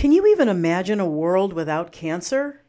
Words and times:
Can 0.00 0.12
you 0.12 0.26
even 0.28 0.48
imagine 0.48 0.98
a 0.98 1.06
world 1.06 1.52
without 1.52 1.92
cancer? 1.92 2.62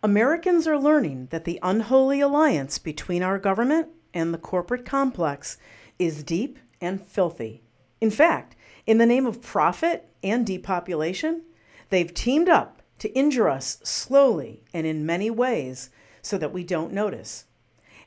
Americans 0.00 0.68
are 0.68 0.78
learning 0.78 1.26
that 1.32 1.44
the 1.44 1.58
unholy 1.60 2.20
alliance 2.20 2.78
between 2.78 3.20
our 3.20 3.36
government 3.36 3.88
and 4.14 4.32
the 4.32 4.38
corporate 4.38 4.84
complex 4.84 5.56
is 5.98 6.22
deep 6.22 6.60
and 6.80 7.04
filthy. 7.04 7.64
In 8.00 8.12
fact, 8.12 8.54
in 8.86 8.98
the 8.98 9.06
name 9.06 9.26
of 9.26 9.42
profit 9.42 10.08
and 10.22 10.46
depopulation, 10.46 11.42
they've 11.90 12.14
teamed 12.14 12.48
up 12.48 12.80
to 13.00 13.12
injure 13.12 13.48
us 13.48 13.80
slowly 13.82 14.62
and 14.72 14.86
in 14.86 15.04
many 15.04 15.30
ways 15.32 15.90
so 16.22 16.38
that 16.38 16.52
we 16.52 16.62
don't 16.62 16.92
notice. 16.92 17.46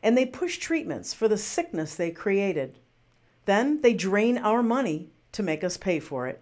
And 0.01 0.17
they 0.17 0.25
push 0.25 0.59
treatments 0.59 1.13
for 1.13 1.27
the 1.27 1.37
sickness 1.37 1.93
they 1.93 2.09
created. 2.09 2.79
Then 3.43 3.81
they 3.81 3.93
drain 3.93 4.37
our 4.37 4.63
money 4.63 5.09
to 5.33 5.43
make 5.43 5.61
us 5.61 5.75
pay 5.75 5.99
for 5.99 6.25
it. 6.25 6.41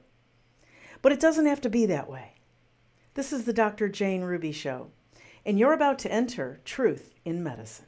But 1.04 1.12
it 1.12 1.20
doesn't 1.20 1.46
have 1.46 1.60
to 1.62 1.70
be 1.70 1.86
that 1.86 2.10
way. 2.10 2.34
This 3.14 3.34
is 3.34 3.44
the 3.44 3.54
Dr. 3.54 3.90
Jane 3.90 4.22
Ruby 4.22 4.54
Show, 4.54 4.90
and 5.46 5.60
you're 5.60 5.74
about 5.74 6.00
to 6.00 6.12
enter 6.12 6.62
Truth 6.64 7.12
in 7.26 7.44
Medicine. 7.44 7.86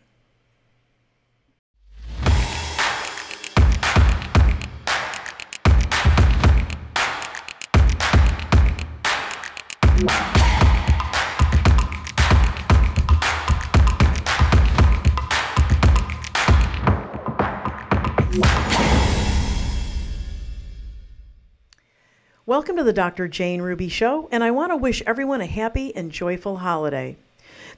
Welcome 22.48 22.78
to 22.78 22.84
the 22.84 22.94
Dr. 22.94 23.28
Jane 23.28 23.64
Ruby 23.64 23.90
Show, 23.90 24.30
and 24.32 24.44
I 24.44 24.52
want 24.52 24.72
to 24.72 24.76
wish 24.76 25.02
everyone 25.08 25.42
a 25.42 25.48
happy 25.48 25.96
and 25.96 26.12
joyful 26.12 26.58
holiday. 26.58 27.18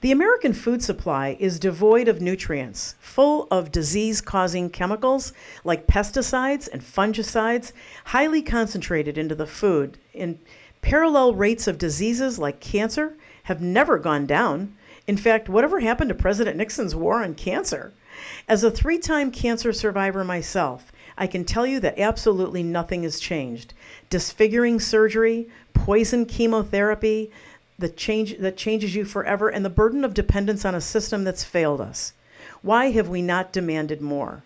The 0.01 0.11
American 0.11 0.51
food 0.51 0.83
supply 0.83 1.37
is 1.39 1.57
devoid 1.57 2.09
of 2.09 2.19
nutrients, 2.19 2.95
full 2.99 3.47
of 3.49 3.71
disease 3.71 4.19
causing 4.19 4.69
chemicals 4.69 5.31
like 5.63 5.87
pesticides 5.87 6.67
and 6.67 6.81
fungicides, 6.81 7.71
highly 8.07 8.41
concentrated 8.41 9.17
into 9.17 9.35
the 9.35 9.47
food. 9.47 9.99
In 10.13 10.37
parallel 10.81 11.33
rates 11.33 11.65
of 11.67 11.77
diseases 11.77 12.37
like 12.37 12.59
cancer 12.59 13.15
have 13.43 13.61
never 13.61 13.97
gone 13.97 14.25
down. 14.25 14.75
In 15.07 15.15
fact, 15.15 15.47
whatever 15.47 15.79
happened 15.79 16.09
to 16.09 16.13
President 16.13 16.57
Nixon's 16.57 16.93
war 16.93 17.23
on 17.23 17.35
cancer? 17.35 17.93
As 18.49 18.65
a 18.65 18.71
three 18.71 18.97
time 18.97 19.31
cancer 19.31 19.71
survivor 19.71 20.25
myself, 20.25 20.91
I 21.17 21.27
can 21.27 21.43
tell 21.43 21.65
you 21.65 21.79
that 21.79 21.99
absolutely 21.99 22.63
nothing 22.63 23.03
has 23.03 23.19
changed. 23.19 23.73
Disfiguring 24.09 24.79
surgery, 24.79 25.49
poison 25.73 26.25
chemotherapy, 26.25 27.31
the 27.79 27.89
change 27.89 28.37
that 28.37 28.57
changes 28.57 28.95
you 28.95 29.05
forever, 29.05 29.49
and 29.49 29.65
the 29.65 29.69
burden 29.69 30.03
of 30.03 30.13
dependence 30.13 30.65
on 30.65 30.75
a 30.75 30.81
system 30.81 31.23
that's 31.23 31.43
failed 31.43 31.81
us. 31.81 32.13
Why 32.61 32.91
have 32.91 33.09
we 33.09 33.21
not 33.21 33.51
demanded 33.51 34.01
more? 34.01 34.43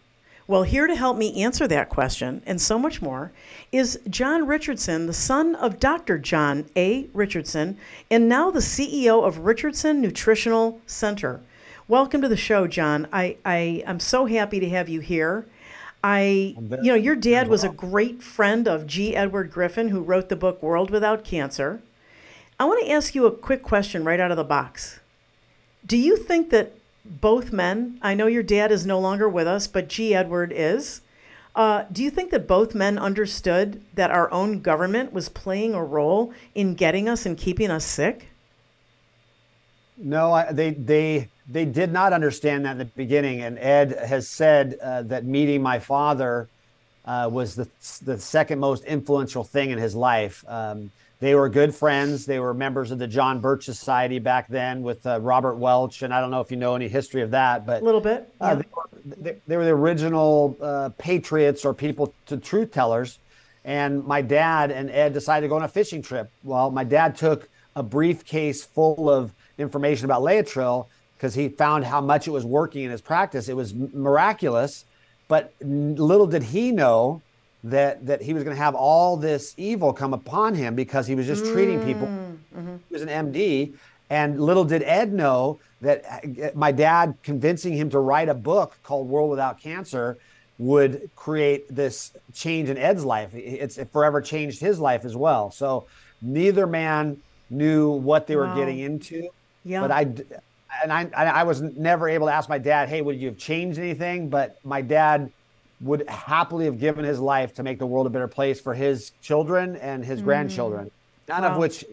Well, 0.47 0.63
here 0.63 0.87
to 0.87 0.95
help 0.95 1.17
me 1.17 1.41
answer 1.41 1.67
that 1.67 1.87
question 1.87 2.41
and 2.45 2.59
so 2.59 2.77
much 2.77 3.01
more 3.01 3.31
is 3.71 3.99
Jon 4.09 4.45
Richardson, 4.47 5.07
the 5.07 5.13
son 5.13 5.55
of 5.55 5.79
Dr. 5.79 6.17
John 6.17 6.65
A. 6.75 7.07
Richardson, 7.13 7.77
and 8.09 8.27
now 8.27 8.51
the 8.51 8.59
CEO 8.59 9.25
of 9.25 9.39
Richardson 9.39 10.01
Nutritional 10.01 10.81
Center. 10.85 11.39
Welcome 11.87 12.21
to 12.21 12.27
the 12.27 12.35
show, 12.35 12.67
Jon. 12.67 13.07
I, 13.13 13.37
I 13.45 13.83
am 13.85 13.99
so 13.99 14.25
happy 14.25 14.59
to 14.59 14.69
have 14.69 14.89
you 14.89 14.99
here. 14.99 15.45
I, 16.03 16.55
you 16.57 16.91
know, 16.91 16.95
your 16.95 17.15
dad 17.15 17.47
was 17.47 17.63
a 17.63 17.69
great 17.69 18.23
friend 18.23 18.67
of 18.67 18.87
G. 18.87 19.15
Edward 19.15 19.51
Griffin, 19.51 19.89
who 19.89 20.01
wrote 20.01 20.29
the 20.29 20.35
book 20.35 20.61
World 20.63 20.89
Without 20.89 21.23
Cancer. 21.23 21.81
I 22.59 22.65
want 22.65 22.83
to 22.83 22.91
ask 22.91 23.13
you 23.13 23.25
a 23.25 23.31
quick 23.31 23.63
question 23.63 24.03
right 24.03 24.19
out 24.19 24.31
of 24.31 24.37
the 24.37 24.43
box. 24.43 24.99
Do 25.85 25.97
you 25.97 26.17
think 26.17 26.49
that 26.49 26.73
both 27.05 27.51
men, 27.51 27.99
I 28.01 28.13
know 28.13 28.27
your 28.27 28.43
dad 28.43 28.71
is 28.71 28.85
no 28.85 28.99
longer 28.99 29.27
with 29.27 29.47
us, 29.47 29.67
but 29.67 29.89
G. 29.89 30.13
Edward 30.13 30.51
is, 30.55 31.01
uh, 31.55 31.83
do 31.91 32.03
you 32.03 32.09
think 32.09 32.31
that 32.31 32.47
both 32.47 32.73
men 32.73 32.97
understood 32.97 33.83
that 33.95 34.11
our 34.11 34.31
own 34.31 34.61
government 34.61 35.11
was 35.11 35.27
playing 35.27 35.73
a 35.73 35.83
role 35.83 36.33
in 36.55 36.75
getting 36.75 37.09
us 37.09 37.25
and 37.25 37.37
keeping 37.37 37.69
us 37.69 37.85
sick? 37.85 38.27
No, 39.97 40.31
I, 40.31 40.51
they 40.51 40.71
they 40.71 41.29
they 41.47 41.65
did 41.65 41.91
not 41.91 42.13
understand 42.13 42.65
that 42.65 42.73
in 42.73 42.77
the 42.77 42.85
beginning. 42.85 43.41
And 43.41 43.57
Ed 43.59 43.97
has 44.05 44.27
said 44.27 44.77
uh, 44.81 45.03
that 45.03 45.25
meeting 45.25 45.61
my 45.61 45.79
father 45.79 46.47
uh, 47.05 47.29
was 47.31 47.55
the 47.55 47.67
the 48.03 48.19
second 48.19 48.59
most 48.59 48.83
influential 48.85 49.43
thing 49.43 49.71
in 49.71 49.77
his 49.77 49.95
life. 49.95 50.45
Um, 50.47 50.91
they 51.19 51.35
were 51.35 51.49
good 51.49 51.73
friends. 51.75 52.25
They 52.25 52.39
were 52.39 52.53
members 52.53 52.89
of 52.89 52.97
the 52.97 53.07
John 53.07 53.39
Birch 53.39 53.63
Society 53.63 54.17
back 54.17 54.47
then 54.47 54.81
with 54.81 55.05
uh, 55.05 55.19
Robert 55.21 55.55
Welch, 55.55 56.01
and 56.01 56.11
I 56.11 56.19
don't 56.19 56.31
know 56.31 56.41
if 56.41 56.49
you 56.49 56.57
know 56.57 56.75
any 56.75 56.87
history 56.87 57.21
of 57.21 57.31
that, 57.31 57.65
but 57.65 57.81
a 57.81 57.85
little 57.85 58.01
bit. 58.01 58.33
Uh, 58.41 58.45
yeah. 58.45 58.55
They, 58.55 58.65
were, 58.73 59.15
they, 59.17 59.35
they, 59.47 59.57
were, 59.57 59.65
the 59.65 59.71
original 59.71 60.57
uh, 60.59 60.89
patriots 60.97 61.63
or 61.63 61.75
people 61.75 62.13
to 62.25 62.37
truth 62.37 62.71
tellers. 62.71 63.19
And 63.63 64.03
my 64.05 64.23
dad 64.23 64.71
and 64.71 64.89
Ed 64.89 65.13
decided 65.13 65.45
to 65.45 65.49
go 65.49 65.55
on 65.55 65.63
a 65.63 65.67
fishing 65.67 66.01
trip. 66.01 66.31
Well, 66.43 66.71
my 66.71 66.83
dad 66.83 67.15
took 67.15 67.47
a 67.75 67.83
briefcase 67.83 68.63
full 68.63 69.07
of 69.07 69.31
information 69.59 70.05
about 70.05 70.23
Laetrile 70.23 70.87
because 71.21 71.35
he 71.35 71.49
found 71.49 71.85
how 71.85 72.01
much 72.01 72.27
it 72.27 72.31
was 72.31 72.43
working 72.43 72.83
in 72.83 72.89
his 72.89 72.99
practice. 72.99 73.47
It 73.47 73.55
was 73.55 73.75
miraculous, 73.75 74.85
but 75.27 75.53
little 75.61 76.25
did 76.25 76.41
he 76.41 76.71
know 76.71 77.21
that 77.63 78.03
that 78.07 78.23
he 78.23 78.33
was 78.33 78.43
going 78.43 78.55
to 78.55 78.61
have 78.61 78.73
all 78.73 79.17
this 79.17 79.53
evil 79.55 79.93
come 79.93 80.15
upon 80.15 80.55
him 80.55 80.73
because 80.73 81.05
he 81.05 81.13
was 81.13 81.27
just 81.27 81.43
mm, 81.43 81.53
treating 81.53 81.79
people. 81.85 82.07
Mm-hmm. 82.07 82.77
He 82.89 82.93
was 82.93 83.03
an 83.03 83.09
MD, 83.09 83.73
and 84.09 84.41
little 84.41 84.63
did 84.63 84.81
Ed 84.81 85.13
know 85.13 85.59
that 85.81 86.03
uh, 86.03 86.49
my 86.55 86.71
dad 86.71 87.13
convincing 87.21 87.73
him 87.73 87.91
to 87.91 87.99
write 87.99 88.27
a 88.27 88.33
book 88.33 88.75
called 88.81 89.07
World 89.07 89.29
Without 89.29 89.61
Cancer 89.61 90.17
would 90.57 91.07
create 91.15 91.67
this 91.69 92.13
change 92.33 92.67
in 92.67 92.79
Ed's 92.79 93.05
life. 93.05 93.29
It's 93.35 93.77
it 93.77 93.91
forever 93.91 94.21
changed 94.21 94.59
his 94.59 94.79
life 94.79 95.05
as 95.05 95.15
well. 95.15 95.51
So 95.51 95.85
neither 96.19 96.65
man 96.65 97.21
knew 97.51 97.91
what 97.91 98.25
they 98.25 98.35
were 98.35 98.47
wow. 98.47 98.55
getting 98.55 98.79
into. 98.79 99.29
Yeah. 99.63 99.81
But 99.81 99.91
I, 99.91 100.05
and 100.83 100.91
I, 100.91 101.09
I 101.13 101.43
was 101.43 101.61
never 101.61 102.07
able 102.09 102.27
to 102.27 102.33
ask 102.33 102.49
my 102.49 102.57
dad, 102.57 102.89
hey, 102.89 103.01
would 103.01 103.19
you 103.19 103.27
have 103.27 103.37
changed 103.37 103.79
anything? 103.79 104.29
But 104.29 104.57
my 104.63 104.81
dad 104.81 105.31
would 105.81 106.07
happily 106.07 106.65
have 106.65 106.79
given 106.79 107.03
his 107.03 107.19
life 107.19 107.53
to 107.55 107.63
make 107.63 107.79
the 107.79 107.85
world 107.85 108.07
a 108.07 108.09
better 108.09 108.27
place 108.27 108.61
for 108.61 108.73
his 108.73 109.11
children 109.21 109.75
and 109.77 110.05
his 110.05 110.21
mm. 110.21 110.25
grandchildren. 110.25 110.91
None 111.27 111.41
wow. 111.43 111.51
of 111.51 111.57
which 111.57 111.85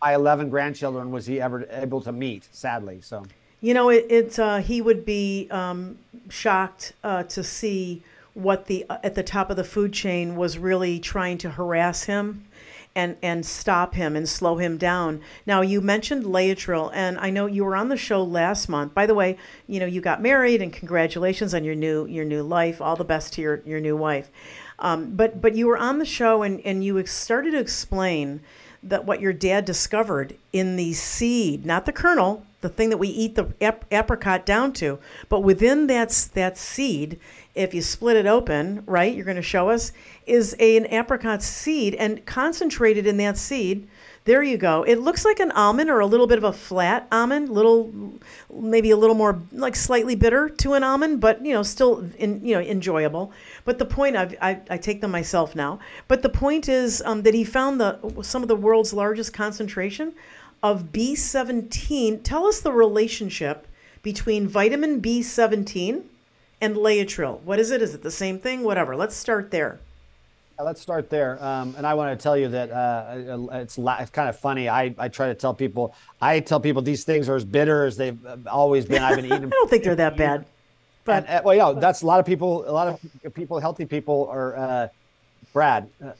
my 0.00 0.14
11 0.14 0.50
grandchildren 0.50 1.10
was 1.10 1.26
he 1.26 1.40
ever 1.40 1.66
able 1.70 2.00
to 2.02 2.12
meet, 2.12 2.48
sadly. 2.52 3.00
So, 3.02 3.24
you 3.60 3.74
know, 3.74 3.90
it, 3.90 4.06
it's 4.08 4.38
uh, 4.38 4.58
he 4.58 4.80
would 4.80 5.04
be 5.04 5.48
um, 5.50 5.98
shocked 6.28 6.92
uh, 7.02 7.24
to 7.24 7.42
see 7.42 8.02
what 8.34 8.66
the 8.66 8.84
uh, 8.90 8.98
at 9.02 9.14
the 9.14 9.22
top 9.22 9.50
of 9.50 9.56
the 9.56 9.64
food 9.64 9.92
chain 9.92 10.36
was 10.36 10.58
really 10.58 10.98
trying 10.98 11.38
to 11.38 11.50
harass 11.50 12.04
him 12.04 12.44
and 12.94 13.16
and 13.22 13.44
stop 13.44 13.94
him 13.94 14.16
and 14.16 14.28
slow 14.28 14.56
him 14.56 14.78
down. 14.78 15.20
Now 15.46 15.60
you 15.60 15.80
mentioned 15.80 16.24
Laetrile, 16.24 16.90
and 16.94 17.18
I 17.18 17.30
know 17.30 17.46
you 17.46 17.64
were 17.64 17.76
on 17.76 17.88
the 17.88 17.96
show 17.96 18.22
last 18.22 18.68
month. 18.68 18.94
By 18.94 19.06
the 19.06 19.14
way, 19.14 19.36
you 19.66 19.80
know 19.80 19.86
you 19.86 20.00
got 20.00 20.22
married, 20.22 20.62
and 20.62 20.72
congratulations 20.72 21.54
on 21.54 21.64
your 21.64 21.74
new 21.74 22.06
your 22.06 22.24
new 22.24 22.42
life. 22.42 22.80
All 22.80 22.96
the 22.96 23.04
best 23.04 23.32
to 23.34 23.42
your 23.42 23.62
your 23.64 23.80
new 23.80 23.96
wife. 23.96 24.30
Um, 24.78 25.14
but 25.14 25.40
but 25.40 25.54
you 25.54 25.66
were 25.66 25.78
on 25.78 25.98
the 25.98 26.04
show, 26.04 26.42
and 26.42 26.60
and 26.60 26.84
you 26.84 27.04
started 27.06 27.52
to 27.52 27.58
explain 27.58 28.40
that 28.88 29.04
what 29.04 29.20
your 29.20 29.32
dad 29.32 29.64
discovered 29.64 30.36
in 30.52 30.76
the 30.76 30.92
seed, 30.92 31.64
not 31.66 31.86
the 31.86 31.92
kernel, 31.92 32.44
the 32.60 32.68
thing 32.68 32.90
that 32.90 32.98
we 32.98 33.08
eat 33.08 33.34
the 33.34 33.52
ap- 33.60 33.84
apricot 33.90 34.46
down 34.46 34.72
to, 34.74 34.98
but 35.28 35.40
within 35.40 35.86
that 35.88 36.28
that 36.34 36.56
seed 36.56 37.18
if 37.54 37.72
you 37.72 37.82
split 37.82 38.16
it 38.16 38.26
open, 38.26 38.82
right, 38.86 39.14
you're 39.14 39.24
going 39.24 39.36
to 39.36 39.42
show 39.42 39.70
us, 39.70 39.92
is 40.26 40.56
a, 40.58 40.76
an 40.76 40.86
apricot 40.86 41.42
seed 41.42 41.94
and 41.94 42.24
concentrated 42.26 43.06
in 43.06 43.16
that 43.18 43.38
seed. 43.38 43.88
There 44.24 44.42
you 44.42 44.56
go. 44.56 44.84
It 44.84 45.00
looks 45.00 45.26
like 45.26 45.38
an 45.38 45.50
almond 45.50 45.90
or 45.90 46.00
a 46.00 46.06
little 46.06 46.26
bit 46.26 46.38
of 46.38 46.44
a 46.44 46.52
flat 46.52 47.06
almond, 47.12 47.50
little, 47.50 47.92
maybe 48.50 48.90
a 48.90 48.96
little 48.96 49.14
more 49.14 49.42
like 49.52 49.76
slightly 49.76 50.14
bitter 50.14 50.48
to 50.48 50.72
an 50.72 50.82
almond, 50.82 51.20
but 51.20 51.44
you 51.44 51.52
know, 51.52 51.62
still 51.62 52.08
in, 52.16 52.42
you 52.42 52.54
know 52.54 52.60
enjoyable. 52.62 53.32
But 53.66 53.78
the 53.78 53.84
point 53.84 54.16
I've, 54.16 54.34
I, 54.40 54.60
I 54.70 54.78
take 54.78 55.02
them 55.02 55.10
myself 55.10 55.54
now. 55.54 55.78
But 56.08 56.22
the 56.22 56.30
point 56.30 56.70
is 56.70 57.02
um, 57.04 57.22
that 57.24 57.34
he 57.34 57.44
found 57.44 57.78
the 57.78 57.98
some 58.22 58.40
of 58.40 58.48
the 58.48 58.56
world's 58.56 58.94
largest 58.94 59.34
concentration 59.34 60.14
of 60.62 60.90
B17. 60.90 62.22
Tell 62.24 62.46
us 62.46 62.60
the 62.60 62.72
relationship 62.72 63.68
between 64.02 64.48
vitamin 64.48 65.02
B17 65.02 66.02
and 66.62 66.76
Laetrile. 66.76 67.42
What 67.42 67.58
is 67.58 67.70
it? 67.70 67.82
Is 67.82 67.94
it 67.94 68.02
the 68.02 68.10
same 68.10 68.38
thing? 68.38 68.62
Whatever. 68.62 68.96
Let's 68.96 69.16
start 69.16 69.50
there. 69.50 69.80
Let's 70.62 70.80
start 70.80 71.10
there. 71.10 71.42
Um, 71.44 71.74
and 71.76 71.86
I 71.86 71.94
want 71.94 72.16
to 72.16 72.22
tell 72.22 72.36
you 72.36 72.48
that 72.48 72.70
uh, 72.70 73.46
it's, 73.52 73.76
it's 73.78 74.10
kind 74.10 74.28
of 74.28 74.38
funny. 74.38 74.68
I, 74.68 74.94
I 74.98 75.08
try 75.08 75.26
to 75.28 75.34
tell 75.34 75.52
people, 75.52 75.94
I 76.20 76.40
tell 76.40 76.60
people 76.60 76.80
these 76.80 77.04
things 77.04 77.28
are 77.28 77.34
as 77.34 77.44
bitter 77.44 77.84
as 77.84 77.96
they've 77.96 78.24
uh, 78.24 78.36
always 78.46 78.86
been. 78.86 79.02
I've 79.02 79.16
been 79.16 79.24
eating. 79.26 79.44
I 79.46 79.48
don't 79.48 79.70
think 79.70 79.84
they're 79.84 79.96
that 79.96 80.16
bad. 80.16 80.46
But 81.06 81.26
and, 81.28 81.40
uh, 81.40 81.42
well, 81.44 81.54
yeah, 81.54 81.78
that's 81.78 82.00
a 82.00 82.06
lot 82.06 82.18
of 82.18 82.24
people. 82.24 82.66
A 82.66 82.72
lot 82.72 82.88
of 82.88 83.34
people, 83.34 83.60
healthy 83.60 83.84
people, 83.84 84.26
are. 84.30 84.56
Uh, 84.56 84.88
Brad, 85.52 85.88
uh, 86.04 86.12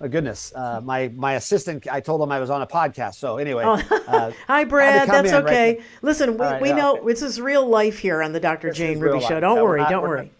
my 0.00 0.08
goodness, 0.08 0.52
uh, 0.54 0.80
my 0.84 1.08
my 1.14 1.34
assistant. 1.34 1.86
I 1.90 2.00
told 2.00 2.20
him 2.22 2.30
I 2.30 2.38
was 2.40 2.50
on 2.50 2.62
a 2.62 2.66
podcast. 2.66 3.14
So 3.14 3.38
anyway, 3.38 3.64
Oh. 3.66 3.80
uh, 4.06 4.30
Hi, 4.46 4.64
Brad. 4.64 5.08
That's 5.08 5.32
right 5.32 5.44
okay. 5.44 5.76
now. 5.78 5.84
Listen, 6.02 6.34
we, 6.34 6.38
right, 6.44 6.62
we 6.62 6.68
yeah, 6.68 6.76
know 6.76 6.96
okay. 6.98 7.06
this 7.06 7.22
is 7.22 7.40
real 7.40 7.66
life 7.66 7.98
here 7.98 8.22
on 8.22 8.32
the 8.32 8.40
Dr. 8.40 8.68
this 8.68 8.78
Jane 8.78 8.98
Ruby 9.00 9.18
real 9.18 9.28
Show. 9.28 9.40
Don't 9.40 9.62
worry. 9.62 9.80
not- 9.80 9.90
don't 9.90 10.02
worry. 10.02 10.30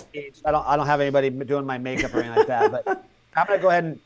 I 0.44 0.50
don't 0.50 0.66
I 0.66 0.76
don't 0.76 0.86
have 0.86 1.00
anybody 1.00 1.30
doing 1.30 1.64
my 1.66 1.78
makeup 1.78 2.14
or 2.14 2.20
anything 2.20 2.36
like 2.36 2.46
that. 2.48 2.70
But 2.70 2.86
I'm 3.36 3.46
gonna 3.46 3.60
go 3.60 3.68
ahead 3.70 3.84
and 3.84 4.00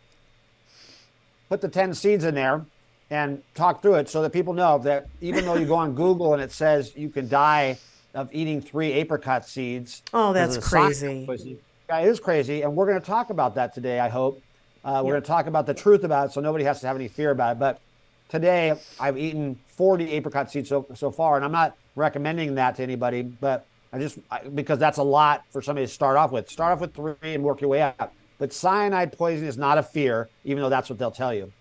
put 1.48 1.60
the 1.60 1.68
ten 1.68 1.94
seeds 1.94 2.24
in 2.24 2.34
there 2.34 2.64
and 3.10 3.42
talk 3.54 3.82
through 3.82 3.94
it 3.94 4.08
so 4.08 4.22
that 4.22 4.30
people 4.30 4.52
know 4.52 4.78
that 4.78 5.08
even 5.20 5.44
though 5.44 5.54
you 5.56 5.66
go 5.66 5.76
on 5.76 5.94
Google 5.94 6.34
and 6.34 6.42
it 6.42 6.52
says 6.52 6.92
you 6.94 7.08
can 7.08 7.28
die 7.28 7.78
of 8.14 8.28
eating 8.32 8.60
three 8.60 8.92
apricot 8.92 9.46
seeds. 9.46 10.02
Oh, 10.12 10.32
that's 10.32 10.56
of 10.56 10.62
the 10.62 10.68
science 10.68 11.00
crazy. 11.26 11.58
Yeah, 11.88 12.00
it 12.00 12.08
is 12.08 12.20
crazy, 12.20 12.62
and 12.62 12.76
we're 12.76 12.86
going 12.86 13.00
to 13.00 13.06
talk 13.06 13.30
about 13.30 13.54
that 13.54 13.72
today. 13.72 13.98
I 13.98 14.08
hope 14.10 14.42
uh, 14.84 15.02
we're 15.04 15.08
Yeah. 15.08 15.12
going 15.14 15.22
to 15.22 15.26
talk 15.28 15.46
about 15.46 15.66
the 15.66 15.74
truth 15.74 16.04
about 16.04 16.28
it, 16.28 16.32
so 16.32 16.40
nobody 16.40 16.64
has 16.64 16.80
to 16.80 16.86
have 16.86 16.96
any 16.96 17.08
fear 17.08 17.30
about 17.30 17.52
it. 17.56 17.58
But 17.58 17.80
today, 18.28 18.74
I've 19.00 19.18
eaten 19.18 19.58
40 19.76 20.10
apricot 20.12 20.50
seeds 20.50 20.68
so 20.68 20.86
so 20.94 21.10
far, 21.10 21.36
and 21.36 21.44
I'm 21.44 21.52
not 21.52 21.76
recommending 21.96 22.54
that 22.56 22.76
to 22.76 22.82
anybody, 22.82 23.22
but 23.22 23.66
I 23.92 23.98
just 23.98 24.18
I, 24.30 24.40
because 24.54 24.78
that's 24.78 24.98
a 24.98 25.02
lot 25.02 25.42
for 25.50 25.62
somebody 25.62 25.86
to 25.86 25.92
start 25.92 26.16
off 26.16 26.30
with. 26.32 26.48
Start 26.50 26.72
off 26.72 26.80
with 26.80 26.94
three 26.94 27.14
and 27.22 27.42
work 27.42 27.60
your 27.60 27.70
way 27.70 27.82
up. 27.82 28.12
But 28.38 28.52
cyanide 28.52 29.16
poisoning 29.16 29.48
is 29.48 29.58
not 29.58 29.78
a 29.78 29.82
fear, 29.82 30.28
even 30.44 30.62
though 30.62 30.68
that's 30.68 30.88
what 30.88 30.98
they'll 30.98 31.10
tell 31.10 31.34
you. 31.34 31.52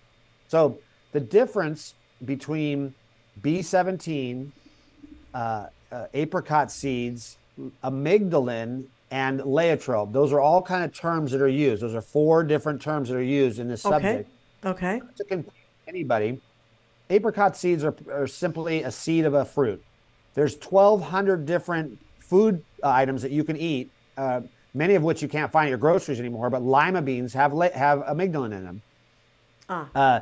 So 0.47 0.77
the 1.11 1.19
difference 1.19 1.95
between 2.23 2.93
B17, 3.41 4.51
uh, 5.33 5.67
uh, 5.91 6.05
apricot 6.13 6.71
seeds, 6.71 7.37
amygdalin, 7.83 8.85
and 9.11 9.39
laetrile, 9.39 10.11
those 10.11 10.33
are 10.33 10.39
all 10.39 10.61
kind 10.61 10.83
of 10.83 10.93
terms 10.93 11.31
that 11.31 11.41
are 11.41 11.47
used. 11.47 11.81
Those 11.81 11.95
are 11.95 12.01
four 12.01 12.43
different 12.43 12.81
terms 12.81 13.09
that 13.09 13.15
are 13.15 13.23
used 13.23 13.59
in 13.59 13.67
this 13.67 13.85
Okay. 13.85 13.93
subject. 13.95 14.29
Okay. 14.65 15.01
To 15.15 15.23
confuse 15.23 15.53
anybody, 15.87 16.41
apricot 17.09 17.55
seeds 17.55 17.83
are, 17.83 17.95
are 18.11 18.27
simply 18.27 18.83
a 18.83 18.91
seed 18.91 19.25
of 19.25 19.33
a 19.33 19.45
fruit. 19.45 19.81
There's 20.33 20.55
1,200 20.55 21.45
different 21.45 21.97
food 22.19 22.61
items 22.83 23.21
that 23.21 23.31
you 23.31 23.43
can 23.43 23.55
eat, 23.57 23.89
uh, 24.17 24.41
many 24.73 24.95
of 24.95 25.03
which 25.03 25.21
you 25.21 25.27
can't 25.27 25.51
find 25.51 25.67
at 25.67 25.69
your 25.69 25.77
groceries 25.77 26.19
anymore. 26.19 26.49
But 26.49 26.61
lima 26.63 27.01
beans 27.01 27.33
have 27.33 27.53
la- 27.53 27.71
have 27.71 27.99
amygdalin 27.99 28.53
in 28.53 28.63
them. 28.65 28.81
Ah. 29.69 29.87
Uh, 29.95 30.19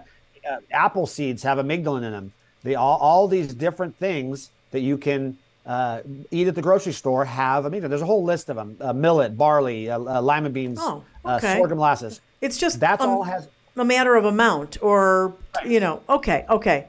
uh, 0.50 0.58
apple 0.72 1.08
seeds 1.08 1.42
have 1.44 1.58
amygdalin 1.58 2.04
in 2.04 2.12
them. 2.12 2.34
They 2.64 2.76
all 2.76 2.98
all 3.00 3.28
these 3.28 3.54
different 3.54 3.98
things 3.98 4.52
that 4.72 4.82
you 4.82 4.98
can 4.98 5.38
uh, 5.66 6.02
eat 6.32 6.48
at 6.48 6.56
the 6.56 6.62
grocery 6.62 6.94
store 6.94 7.26
have 7.26 7.66
amygdalin. 7.66 7.90
There's 7.90 8.02
a 8.02 8.06
whole 8.06 8.24
list 8.24 8.50
of 8.50 8.56
them: 8.56 8.78
uh, 8.80 8.94
millet, 8.94 9.38
barley, 9.38 9.90
uh, 9.90 10.00
uh, 10.00 10.22
lima 10.22 10.50
beans, 10.50 10.80
Oh, 10.82 11.04
uh, 11.24 11.36
okay. 11.38 11.58
sorghum 11.58 11.78
molasses. 11.78 12.22
It's 12.42 12.58
just 12.58 12.80
That's 12.80 13.04
um, 13.04 13.10
all 13.10 13.24
has 13.24 13.48
a 13.76 13.86
matter 13.86 14.16
of 14.16 14.26
amount 14.26 14.78
or, 14.82 15.36
you 15.66 15.80
know, 15.80 16.02
okay, 16.08 16.46
okay. 16.50 16.88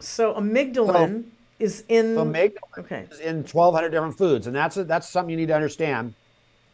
So 0.00 0.34
amygdalin 0.34 1.24
is 1.58 1.84
in. 1.88 2.14
so 2.14 2.24
amygdalin 2.24 2.78
okay. 2.78 3.06
is 3.10 3.20
in 3.20 3.44
1,200 3.44 3.90
different 3.90 4.16
foods, 4.16 4.46
and 4.46 4.56
that's 4.56 4.76
that's 4.76 5.08
something 5.08 5.30
you 5.30 5.36
need 5.36 5.48
to 5.48 5.54
understand. 5.54 6.14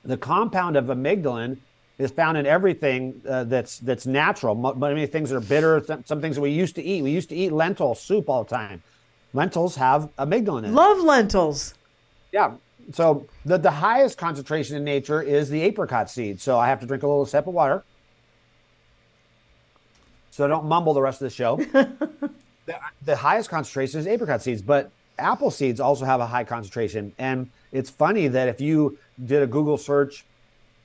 The 0.05 0.17
compound 0.17 0.77
of 0.77 0.87
amygdalin 0.87 1.59
is 1.99 2.11
found 2.11 2.39
in 2.39 2.47
everything 2.47 3.21
uh, 3.29 3.45
that's 3.45 3.79
that's 3.79 4.07
natural. 4.07 4.55
Many 4.55 5.07
things 5.07 5.31
that 5.31 5.37
are 5.37 5.41
bitter, 5.41 5.83
some, 5.85 6.05
some 6.05 6.21
things 6.21 6.37
that 6.37 6.43
we 6.43 6.51
used 6.51 6.75
to 6.77 6.83
eat. 6.83 7.03
We 7.03 7.11
used 7.11 7.29
to 7.29 7.37
eat 7.37 7.53
lentil 7.53 7.95
soup 7.95 8.31
all 8.31 8.45
the 8.45 8.51
time. 8.51 8.83
Lentils 9.33 9.77
have 9.77 10.11
amygdalin 10.19 10.61
in 10.61 10.65
it. 10.67 10.73
Love 10.73 11.01
lentils. 11.01 11.75
Yeah. 12.33 12.55
So 12.93 13.27
the, 13.45 13.59
the 13.59 13.71
highest 13.71 14.19
concentration 14.19 14.77
in 14.77 14.85
nature 14.85 15.23
is 15.23 15.49
the 15.49 15.63
apricot 15.63 16.11
seed. 16.11 16.41
So 16.41 16.59
I 16.59 16.69
have 16.69 16.81
to 16.81 16.87
drink 16.87 17.03
a 17.03 17.07
little 17.07 17.27
sip 17.27 17.47
of 17.47 17.55
water. 17.55 17.85
So 20.31 20.45
I 20.45 20.49
don't 20.49 20.67
mumble 20.67 20.95
the 20.95 21.03
rest 21.03 21.21
of 21.21 21.27
the 21.27 21.35
show. 21.35 21.57
the, 22.67 22.79
the 23.05 23.17
highest 23.17 23.51
concentration 23.51 24.01
is 24.01 24.07
apricot 24.07 24.43
seeds, 24.43 24.63
but 24.63 24.91
apple 25.19 25.51
seeds 25.51 25.81
also 25.81 26.05
have 26.05 26.21
a 26.21 26.27
high 26.27 26.45
concentration. 26.45 27.13
And 27.19 27.51
it's 27.73 27.91
funny 27.91 28.29
that 28.29 28.49
if 28.49 28.61
you 28.61 28.99
did 29.25 29.43
a 29.43 29.47
Google 29.47 29.77
search 29.77 30.25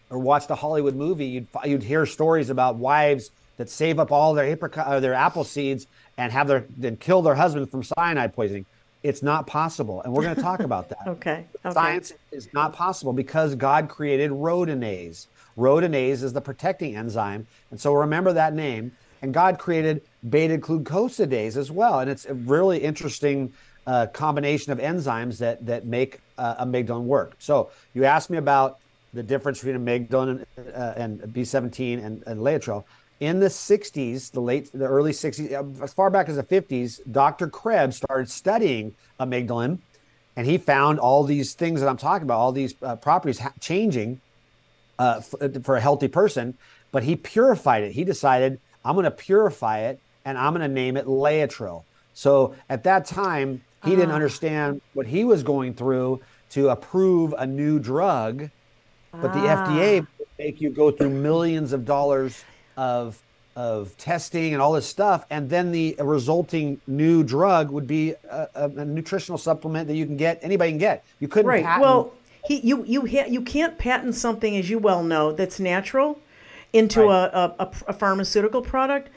or 0.09 0.19
watched 0.19 0.49
a 0.51 0.55
Hollywood 0.55 0.95
movie, 0.95 1.25
you'd 1.25 1.47
you'd 1.63 1.83
hear 1.83 2.05
stories 2.05 2.49
about 2.49 2.75
wives 2.75 3.31
that 3.57 3.69
save 3.69 3.99
up 3.99 4.11
all 4.11 4.33
their 4.33 4.45
apricot 4.45 4.91
or 4.91 4.99
their 4.99 5.13
apple 5.13 5.43
seeds 5.43 5.87
and 6.17 6.31
have 6.31 6.47
their 6.47 6.65
then 6.77 6.97
kill 6.97 7.21
their 7.21 7.35
husband 7.35 7.69
from 7.69 7.83
cyanide 7.83 8.33
poisoning. 8.33 8.65
It's 9.03 9.21
not 9.21 9.45
possible, 9.45 10.01
and 10.01 10.13
we're 10.13 10.23
going 10.23 10.35
to 10.35 10.41
talk 10.41 10.59
about 10.71 10.89
that. 10.89 11.07
Okay. 11.07 11.45
okay. 11.63 11.73
Science 11.73 12.13
is 12.31 12.51
not 12.53 12.73
possible 12.73 13.13
because 13.13 13.55
God 13.55 13.89
created 13.89 14.31
rhodanese. 14.31 15.27
Rhodanese 15.57 16.23
is 16.23 16.33
the 16.33 16.41
protecting 16.41 16.95
enzyme. 16.95 17.47
And 17.71 17.79
so 17.79 17.93
remember 17.93 18.33
that 18.33 18.53
name. 18.53 18.91
And 19.21 19.33
God 19.33 19.57
created 19.57 20.01
beta 20.29 20.57
glucosidase 20.57 21.55
as 21.55 21.71
well. 21.71 21.99
And 21.99 22.09
it's 22.09 22.25
a 22.25 22.33
really 22.33 22.79
interesting 22.79 23.53
uh, 23.87 24.07
combination 24.07 24.71
of 24.71 24.79
enzymes 24.79 25.37
that, 25.39 25.65
that 25.65 25.85
make 25.85 26.19
uh, 26.37 26.63
amygdalin 26.65 27.03
work. 27.03 27.35
So 27.39 27.71
you 27.93 28.05
asked 28.05 28.29
me 28.29 28.37
about 28.37 28.79
the 29.13 29.23
difference 29.23 29.63
between 29.63 29.83
amygdalin 29.83 30.45
and, 30.57 30.67
uh, 30.75 30.93
and 30.97 31.21
B17 31.21 32.03
and, 32.03 32.23
and 32.27 32.41
laetrile. 32.41 32.83
In 33.19 33.39
the 33.39 33.47
60s, 33.47 34.31
the 34.31 34.41
late, 34.41 34.71
the 34.73 34.85
early 34.85 35.11
60s, 35.11 35.51
uh, 35.53 35.83
as 35.83 35.93
far 35.93 36.09
back 36.09 36.27
as 36.27 36.35
the 36.35 36.43
50s, 36.43 36.99
Dr. 37.11 37.47
Krebs 37.47 37.95
started 37.95 38.29
studying 38.29 38.93
amygdalin 39.19 39.79
and 40.35 40.45
he 40.45 40.57
found 40.57 40.99
all 40.99 41.23
these 41.23 41.53
things 41.53 41.79
that 41.79 41.87
I'm 41.87 41.97
talking 41.97 42.23
about, 42.23 42.39
all 42.39 42.51
these 42.51 42.75
uh, 42.81 42.97
properties 42.97 43.39
ha- 43.39 43.53
changing 43.61 44.19
uh, 44.99 45.19
f- 45.19 45.63
for 45.63 45.77
a 45.77 45.81
healthy 45.81 46.09
person. 46.09 46.57
But 46.91 47.03
he 47.03 47.15
purified 47.15 47.83
it. 47.83 47.93
He 47.93 48.03
decided, 48.03 48.59
I'm 48.83 48.95
going 48.95 49.05
to 49.05 49.11
purify 49.11 49.79
it 49.79 49.99
and 50.25 50.37
I'm 50.37 50.53
going 50.53 50.67
to 50.67 50.73
name 50.73 50.97
it 50.97 51.05
Laetrile. 51.05 51.83
So 52.13 52.55
at 52.69 52.83
that 52.83 53.05
time, 53.05 53.61
he 53.83 53.91
didn't 53.91 54.11
understand 54.11 54.81
what 54.93 55.05
he 55.05 55.23
was 55.23 55.43
going 55.43 55.73
through 55.75 56.21
to 56.51 56.69
approve 56.69 57.33
a 57.37 57.45
new 57.45 57.77
drug, 57.77 58.49
but 59.11 59.31
the 59.31 59.39
FDA 59.39 60.05
make 60.39 60.59
you 60.59 60.69
go 60.69 60.89
through 60.89 61.11
millions 61.11 61.71
of 61.71 61.85
dollars 61.85 62.43
of 62.77 63.21
of 63.57 63.95
testing 63.97 64.51
and 64.51 64.61
all 64.61 64.73
this 64.73 64.85
stuff, 64.85 65.25
and 65.29 65.49
then 65.49 65.71
the 65.71 65.95
resulting 65.99 66.77
new 66.87 67.23
drug 67.23 67.71
would 67.71 67.87
be 67.87 68.13
a, 68.29 68.47
a, 68.53 68.69
a 68.69 68.83
nutritional 68.85 69.37
supplement 69.37 69.87
that 69.87 69.95
you 69.95 70.05
can 70.05 70.17
get 70.17 70.37
anybody 70.41 70.71
can 70.71 70.77
get. 70.77 71.05
You 71.21 71.29
couldn't 71.29 71.47
Right. 71.47 71.63
patent. 71.63 71.81
Well, 71.81 72.11
he 72.45 72.59
you 72.59 72.83
you 72.85 73.05
ha- 73.05 73.27
you 73.29 73.41
can't 73.41 73.77
patent 73.77 74.13
something 74.15 74.57
as 74.57 74.69
you 74.69 74.77
well 74.77 75.03
know 75.03 75.31
that's 75.31 75.57
natural 75.59 76.19
into 76.73 77.03
Right. 77.03 77.29
a, 77.33 77.55
a, 77.63 77.71
a 77.87 77.93
pharmaceutical 77.93 78.61
product. 78.61 79.07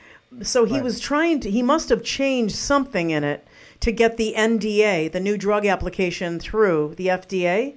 So 0.43 0.65
he 0.65 0.75
Right. 0.75 0.85
was 0.85 1.01
trying 1.01 1.41
to. 1.41 1.51
He 1.51 1.63
must 1.63 1.89
have 1.89 2.05
changed 2.05 2.55
something 2.55 3.11
in 3.11 3.25
it 3.25 3.45
to 3.81 3.91
get 3.91 4.19
the 4.19 4.35
NDA, 4.37 5.09
the 5.11 5.19
new 5.21 5.37
drug 5.37 5.67
application, 5.67 6.39
through 6.39 6.95
the 6.97 7.09
FDA. 7.09 7.75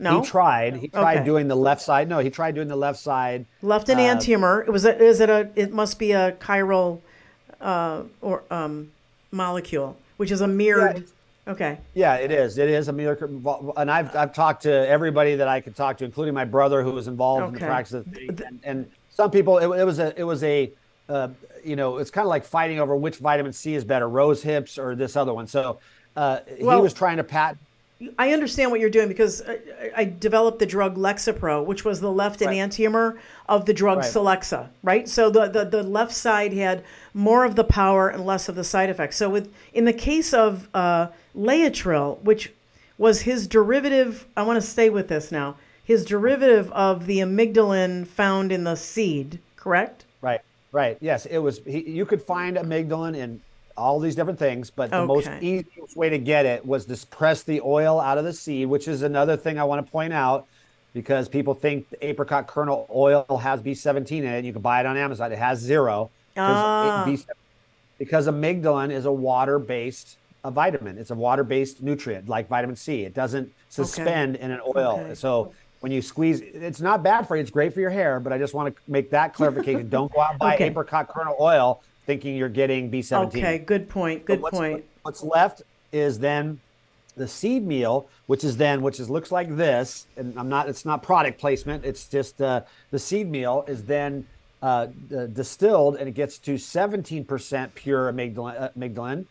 No, 0.00 0.22
He 0.22 0.26
tried. 0.26 0.76
He 0.76 0.88
tried 0.88 1.16
Okay. 1.18 1.24
doing 1.24 1.46
the 1.46 1.54
left 1.54 1.82
side. 1.82 2.08
No, 2.08 2.18
he 2.20 2.30
tried 2.30 2.54
doing 2.54 2.68
the 2.68 2.76
left 2.76 2.98
side. 2.98 3.44
left 3.62 3.88
an 3.90 3.98
uh. 3.98 4.62
It 4.66 4.70
was. 4.70 4.84
A, 4.86 4.98
is 4.98 5.20
it 5.20 5.28
a? 5.28 5.50
It 5.54 5.72
must 5.72 5.98
be 5.98 6.12
a 6.12 6.32
chiral, 6.40 7.00
uh, 7.60 8.02
or 8.22 8.42
um, 8.50 8.90
molecule, 9.30 9.96
which 10.16 10.30
is 10.30 10.40
a 10.40 10.48
mirrored. 10.48 10.96
it's- 10.96 11.12
okay. 11.46 11.78
Yeah, 11.94 12.14
it 12.16 12.30
is. 12.30 12.56
It 12.56 12.70
is 12.70 12.88
a 12.88 12.92
miracle. 12.92 13.74
And 13.76 13.90
I've, 13.90 14.14
I've 14.16 14.32
talked 14.32 14.62
to 14.62 14.72
everybody 14.88 15.34
that 15.36 15.48
I 15.48 15.60
could 15.60 15.76
talk 15.76 15.98
to, 15.98 16.04
including 16.06 16.32
my 16.32 16.44
brother 16.46 16.82
who 16.82 16.92
was 16.92 17.06
involved 17.06 17.46
in 17.48 17.52
the 17.54 17.60
practice 17.60 17.92
of 17.92 18.04
the 18.06 18.10
thing. 18.10 18.28
And, 18.46 18.60
and 18.64 18.90
some 19.10 19.30
people, 19.30 19.58
it, 19.58 19.80
it 19.80 19.84
was 19.84 19.98
a, 19.98 20.18
it 20.18 20.24
was 20.24 20.42
a, 20.44 20.70
uh, 21.10 21.28
you 21.62 21.76
know, 21.76 21.98
it's 21.98 22.10
kind 22.10 22.24
of 22.24 22.30
like 22.30 22.44
fighting 22.44 22.80
over 22.80 22.96
which 22.96 23.16
vitamin 23.16 23.52
C 23.52 23.74
is 23.74 23.84
better, 23.84 24.08
rose 24.08 24.42
hips 24.42 24.78
or 24.78 24.94
this 24.94 25.14
other 25.16 25.34
one. 25.34 25.46
So 25.46 25.78
uh, 26.16 26.40
Well- 26.60 26.78
he 26.78 26.82
was 26.82 26.94
trying 26.94 27.18
to 27.18 27.24
patent. 27.24 27.58
I 28.18 28.32
understand 28.32 28.70
what 28.70 28.80
you're 28.80 28.90
doing 28.90 29.08
because 29.08 29.42
I, 29.46 29.58
I 29.94 30.04
developed 30.04 30.58
the 30.58 30.66
drug 30.66 30.96
Lexapro, 30.96 31.64
which 31.64 31.84
was 31.84 32.00
the 32.00 32.10
left 32.10 32.40
Right. 32.40 32.56
enantiomer 32.56 33.18
of 33.48 33.66
the 33.66 33.74
drug 33.74 33.98
Right. 33.98 34.06
Celexa, 34.06 34.68
right? 34.82 35.08
So 35.08 35.28
the, 35.30 35.48
the, 35.48 35.64
the 35.64 35.82
left 35.82 36.12
side 36.12 36.52
had 36.54 36.82
more 37.12 37.44
of 37.44 37.56
the 37.56 37.64
power 37.64 38.08
and 38.08 38.24
less 38.24 38.48
of 38.48 38.54
the 38.54 38.64
side 38.64 38.88
effects. 38.88 39.16
So 39.16 39.28
with 39.28 39.52
in 39.74 39.84
the 39.84 39.92
case 39.92 40.32
of 40.32 40.68
uh, 40.72 41.08
Laetrile, 41.36 42.22
which 42.22 42.52
was 42.96 43.22
his 43.22 43.46
derivative, 43.46 44.26
I 44.36 44.42
want 44.42 44.56
to 44.60 44.66
stay 44.66 44.88
with 44.90 45.08
this 45.08 45.30
now, 45.30 45.56
his 45.82 46.04
derivative 46.04 46.70
of 46.72 47.06
the 47.06 47.18
amygdalin 47.18 48.06
found 48.06 48.52
in 48.52 48.64
the 48.64 48.76
seed, 48.76 49.40
correct? 49.56 50.04
Right, 50.22 50.40
right. 50.72 50.96
Yes, 51.00 51.26
it 51.26 51.38
was. 51.38 51.60
He, 51.66 51.80
you 51.90 52.06
could 52.06 52.22
find 52.22 52.56
amygdalin 52.56 53.16
in 53.16 53.40
all 53.80 53.98
these 53.98 54.14
different 54.14 54.38
things, 54.38 54.70
but 54.70 54.90
the 54.90 55.04
most 55.06 55.28
easiest 55.40 55.96
way 55.96 56.10
to 56.10 56.18
get 56.18 56.44
it 56.46 56.64
was 56.64 56.84
to 56.86 57.06
press 57.06 57.42
the 57.42 57.60
oil 57.62 57.98
out 58.00 58.18
of 58.18 58.24
the 58.24 58.32
seed, 58.32 58.68
which 58.68 58.86
is 58.86 59.02
another 59.02 59.36
thing 59.36 59.58
I 59.58 59.64
want 59.64 59.84
to 59.84 59.90
point 59.90 60.12
out 60.12 60.46
because 60.92 61.28
people 61.28 61.54
think 61.54 61.88
the 61.90 62.06
apricot 62.06 62.46
kernel 62.46 62.86
oil 62.94 63.24
has 63.42 63.60
B17 63.62 64.18
in 64.18 64.24
it. 64.26 64.44
You 64.44 64.52
can 64.52 64.62
buy 64.62 64.80
it 64.80 64.86
on 64.86 64.96
Amazon. 64.96 65.32
It 65.32 65.38
has 65.38 65.58
zero. 65.58 66.10
Ah. 66.36 67.04
it- 67.08 67.16
B- 67.16 67.24
because 67.98 68.26
amygdalin 68.28 68.90
is 68.90 69.04
a 69.04 69.12
water-based 69.12 70.16
a 70.42 70.50
vitamin. 70.50 70.96
It's 70.96 71.10
a 71.10 71.14
water-based 71.14 71.82
nutrient 71.82 72.26
like 72.28 72.48
vitamin 72.48 72.74
C. 72.74 73.02
It 73.02 73.12
doesn't 73.12 73.52
suspend 73.68 74.36
in 74.36 74.50
an 74.50 74.60
oil. 74.74 74.98
Okay. 75.04 75.14
So 75.14 75.52
when 75.80 75.92
you 75.92 76.00
squeeze, 76.00 76.40
it's 76.40 76.80
not 76.80 77.02
bad 77.02 77.28
for 77.28 77.36
you. 77.36 77.42
It's 77.42 77.50
great 77.50 77.74
for 77.74 77.80
your 77.80 77.90
hair, 77.90 78.20
but 78.20 78.32
I 78.32 78.38
just 78.38 78.54
want 78.54 78.74
to 78.74 78.82
make 78.90 79.10
that 79.10 79.34
clarification. 79.34 79.90
Don't 79.90 80.10
go 80.10 80.20
out 80.22 80.30
and 80.30 80.38
buy 80.38 80.54
Okay. 80.56 80.64
apricot 80.68 81.08
kernel 81.08 81.36
oil 81.38 81.82
thinking 82.06 82.36
you're 82.36 82.48
getting 82.48 82.90
B17. 82.90 83.26
Okay, 83.26 83.58
good 83.58 83.88
point. 83.88 84.24
Good 84.24 84.40
what's, 84.40 84.56
point. 84.56 84.84
What's 85.02 85.22
left 85.22 85.62
is 85.92 86.18
then 86.18 86.60
the 87.16 87.28
seed 87.28 87.66
meal, 87.66 88.08
which 88.26 88.44
is 88.44 88.56
then, 88.56 88.82
which 88.82 89.00
is 89.00 89.10
looks 89.10 89.30
like 89.30 89.56
this, 89.56 90.06
and 90.16 90.38
I'm 90.38 90.48
not, 90.48 90.68
it's 90.68 90.84
not 90.84 91.02
product 91.02 91.38
placement. 91.38 91.84
It's 91.84 92.06
just 92.06 92.40
uh, 92.40 92.62
the 92.90 92.98
seed 92.98 93.30
meal 93.30 93.64
is 93.68 93.84
then 93.84 94.26
uh, 94.62 94.88
uh, 95.16 95.26
distilled 95.26 95.96
and 95.96 96.08
it 96.08 96.12
gets 96.12 96.38
to 96.38 96.54
17% 96.54 97.74
pure 97.74 98.12
amygdalin, 98.12 98.60
uh, 98.60 98.68
amygdalin. 98.78 99.24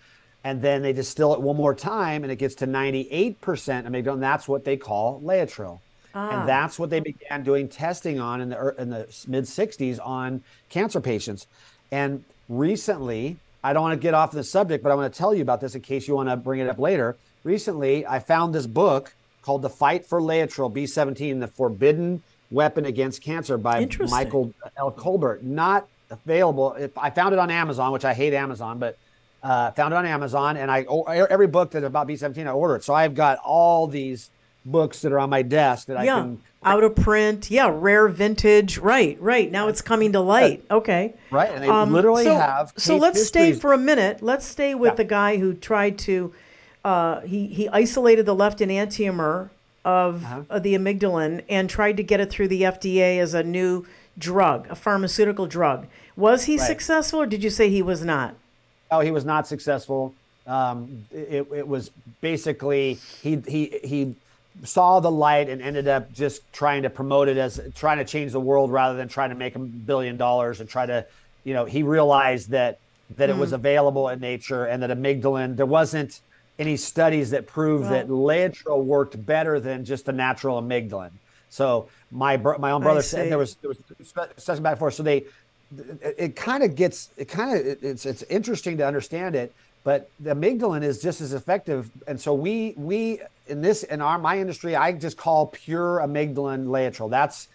And 0.44 0.62
then 0.62 0.82
they 0.82 0.94
distill 0.94 1.34
it 1.34 1.42
one 1.42 1.56
more 1.56 1.76
time 1.76 2.24
and 2.24 2.32
it 2.32 2.38
gets 2.38 2.56
to 2.56 2.68
98% 2.68 3.38
amygdalin. 3.38 4.14
And 4.14 4.24
that's 4.24 4.48
what 4.48 4.66
they 4.66 4.78
call 4.78 5.22
Laetrile. 5.22 5.80
Ah. 6.16 6.40
And 6.40 6.50
that's 6.50 6.80
what 6.80 6.90
they 6.90 7.00
began 7.00 7.44
doing 7.44 7.68
testing 7.68 8.20
on 8.20 8.42
in 8.42 8.50
the, 8.50 8.76
in 8.80 8.90
the 8.90 9.26
mid 9.28 9.44
60s 9.44 10.00
on 10.04 10.44
cancer 10.70 11.00
patients. 11.00 11.46
And 11.92 12.24
recently, 12.50 13.38
I 13.63 13.74
don't 13.74 13.84
want 13.84 14.00
to 14.00 14.03
get 14.03 14.13
off 14.13 14.32
the 14.32 14.44
subject, 14.44 14.84
but 14.84 14.91
I 14.91 14.96
want 14.96 15.13
to 15.13 15.18
tell 15.18 15.34
you 15.34 15.41
about 15.41 15.62
this 15.62 15.75
in 15.75 15.82
case 15.82 16.08
you 16.08 16.15
want 16.15 16.29
to 16.29 16.36
bring 16.36 16.60
it 16.60 16.68
up 16.68 16.79
later. 16.79 17.15
Recently, 17.44 18.06
I 18.06 18.20
found 18.20 18.53
this 18.53 18.68
book 18.68 19.13
called 19.41 19.62
The 19.62 19.70
Fight 19.70 20.06
for 20.06 20.20
Laetrile 20.20 20.74
B17, 20.74 21.39
The 21.39 21.48
Forbidden 21.48 22.24
Weapon 22.51 22.86
Against 22.86 23.22
Cancer 23.22 23.58
by 23.58 23.88
Michael 24.10 24.53
L. 24.75 24.91
Colbert. 24.91 25.44
Not 25.44 25.88
available. 26.10 26.74
If 26.74 26.98
I 26.98 27.10
found 27.10 27.34
it 27.34 27.39
on 27.39 27.51
Amazon, 27.51 27.91
which 27.91 28.06
I 28.06 28.13
hate 28.13 28.34
Amazon, 28.34 28.79
but 28.79 28.98
uh, 29.44 29.72
found 29.72 29.94
it 29.94 29.98
on 29.98 30.06
Amazon, 30.06 30.58
and 30.58 30.70
I 30.70 30.86
oh, 30.89 31.03
every 31.03 31.48
book 31.48 31.72
that's 31.72 31.86
about 31.86 32.08
B17, 32.08 32.46
I 32.46 32.51
order 32.51 32.75
it. 32.75 32.84
So 32.84 32.94
I've 32.94 33.15
got 33.15 33.38
all 33.38 33.88
these 33.88 34.29
books 34.72 35.02
that 35.02 35.12
are 35.12 35.20
on 35.20 35.30
my 35.30 35.42
desk 35.42 35.88
that 35.88 35.98
I 35.98 36.06
can 36.06 36.42
out 36.64 36.84
of 36.84 36.96
print. 36.96 37.50
Yeah, 37.50 37.72
rare 37.74 38.08
vintage. 38.10 38.78
Right, 38.78 39.18
right. 39.22 39.50
Now 39.52 39.68
it's 39.70 39.82
coming 39.82 40.12
to 40.14 40.20
light. 40.20 40.64
Okay. 40.70 41.14
right, 41.32 41.50
and 41.54 41.64
they 41.64 41.70
Um, 41.70 41.94
literally 41.94 42.26
so, 42.26 42.36
have. 42.36 42.74
So 42.78 42.98
let's 42.98 43.26
stay 43.26 43.54
for 43.54 43.74
a 43.74 43.78
minute. 43.78 44.22
Let's 44.22 44.46
stay 44.46 44.76
with 44.76 44.92
Yeah. 44.92 44.96
the 44.96 45.04
guy 45.06 45.38
who 45.38 45.54
tried 45.54 45.98
to. 46.00 46.34
Uh, 46.84 47.22
he 47.22 47.48
he 47.48 47.68
isolated 47.70 48.26
the 48.26 48.36
left 48.36 48.60
enantiomer 48.60 49.50
of, 49.86 50.24
Uh-huh. 50.26 50.42
of 50.50 50.64
the 50.64 50.76
amygdalin 50.76 51.42
and 51.50 51.70
tried 51.70 51.96
to 51.98 52.04
get 52.04 52.20
it 52.20 52.30
through 52.30 52.50
the 52.50 52.64
FDA 52.66 53.20
as 53.20 53.34
a 53.34 53.44
new 53.44 53.86
drug, 54.18 54.68
a 54.70 54.76
pharmaceutical 54.76 55.46
drug. 55.48 55.88
Was 56.18 56.46
he 56.46 56.58
Right. 56.58 56.68
successful, 56.68 57.22
or 57.22 57.26
did 57.26 57.44
you 57.44 57.50
say 57.50 57.70
he 57.70 57.82
was 57.82 58.04
not? 58.04 58.36
Oh, 58.92 59.00
he 59.00 59.12
was 59.12 59.24
not 59.24 59.48
successful. 59.48 60.14
Um, 60.48 61.06
it, 61.12 61.48
it 61.54 61.68
was 61.68 61.92
basically 62.22 62.98
he 63.22 63.42
he 63.48 63.80
he 63.84 64.16
saw 64.63 65.00
the 65.00 65.12
light 65.12 65.50
and 65.50 65.62
ended 65.62 65.88
up 65.88 66.12
just 66.12 66.41
trying 66.51 66.84
to 66.84 66.89
promote 66.89 67.27
it 67.27 67.38
as 67.38 67.60
trying 67.75 67.98
to 67.98 68.06
change 68.06 68.32
the 68.32 68.39
world 68.39 68.72
rather 68.72 68.98
than 68.98 69.08
trying 69.08 69.29
to 69.29 69.36
make 69.36 69.56
a 69.56 69.60
billion 69.60 70.18
dollars 70.18 70.60
and 70.60 70.70
try 70.70 70.86
to, 70.86 71.06
you 71.44 71.53
know, 71.53 71.65
he 71.65 71.84
realized 71.84 72.50
that 72.50 72.79
that 73.18 73.29
it 73.29 73.36
was 73.36 73.50
mm-hmm. 73.50 73.56
available 73.56 74.10
in 74.10 74.20
nature 74.20 74.65
and 74.65 74.84
that 74.84 74.91
amygdalin 74.91 75.56
there 75.56 75.65
wasn't 75.65 76.22
any 76.60 76.77
studies 76.77 77.32
that 77.32 77.48
proved 77.48 77.89
that 77.89 78.08
Laetrile 78.08 78.84
worked 78.84 79.25
better 79.25 79.60
than 79.60 79.84
just 79.86 80.06
the 80.06 80.12
natural 80.12 80.62
amygdalin. 80.62 81.12
So 81.50 81.88
my 82.12 82.38
my 82.38 82.72
own 82.72 82.82
brother 82.82 83.01
said 83.01 83.32
there 83.32 83.38
was 83.38 83.56
there 83.56 83.70
was 83.70 83.77
discussion 84.36 84.62
back 84.62 84.74
and 84.74 84.79
forth. 84.79 84.94
So 84.94 85.03
they 85.03 85.25
it, 85.77 86.15
it 86.18 86.36
kind 86.36 86.63
of 86.63 86.75
gets 86.75 87.10
it 87.18 87.25
kind 87.25 87.58
of 87.58 87.84
it's 87.84 88.06
it's 88.06 88.24
interesting 88.24 88.77
to 88.77 88.86
understand 88.86 89.36
it 89.36 89.53
but 89.84 90.10
the 90.20 90.36
amygdalin 90.36 90.84
is 90.84 91.01
just 91.01 91.22
as 91.22 91.34
effective 91.34 91.89
and 92.08 92.20
so 92.20 92.34
we 92.34 92.74
we 92.75 93.20
in 93.50 93.62
this 93.62 93.84
in 93.84 94.01
our 94.01 94.18
my 94.20 94.39
industry 94.39 94.75
i 94.75 94.91
just 94.91 95.18
call 95.18 95.48
pure 95.48 96.00
amygdalin 96.03 96.65
laetrile 96.68 97.10
that's 97.10 97.48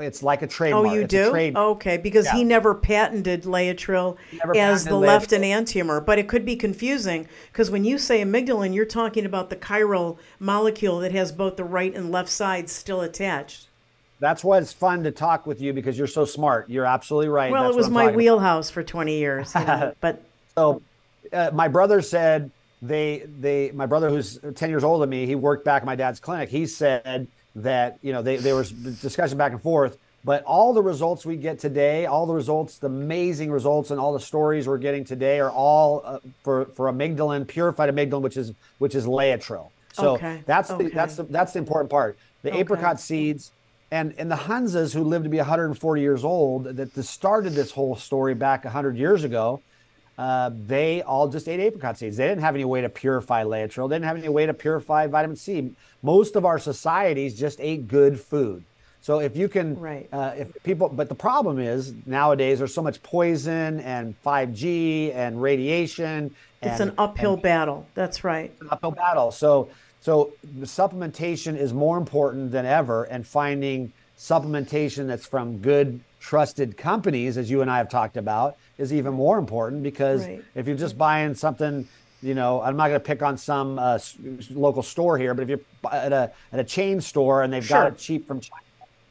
it's 0.00 0.24
like 0.24 0.42
a 0.42 0.46
trademark. 0.48 0.88
Oh, 0.88 0.92
you 0.92 1.02
It's 1.02 1.10
do? 1.12 1.30
trade- 1.30 1.56
Okay, 1.56 1.98
because 1.98 2.28
he 2.30 2.42
never 2.42 2.74
patented 2.74 3.44
Laetrile 3.44 4.16
never 4.32 4.56
as 4.56 4.82
the 4.82 4.90
patented 4.90 5.06
left 5.06 5.30
Laetrile. 5.30 5.38
enantiomer, 5.84 6.04
but 6.04 6.18
it 6.18 6.26
could 6.26 6.44
be 6.44 6.56
confusing 6.56 7.28
because 7.52 7.70
when 7.70 7.84
you 7.84 7.96
say 7.96 8.20
amygdalin, 8.20 8.74
you're 8.74 8.84
talking 8.84 9.24
about 9.24 9.50
the 9.50 9.54
chiral 9.56 10.18
molecule 10.40 10.98
that 10.98 11.12
has 11.12 11.30
both 11.30 11.56
the 11.56 11.62
right 11.62 11.94
and 11.94 12.10
left 12.10 12.28
sides 12.28 12.72
still 12.72 13.02
attached. 13.02 13.68
that's 14.18 14.42
why 14.42 14.58
it's 14.58 14.72
fun 14.72 15.04
to 15.04 15.12
talk 15.12 15.46
with 15.46 15.60
you 15.60 15.72
because 15.72 15.96
you're 15.96 16.08
so 16.08 16.24
smart 16.24 16.68
you're 16.68 16.84
absolutely 16.84 17.28
right 17.28 17.52
Well, 17.52 17.62
That's 17.62 17.76
it 17.76 17.78
was 17.78 17.88
my 17.88 18.00
talking 18.06 18.08
about. 18.08 18.16
wheelhouse 18.16 18.70
for 18.70 18.82
20 18.82 19.16
years, 19.16 19.54
you 19.54 19.64
know, 19.64 19.94
but 20.00 20.20
So, 20.56 20.82
uh, 21.32 21.52
my 21.54 21.68
brother 21.68 22.02
said 22.02 22.50
they 22.80 23.24
they 23.26 23.70
my 23.72 23.86
brother 23.86 24.08
who's 24.08 24.38
ten 24.54 24.70
years 24.70 24.84
older 24.84 25.02
than 25.02 25.10
me, 25.10 25.26
he 25.26 25.34
worked 25.34 25.64
back 25.64 25.82
at 25.82 25.86
my 25.86 25.96
dad's 25.96 26.20
clinic. 26.20 26.48
He 26.48 26.66
said 26.66 27.28
that 27.56 27.98
you 28.02 28.12
know 28.12 28.22
they 28.22 28.36
there 28.36 28.56
was 28.56 28.72
discussion 28.72 29.36
back 29.38 29.52
and 29.52 29.62
forth, 29.62 29.96
but 30.24 30.42
all 30.44 30.72
the 30.72 30.82
results 30.82 31.26
we 31.26 31.36
get 31.36 31.58
today, 31.58 32.06
all 32.06 32.26
the 32.26 32.34
results, 32.34 32.78
the 32.78 32.86
amazing 32.86 33.50
results, 33.50 33.90
and 33.90 33.98
all 33.98 34.12
the 34.12 34.20
stories 34.20 34.68
we're 34.68 34.78
getting 34.78 35.04
today 35.04 35.40
are 35.40 35.50
all 35.50 36.02
uh, 36.04 36.18
for 36.44 36.66
for 36.76 36.90
amygdalin, 36.92 37.46
purified 37.48 37.90
amygdalin, 37.90 38.22
which 38.22 38.36
is 38.36 38.52
which 38.78 38.94
is 38.94 39.06
Laetrile. 39.06 39.72
So 39.92 40.14
Okay, 40.14 40.42
that's 40.46 40.70
okay. 40.70 40.84
the 40.84 40.90
that's 40.94 41.16
the 41.16 41.24
that's 41.24 41.52
the 41.52 41.58
important 41.58 41.90
part. 41.90 42.18
The 42.42 42.50
Okay. 42.50 42.58
apricot 42.60 43.00
seeds. 43.00 43.52
And, 43.90 44.14
and 44.18 44.30
the 44.30 44.36
Hunzas 44.36 44.92
who 44.92 45.02
lived 45.02 45.24
to 45.24 45.30
be 45.30 45.38
140 45.38 46.02
years 46.02 46.22
old 46.22 46.76
that 46.76 46.92
that 46.92 47.02
started 47.04 47.54
this 47.54 47.70
whole 47.72 47.96
story 47.96 48.34
back 48.34 48.64
100 48.64 48.98
years 48.98 49.24
ago, 49.24 49.62
uh, 50.18 50.50
they 50.66 51.00
all 51.02 51.28
just 51.28 51.48
ate 51.48 51.60
apricot 51.60 51.96
seeds. 51.96 52.16
They 52.16 52.26
didn't 52.26 52.42
have 52.42 52.56
any 52.56 52.64
way 52.64 52.80
to 52.80 52.88
purify 52.88 53.44
Laetrile. 53.44 53.88
They 53.88 53.94
didn't 53.94 54.06
have 54.06 54.16
any 54.18 54.28
way 54.28 54.46
to 54.46 54.52
purify 54.54 55.06
vitamin 55.06 55.36
C. 55.36 55.70
Most 56.02 56.34
of 56.34 56.44
our 56.44 56.58
societies 56.58 57.38
just 57.38 57.60
ate 57.60 57.86
good 57.86 58.18
food. 58.20 58.64
So 59.00 59.20
if 59.20 59.36
you 59.36 59.48
can, 59.48 59.78
Right. 59.78 60.08
uh, 60.12 60.32
if 60.36 60.62
people, 60.64 60.88
but 60.88 61.08
the 61.08 61.14
problem 61.14 61.60
is 61.60 61.94
nowadays 62.04 62.58
there's 62.58 62.74
so 62.74 62.82
much 62.82 63.00
poison 63.04 63.78
and 63.80 64.20
5G 64.24 65.12
and 65.14 65.40
radiation. 65.40 66.34
it's 66.60 66.80
an 66.80 66.92
uphill 66.98 67.36
battle. 67.36 67.86
That's 67.94 68.24
right. 68.24 68.52
an 68.60 68.68
uphill 68.72 68.90
battle. 68.90 69.30
So, 69.30 69.68
so 70.00 70.32
the 70.58 70.66
supplementation 70.66 71.56
is 71.56 71.72
more 71.72 71.96
important 71.96 72.50
than 72.50 72.66
ever, 72.66 73.04
and 73.04 73.24
finding 73.24 73.92
supplementation 74.18 75.06
that's 75.06 75.26
from 75.26 75.58
good, 75.58 76.00
trusted 76.18 76.76
companies, 76.76 77.38
as 77.38 77.48
you 77.48 77.62
and 77.62 77.70
I 77.70 77.78
have 77.78 77.88
talked 77.88 78.16
about, 78.16 78.56
is 78.78 78.92
even 78.92 79.12
more 79.12 79.38
important 79.38 79.82
because 79.82 80.24
Right. 80.24 80.42
if 80.54 80.66
you're 80.66 80.76
just 80.76 80.96
buying 80.96 81.34
something, 81.34 81.86
you 82.22 82.34
know, 82.34 82.62
I'm 82.62 82.76
not 82.76 82.88
going 82.88 83.00
to 83.00 83.04
pick 83.04 83.22
on 83.22 83.36
some 83.36 83.78
uh, 83.78 83.98
local 84.50 84.82
store 84.82 85.18
here, 85.18 85.34
but 85.34 85.42
if 85.42 85.48
you're 85.48 85.60
at 85.92 86.12
a 86.12 86.30
at 86.52 86.60
a 86.60 86.64
chain 86.64 87.00
store 87.00 87.42
and 87.42 87.52
they've 87.52 87.64
Sure. 87.64 87.84
got 87.84 87.92
it 87.92 87.98
cheap 87.98 88.26
from 88.26 88.40
China, 88.40 88.62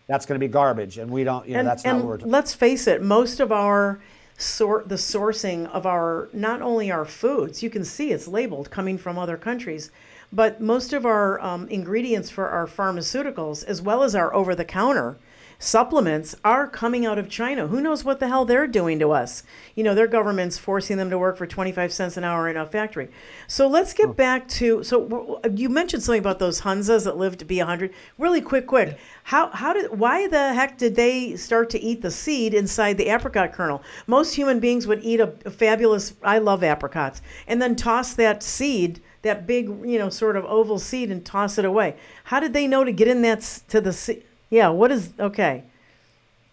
that's 0.08 0.26
going 0.26 0.40
to 0.40 0.46
be 0.46 0.52
garbage, 0.52 0.98
and 0.98 1.12
we 1.12 1.24
don't, 1.26 1.46
you 1.46 1.54
know, 1.54 1.60
and, 1.60 1.68
that's 1.68 1.84
not 1.84 1.96
and 1.96 2.08
what 2.08 2.22
we're. 2.22 2.28
let's 2.28 2.54
face 2.54 2.88
it, 2.88 3.04
most 3.04 3.40
of 3.42 3.52
our 3.52 4.00
sort 4.38 4.88
the 4.88 4.96
sourcing 4.96 5.68
of 5.72 5.86
our 5.86 6.30
not 6.32 6.62
only 6.62 6.90
our 6.92 7.06
foods, 7.06 7.62
you 7.62 7.70
can 7.70 7.84
see 7.84 8.12
it's 8.12 8.28
labeled 8.28 8.70
coming 8.72 8.98
from 8.98 9.18
other 9.18 9.36
countries, 9.36 9.90
but 10.32 10.62
most 10.62 10.94
of 10.94 11.06
our 11.06 11.42
um, 11.42 11.68
ingredients 11.70 12.30
for 12.30 12.48
our 12.50 12.68
pharmaceuticals, 12.68 13.64
as 13.66 13.82
well 13.82 14.04
as 14.04 14.14
our 14.16 14.34
over-the-counter 14.34 15.18
supplements, 15.60 16.36
are 16.44 16.68
coming 16.68 17.06
out 17.06 17.18
of 17.18 17.30
China. 17.30 17.68
Who 17.68 17.82
knows 17.82 18.04
what 18.04 18.20
the 18.20 18.28
hell 18.28 18.46
they're 18.46 18.68
doing 18.68 19.00
to 19.00 19.12
us? 19.12 19.44
You 19.76 19.84
know, 19.84 19.96
their 19.96 20.08
government's 20.08 20.58
forcing 20.58 20.98
them 20.98 21.10
to 21.10 21.18
work 21.18 21.38
for 21.38 21.48
25 21.48 21.92
cents 21.92 22.18
an 22.18 22.24
hour 22.24 22.48
in 22.48 22.58
a 22.58 22.66
factory. 22.66 23.10
So 23.48 23.68
let's 23.68 23.94
get 23.94 24.16
back 24.16 24.48
to 24.50 24.84
so 24.84 25.42
you 25.54 25.70
mentioned 25.70 26.04
something 26.04 26.20
about 26.20 26.40
those 26.40 26.62
Hunzas 26.62 27.06
that 27.06 27.18
lived 27.18 27.40
to 27.40 27.46
be 27.46 27.58
100. 27.58 27.94
Really 28.18 28.42
quick, 28.42 28.68
quick. 28.68 28.98
How 29.24 29.50
how 29.50 29.74
did 29.74 29.98
why 29.98 30.28
the 30.28 30.54
heck 30.54 30.78
did 30.78 30.96
they 30.96 31.36
start 31.36 31.70
to 31.72 31.80
eat 31.80 32.02
the 32.02 32.12
seed 32.12 32.54
inside 32.54 32.98
the 32.98 33.10
apricot 33.10 33.54
kernel? 33.54 33.82
Most 34.06 34.36
human 34.36 34.60
beings 34.60 34.88
would 34.88 35.04
eat 35.04 35.20
a, 35.20 35.34
a 35.46 35.50
fabulous 35.50 36.14
I 36.24 36.38
love 36.40 36.64
apricots 36.64 37.22
and 37.48 37.62
then 37.62 37.76
toss 37.76 38.14
that 38.14 38.44
seed, 38.44 39.02
that 39.24 39.48
big, 39.48 39.68
you 39.68 39.98
know, 39.98 40.10
sort 40.10 40.36
of 40.36 40.46
oval 40.46 40.80
seed 40.80 41.12
and 41.12 41.26
toss 41.26 41.58
it 41.58 41.66
away. 41.66 41.96
How 42.26 42.40
did 42.40 42.54
they 42.54 42.68
know 42.68 42.84
to 42.84 42.92
get 42.92 43.08
in 43.08 43.22
that 43.24 43.42
to 43.70 43.82
the 43.82 43.94
seed? 43.94 44.24
Yeah, 44.50 44.70
what 44.70 44.92
is 44.92 45.12
okay? 45.20 45.64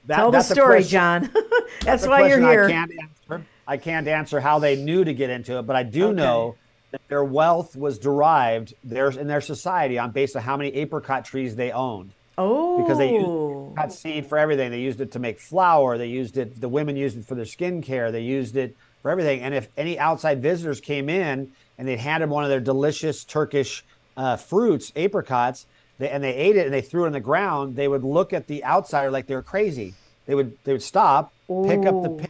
That- 0.07 0.17
Tell 0.17 0.31
the 0.31 0.43
story, 0.43 0.81
question- 0.81 0.91
Jon. 0.91 1.31
That's 1.83 2.05
a 2.07 2.09
why 2.09 2.29
you're 2.29 2.41
here. 2.41 2.65
I 2.65 2.71
can't 2.71 2.93
answer. 3.01 3.47
I 3.67 3.77
can't 3.79 4.09
answer 4.09 4.41
how 4.41 4.59
they 4.59 4.77
knew 4.77 5.05
to 5.05 5.15
get 5.15 5.31
into 5.31 5.59
it, 5.59 5.63
but 5.63 5.77
I 5.77 5.83
do 5.85 6.07
Okay. 6.07 6.15
know 6.17 6.57
that 6.91 7.01
their 7.09 7.25
wealth 7.25 7.75
was 7.77 7.99
derived 7.99 8.75
theirs 8.85 9.17
in 9.17 9.27
their 9.27 9.41
society 9.41 9.99
on 9.99 10.11
based 10.11 10.37
on 10.37 10.43
how 10.43 10.57
many 10.57 10.71
apricot 10.75 11.25
trees 11.25 11.57
they 11.57 11.73
owned. 11.73 12.13
Oh, 12.37 12.83
Because 12.83 12.99
they 12.99 13.13
used 13.13 13.27
apricot 13.27 13.93
seed 13.93 14.27
for 14.27 14.37
everything. 14.39 14.71
They 14.71 14.81
used 14.81 15.01
it 15.01 15.13
to 15.13 15.19
make 15.19 15.41
flour. 15.41 15.97
They 15.97 16.09
used 16.09 16.37
it. 16.37 16.61
The 16.61 16.69
women 16.69 16.97
used 16.97 17.17
it 17.17 17.25
for 17.25 17.35
their 17.37 17.45
skincare. 17.47 18.13
They 18.13 18.21
used 18.23 18.57
it 18.57 18.77
for 19.01 19.11
everything. 19.11 19.41
And 19.41 19.55
if 19.55 19.69
any 19.79 19.99
outside 19.99 20.43
visitors 20.43 20.81
came 20.81 21.09
in 21.09 21.51
and 21.79 21.89
they 21.89 21.97
handed 21.97 22.29
one 22.29 22.45
of 22.45 22.51
their 22.51 22.61
delicious 22.61 23.25
Turkish 23.25 23.83
uh, 24.17 24.37
fruits, 24.37 24.93
apricots, 24.95 25.65
they, 25.99 26.11
and 26.11 26.23
they 26.23 26.35
ate 26.35 26.57
it 26.57 26.65
and 26.67 26.75
they 26.75 26.81
threw 26.81 27.05
it 27.05 27.07
on 27.07 27.13
the 27.13 27.21
ground, 27.21 27.77
they 27.77 27.89
would 27.89 28.05
look 28.05 28.33
at 28.33 28.47
the 28.47 28.65
outsider 28.65 29.11
like 29.11 29.27
they 29.27 29.35
were 29.35 29.43
crazy. 29.43 29.95
They 30.27 30.35
would 30.35 30.57
they 30.65 30.73
would 30.73 30.83
stop, 30.83 31.33
pick 31.49 31.85
up 31.87 32.03
the 32.03 32.11
Ooh. 32.11 32.17
pin, 32.19 32.29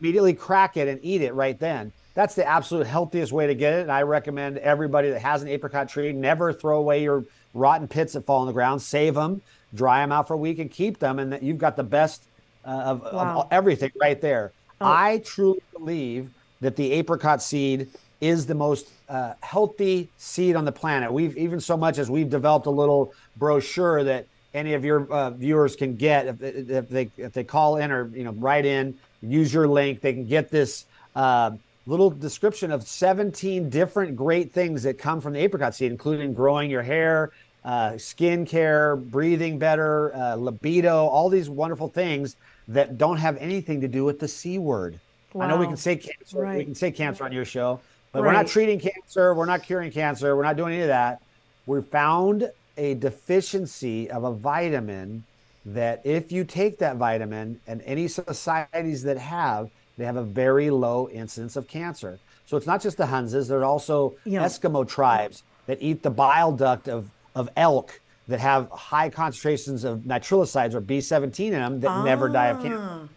immediately 0.00 0.34
crack 0.34 0.76
it 0.76 0.88
and 0.88 0.98
eat 1.02 1.20
it 1.22 1.34
right 1.34 1.58
then. 1.58 1.92
That's 2.14 2.34
the 2.34 2.44
absolute 2.46 2.86
healthiest 2.86 3.32
way 3.32 3.46
to 3.46 3.54
get 3.54 3.74
it. 3.74 3.82
And 3.82 3.92
I 3.92 4.02
recommend 4.02 4.58
everybody 4.58 5.10
that 5.10 5.20
has 5.20 5.42
an 5.42 5.48
apricot 5.48 5.88
tree 5.88 6.12
never 6.12 6.52
throw 6.52 6.78
away 6.78 7.02
your 7.02 7.24
rotten 7.54 7.86
pits 7.88 8.14
that 8.14 8.26
fall 8.26 8.40
on 8.40 8.46
the 8.46 8.52
ground. 8.52 8.82
Save 8.82 9.14
them. 9.14 9.42
dry 9.72 10.00
them 10.00 10.10
out 10.10 10.26
for 10.26 10.34
a 10.34 10.36
week, 10.36 10.58
and 10.58 10.68
keep 10.70 10.98
them, 10.98 11.20
and 11.20 11.32
that 11.32 11.44
you've 11.44 11.58
got 11.58 11.76
the 11.76 11.84
best 11.84 12.24
uh, 12.66 12.70
of, 12.70 13.02
Wow. 13.02 13.40
of 13.42 13.48
everything 13.52 13.92
right 14.00 14.20
there. 14.20 14.50
Oh. 14.80 14.86
I 14.86 15.22
truly 15.24 15.62
believe 15.72 16.30
that 16.60 16.74
the 16.74 16.90
apricot 16.92 17.40
seed 17.40 17.88
is 18.20 18.46
the 18.46 18.54
most 18.54 18.88
uh, 19.10 19.34
healthy 19.42 20.08
seed 20.16 20.54
on 20.54 20.64
the 20.64 20.72
planet. 20.72 21.12
We've 21.12 21.36
even 21.36 21.60
so 21.60 21.76
much 21.76 21.98
as 21.98 22.08
we've 22.08 22.30
developed 22.30 22.66
a 22.66 22.70
little 22.70 23.12
brochure 23.36 24.04
that 24.04 24.26
any 24.54 24.74
of 24.74 24.84
your 24.84 25.10
uh, 25.12 25.30
viewers 25.30 25.76
can 25.76 25.96
get 25.96 26.26
if, 26.26 26.42
if 26.42 26.88
they 26.88 27.10
if 27.16 27.32
they 27.32 27.44
call 27.44 27.76
in 27.76 27.90
or 27.90 28.08
you 28.14 28.24
know 28.24 28.32
write 28.32 28.64
in, 28.64 28.96
use 29.20 29.52
your 29.52 29.66
link, 29.66 30.00
they 30.00 30.12
can 30.12 30.26
get 30.26 30.50
this 30.50 30.86
uh, 31.16 31.50
little 31.86 32.10
description 32.10 32.70
of 32.70 32.86
17 32.86 33.68
different 33.68 34.14
great 34.14 34.52
things 34.52 34.84
that 34.84 34.96
come 34.96 35.20
from 35.20 35.32
the 35.32 35.40
apricot 35.40 35.74
seed, 35.74 35.90
including 35.90 36.32
growing 36.32 36.70
your 36.70 36.82
hair, 36.82 37.32
uh, 37.64 37.98
skin 37.98 38.46
care, 38.46 38.94
breathing 38.94 39.58
better, 39.58 40.14
uh, 40.14 40.36
libido, 40.36 41.06
all 41.06 41.28
these 41.28 41.50
wonderful 41.50 41.88
things 41.88 42.36
that 42.68 42.96
don't 42.96 43.16
have 43.16 43.36
anything 43.38 43.80
to 43.80 43.88
do 43.88 44.04
with 44.04 44.20
the 44.20 44.28
C 44.28 44.58
word. 44.58 45.00
I 45.38 45.46
know 45.46 45.56
we 45.56 45.66
can 45.66 45.76
say 45.76 45.96
cancer. 45.96 46.56
We 46.56 46.64
can 46.64 46.74
say 46.74 46.90
cancer 46.90 47.24
on 47.24 47.32
your 47.32 47.44
show, 47.44 47.80
but 48.12 48.22
we're 48.22 48.32
not 48.32 48.46
treating 48.46 48.80
cancer. 48.80 49.34
We're 49.34 49.46
not 49.46 49.62
curing 49.62 49.90
cancer. 49.92 50.36
We're 50.36 50.42
not 50.42 50.56
doing 50.56 50.74
any 50.74 50.82
of 50.82 50.88
that. 50.88 51.22
We 51.66 51.80
found 51.82 52.50
a 52.76 52.94
deficiency 52.94 54.10
of 54.10 54.24
a 54.24 54.32
vitamin 54.32 55.24
that 55.66 56.00
if 56.04 56.32
you 56.32 56.44
take 56.44 56.78
that 56.78 56.96
vitamin 56.96 57.60
and 57.66 57.82
any 57.84 58.08
societies 58.08 59.02
that 59.02 59.18
have, 59.18 59.70
they 59.98 60.04
have 60.04 60.16
a 60.16 60.22
very 60.22 60.70
low 60.70 61.08
incidence 61.10 61.56
of 61.56 61.68
cancer. 61.68 62.18
So 62.46 62.56
it's 62.56 62.66
not 62.66 62.82
just 62.82 62.96
the 62.96 63.04
Hunzas. 63.04 63.48
There's 63.48 63.62
also 63.62 64.14
Yeah. 64.24 64.42
Eskimo 64.42 64.88
tribes 64.88 65.42
that 65.66 65.78
eat 65.80 66.02
the 66.02 66.10
bile 66.10 66.50
duct 66.50 66.88
of, 66.88 67.10
of 67.34 67.48
elk 67.56 68.00
that 68.26 68.40
have 68.40 68.68
high 68.70 69.10
concentrations 69.10 69.84
of 69.84 70.00
nitrilosides 70.00 70.74
or 70.74 70.80
B17 70.80 71.46
in 71.46 71.52
them 71.52 71.80
that 71.80 72.04
never 72.04 72.28
die 72.28 72.46
of 72.46 72.62
cancer. 72.62 72.78
Ah, 72.80 73.08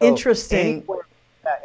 So 0.00 0.06
Interesting. 0.06 0.76
Anywhere, 0.78 1.06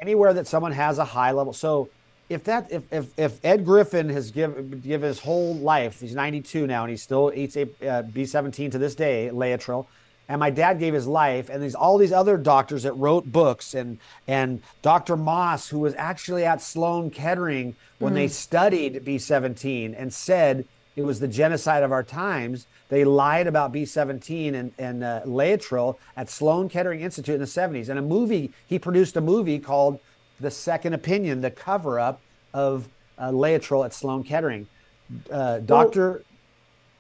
anywhere 0.01 0.34
that 0.34 0.48
someone 0.48 0.72
has 0.72 0.98
a 0.98 1.05
high 1.05 1.32
level. 1.32 1.53
So 1.53 1.89
if 2.29 2.44
that 2.46 2.72
if 2.72 2.84
if, 2.91 3.20
if 3.20 3.44
Ed 3.46 3.65
Griffin 3.65 4.10
has 4.10 4.32
given 4.32 4.79
given 4.79 5.08
his 5.08 5.20
whole 5.20 5.55
life, 5.55 6.00
he's 6.00 6.15
92 6.15 6.67
now, 6.67 6.84
and 6.84 6.91
he 6.91 6.98
still 6.98 7.32
eats 7.36 7.55
a 7.55 7.63
uh, 7.63 8.03
B17 8.03 8.72
to 8.72 8.77
this 8.77 8.96
day, 8.96 9.29
Laetrile. 9.32 9.86
And 10.27 10.39
my 10.39 10.50
dad 10.50 10.79
gave 10.79 10.96
his 10.96 11.05
life, 11.05 11.50
and 11.50 11.62
there's 11.62 11.75
all 11.75 12.00
these 12.00 12.12
other 12.12 12.36
doctors 12.36 12.82
that 12.82 12.94
wrote 12.94 13.32
books, 13.32 13.75
and 13.75 14.00
and 14.27 14.62
Dr. 14.82 15.15
Moss, 15.15 15.70
who 15.70 15.79
was 15.79 15.94
actually 15.96 16.46
at 16.46 16.62
Sloan 16.62 17.12
Kettering 17.12 17.75
when 18.00 18.15
they 18.15 18.27
studied 18.27 19.05
B17 19.05 19.96
and 19.98 20.12
said 20.12 20.65
it 20.96 21.03
was 21.03 21.20
the 21.20 21.27
genocide 21.27 21.84
of 21.84 21.91
our 21.91 22.03
times. 22.03 22.67
They 22.89 23.03
lied 23.03 23.48
about 23.48 23.74
B17 23.74 24.53
and, 24.53 24.72
and 24.77 25.03
uh, 25.03 25.22
Laetrile 25.25 25.98
at 26.15 26.29
Sloan 26.29 26.70
Kettering 26.70 27.01
Institute 27.01 27.36
in 27.36 27.41
the 27.41 27.48
70s. 27.48 27.89
And 27.89 28.00
a 28.00 28.01
movie, 28.01 28.51
he 28.67 28.79
produced 28.79 29.17
a 29.17 29.22
movie 29.22 29.60
called 29.60 30.00
The 30.39 30.51
Second 30.51 30.94
Opinion, 30.94 31.42
the 31.42 31.51
cover 31.51 32.00
up 32.00 32.22
of 32.54 32.89
uh, 33.18 33.32
at 33.84 33.94
Sloan 33.94 34.24
Kettering. 34.24 34.68
Uh, 35.32 35.60
Dr. 35.60 36.24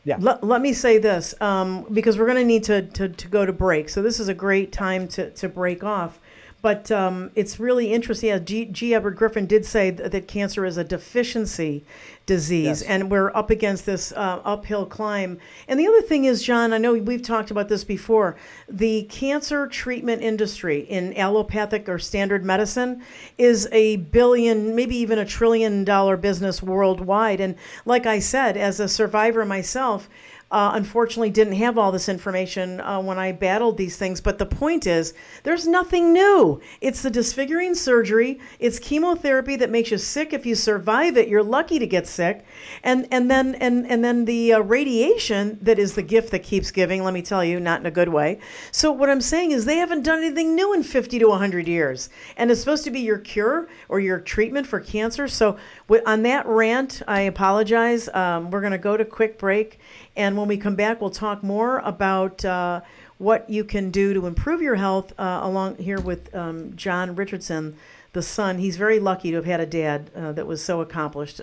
yeah. 0.03 0.17
Let, 0.19 0.43
let 0.43 0.61
me 0.61 0.73
say 0.73 0.97
this 0.97 1.33
um, 1.41 1.85
because 1.91 2.17
we're 2.17 2.27
going 2.27 2.37
to 2.37 2.45
need 2.45 2.63
to, 2.65 2.83
to, 2.83 3.09
to 3.09 3.27
go 3.27 3.45
to 3.45 3.53
break. 3.53 3.89
So 3.89 4.01
this 4.01 4.19
is 4.19 4.27
a 4.27 4.33
great 4.33 4.71
time 4.71 5.07
to, 5.09 5.31
to 5.31 5.49
break 5.49 5.83
off. 5.83 6.19
But 6.65 6.89
um, 6.91 7.29
it's 7.35 7.59
really 7.59 7.93
interesting. 7.93 8.29
Yeah, 8.29 8.39
G. 8.39 8.65
G. 8.65 8.95
Edward 8.95 9.17
Griffin 9.17 9.45
did 9.45 9.67
say 9.67 9.91
th- 9.91 10.09
that 10.09 10.27
cancer 10.27 10.65
is 10.65 10.77
a 10.77 10.83
deficiency 10.83 11.83
disease, 12.25 12.81
Yes. 12.81 12.81
and 12.81 13.11
we're 13.11 13.29
up 13.35 13.51
against 13.51 13.85
this 13.85 14.11
uh, 14.13 14.41
uphill 14.43 14.87
climb. 14.87 15.37
And 15.67 15.79
the 15.79 15.85
other 15.85 16.01
thing 16.01 16.25
is, 16.25 16.41
Jon, 16.41 16.73
I 16.73 16.79
know 16.79 16.95
we've 16.95 17.21
talked 17.21 17.51
about 17.51 17.69
this 17.69 17.83
before. 17.83 18.35
The 18.67 19.03
cancer 19.03 19.67
treatment 19.67 20.23
industry 20.23 20.79
in 20.79 21.15
allopathic 21.15 21.87
or 21.87 21.99
standard 21.99 22.43
medicine 22.43 23.03
is 23.37 23.69
a 23.71 23.97
billion, 23.97 24.75
maybe 24.75 24.95
even 24.97 25.19
a 25.19 25.25
trillion 25.25 25.83
dollar 25.83 26.17
business 26.17 26.63
worldwide. 26.63 27.41
And 27.41 27.57
like 27.85 28.07
I 28.07 28.17
said, 28.17 28.57
as 28.57 28.79
a 28.79 28.87
survivor 28.87 29.45
myself, 29.45 30.09
uh, 30.51 30.71
unfortunately 30.73 31.31
didn't 31.31 31.53
have 31.53 31.77
all 31.77 31.91
this 31.91 32.07
information 32.07 32.79
uh, 32.81 33.01
when 33.01 33.17
I 33.17 33.31
battled 33.31 33.77
these 33.77 33.97
things. 33.97 34.21
But 34.21 34.37
the 34.37 34.45
point 34.45 34.85
is, 34.85 35.13
there's 35.43 35.67
nothing 35.67 36.13
new. 36.13 36.61
It's 36.81 37.01
the 37.01 37.09
disfiguring 37.09 37.73
surgery. 37.73 38.39
It's 38.59 38.77
chemotherapy 38.77 39.55
that 39.55 39.71
makes 39.71 39.89
you 39.89 39.97
sick. 39.97 40.33
If 40.33 40.45
you 40.45 40.53
survive 40.53 41.17
it, 41.17 41.27
you're 41.27 41.43
lucky 41.43 41.79
to 41.79 41.87
get 41.87 42.05
sick. 42.07 42.45
And 42.83 43.07
and 43.11 43.29
then 43.29 43.55
and 43.55 43.87
and 43.87 44.05
then 44.05 44.25
the 44.25 44.53
uh, 44.53 44.59
radiation 44.59 45.57
that 45.61 45.79
is 45.79 45.95
the 45.95 46.03
gift 46.03 46.31
that 46.31 46.43
keeps 46.43 46.69
giving. 46.69 47.03
Let 47.03 47.13
me 47.13 47.23
tell 47.23 47.43
you, 47.43 47.59
not 47.59 47.79
in 47.79 47.87
a 47.87 47.91
good 47.91 48.09
way. 48.09 48.39
So 48.71 48.91
what 48.91 49.09
I'm 49.09 49.21
saying 49.21 49.51
is, 49.51 49.65
they 49.65 49.77
haven't 49.77 50.03
done 50.03 50.19
anything 50.19 50.55
new 50.55 50.73
in 50.73 50.83
50 50.83 51.19
to 51.19 51.25
100 51.27 51.67
years, 51.67 52.09
and 52.37 52.51
it's 52.51 52.59
supposed 52.59 52.83
to 52.83 52.91
be 52.91 52.99
your 52.99 53.17
cure 53.17 53.67
or 53.89 53.99
your 53.99 54.19
treatment 54.19 54.67
for 54.67 54.79
cancer. 54.79 55.27
So 55.27 55.57
on 56.05 56.23
that 56.23 56.45
rant, 56.45 57.01
I 57.07 57.21
apologize. 57.21 58.09
Um, 58.13 58.51
we're 58.51 58.61
going 58.61 58.71
to 58.71 58.77
go 58.77 58.95
to 58.95 59.05
quick 59.05 59.37
break. 59.37 59.79
And 60.15 60.37
when 60.37 60.47
we 60.47 60.57
come 60.57 60.75
back, 60.75 61.01
we'll 61.01 61.09
talk 61.09 61.43
more 61.43 61.79
about 61.79 62.45
uh, 62.45 62.81
what 63.17 63.49
you 63.49 63.63
can 63.63 63.91
do 63.91 64.13
to 64.13 64.27
improve 64.27 64.61
your 64.61 64.75
health 64.75 65.13
uh, 65.19 65.39
along 65.43 65.77
here 65.77 65.99
with 65.99 66.33
um, 66.33 66.75
Jon 66.75 67.15
Richardson, 67.15 67.75
the 68.13 68.21
son. 68.21 68.59
He's 68.59 68.77
very 68.77 68.99
lucky 68.99 69.31
to 69.31 69.37
have 69.37 69.45
had 69.45 69.59
a 69.59 69.65
dad 69.65 70.09
uh, 70.15 70.31
that 70.33 70.47
was 70.47 70.63
so 70.63 70.81
accomplished. 70.81 71.41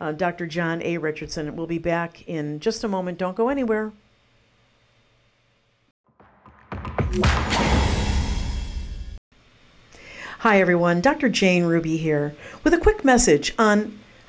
Uh, 0.00 0.12
Dr. 0.12 0.46
John 0.46 0.82
A. 0.82 0.98
Richardson. 0.98 1.54
We'll 1.56 1.66
be 1.66 1.78
back 1.78 2.26
in 2.26 2.60
just 2.60 2.84
a 2.84 2.88
moment. 2.88 3.18
Don't 3.18 3.36
go 3.36 3.48
anywhere. 3.48 3.92
Hi, 10.38 10.58
everyone. 10.58 11.02
Dr. 11.02 11.28
Jane 11.28 11.64
Ruby 11.64 11.98
here 11.98 12.34
with 12.64 12.72
a 12.72 12.78
quick 12.78 13.04
message 13.04 13.52
on 13.58 13.99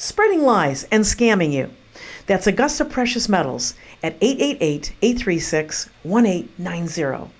spreading 0.00 0.42
lies 0.42 0.84
and 0.84 1.04
scamming 1.04 1.52
you. 1.52 1.70
That's 2.26 2.46
Augusta 2.46 2.86
Precious 2.86 3.28
Metals 3.28 3.74
at 4.02 4.16
888 4.22 4.94
836 5.02 5.90
1890. 6.02 7.30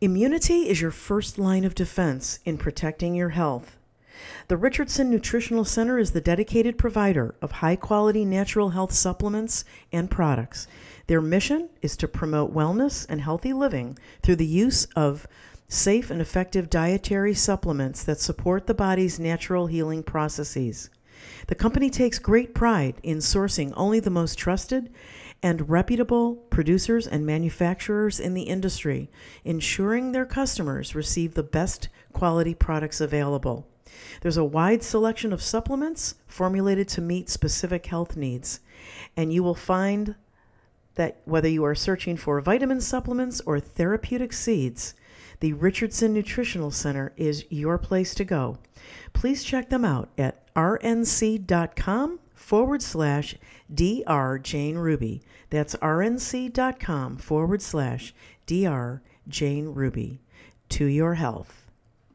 Immunity 0.00 0.68
is 0.68 0.80
your 0.80 0.90
first 0.90 1.38
line 1.38 1.64
of 1.64 1.74
defense 1.74 2.38
in 2.46 2.56
protecting 2.56 3.14
your 3.14 3.30
health. 3.30 3.76
The 4.48 4.56
Richardson 4.56 5.10
Nutritional 5.10 5.66
Center 5.66 5.98
is 5.98 6.12
the 6.12 6.20
dedicated 6.22 6.78
provider 6.78 7.34
of 7.42 7.52
high 7.52 7.76
quality 7.76 8.24
natural 8.24 8.70
health 8.70 8.92
supplements 8.92 9.66
and 9.92 10.10
products. 10.10 10.66
Their 11.08 11.20
mission 11.20 11.68
is 11.82 11.94
to 11.98 12.08
promote 12.08 12.54
wellness 12.54 13.04
and 13.08 13.20
healthy 13.20 13.52
living 13.52 13.98
through 14.22 14.36
the 14.36 14.46
use 14.46 14.86
of 14.96 15.26
safe 15.68 16.10
and 16.10 16.20
effective 16.20 16.70
dietary 16.70 17.34
supplements 17.34 18.04
that 18.04 18.20
support 18.20 18.66
the 18.66 18.74
body's 18.74 19.18
natural 19.18 19.66
healing 19.66 20.02
processes. 20.02 20.90
The 21.46 21.54
company 21.54 21.90
takes 21.90 22.18
great 22.18 22.54
pride 22.54 22.96
in 23.02 23.18
sourcing 23.18 23.72
only 23.76 24.00
the 24.00 24.10
most 24.10 24.36
trusted 24.36 24.90
and 25.42 25.68
reputable 25.68 26.36
producers 26.48 27.06
and 27.06 27.26
manufacturers 27.26 28.18
in 28.18 28.34
the 28.34 28.44
industry, 28.44 29.10
ensuring 29.44 30.12
their 30.12 30.24
customers 30.24 30.94
receive 30.94 31.34
the 31.34 31.42
best 31.42 31.88
quality 32.12 32.54
products 32.54 33.00
available. 33.00 33.66
There's 34.22 34.38
a 34.38 34.44
wide 34.44 34.82
selection 34.82 35.32
of 35.32 35.42
supplements 35.42 36.14
formulated 36.26 36.88
to 36.88 37.00
meet 37.00 37.28
specific 37.28 37.86
health 37.86 38.16
needs, 38.16 38.60
and 39.16 39.32
you 39.32 39.42
will 39.42 39.54
find 39.54 40.14
that 40.94 41.20
whether 41.24 41.48
you 41.48 41.64
are 41.64 41.74
searching 41.74 42.16
for 42.16 42.40
vitamin 42.40 42.80
supplements 42.80 43.40
or 43.44 43.60
therapeutic 43.60 44.32
seeds, 44.32 44.94
the 45.44 45.52
Richardson 45.52 46.14
Nutritional 46.14 46.70
Center 46.70 47.12
is 47.18 47.44
your 47.50 47.76
place 47.76 48.14
to 48.14 48.24
go. 48.24 48.56
Please 49.12 49.44
check 49.44 49.68
them 49.68 49.84
out 49.84 50.08
at 50.16 50.50
rnc.com 50.54 52.18
forward 52.32 52.80
slash 52.80 53.36
Dr. 53.74 54.38
Jane 54.38 54.78
Ruby. 54.78 55.20
That's 55.50 55.74
rnc.com 55.74 57.18
forward 57.18 57.60
slash 57.60 58.14
Dr. 58.46 59.02
Jane 59.28 59.74
Ruby. 59.74 60.22
To 60.70 60.86
your 60.86 61.16
health. 61.16 61.66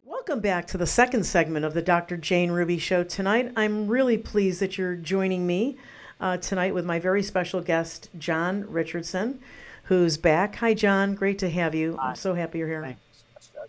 Welcome 0.04 0.40
back 0.40 0.66
to 0.66 0.80
the 0.80 0.88
second 0.88 1.24
segment 1.24 1.66
of 1.66 1.76
the 1.76 1.84
Dr. 1.84 2.18
Jane 2.18 2.50
Ruby 2.50 2.80
Show 2.80 3.04
tonight. 3.04 3.52
I'm 3.56 3.88
really 3.88 4.18
pleased 4.18 4.60
that 4.60 4.80
you're 4.80 4.96
joining 4.96 5.46
me 5.46 5.78
uh, 6.20 6.38
tonight 6.38 6.74
with 6.74 6.84
my 6.84 6.98
very 6.98 7.22
special 7.22 7.62
guest, 7.62 8.10
Jon 8.18 8.66
Richardson, 8.68 9.40
who's 9.84 10.18
back. 10.18 10.56
Hi, 10.56 10.74
Jon. 10.74 11.14
Great 11.14 11.38
to 11.38 11.50
have 11.52 11.76
you. 11.76 11.96
I'm 12.02 12.16
so 12.16 12.34
happy 12.34 12.58
you're 12.58 12.68
here. 12.68 12.82
Thanks. 12.82 13.09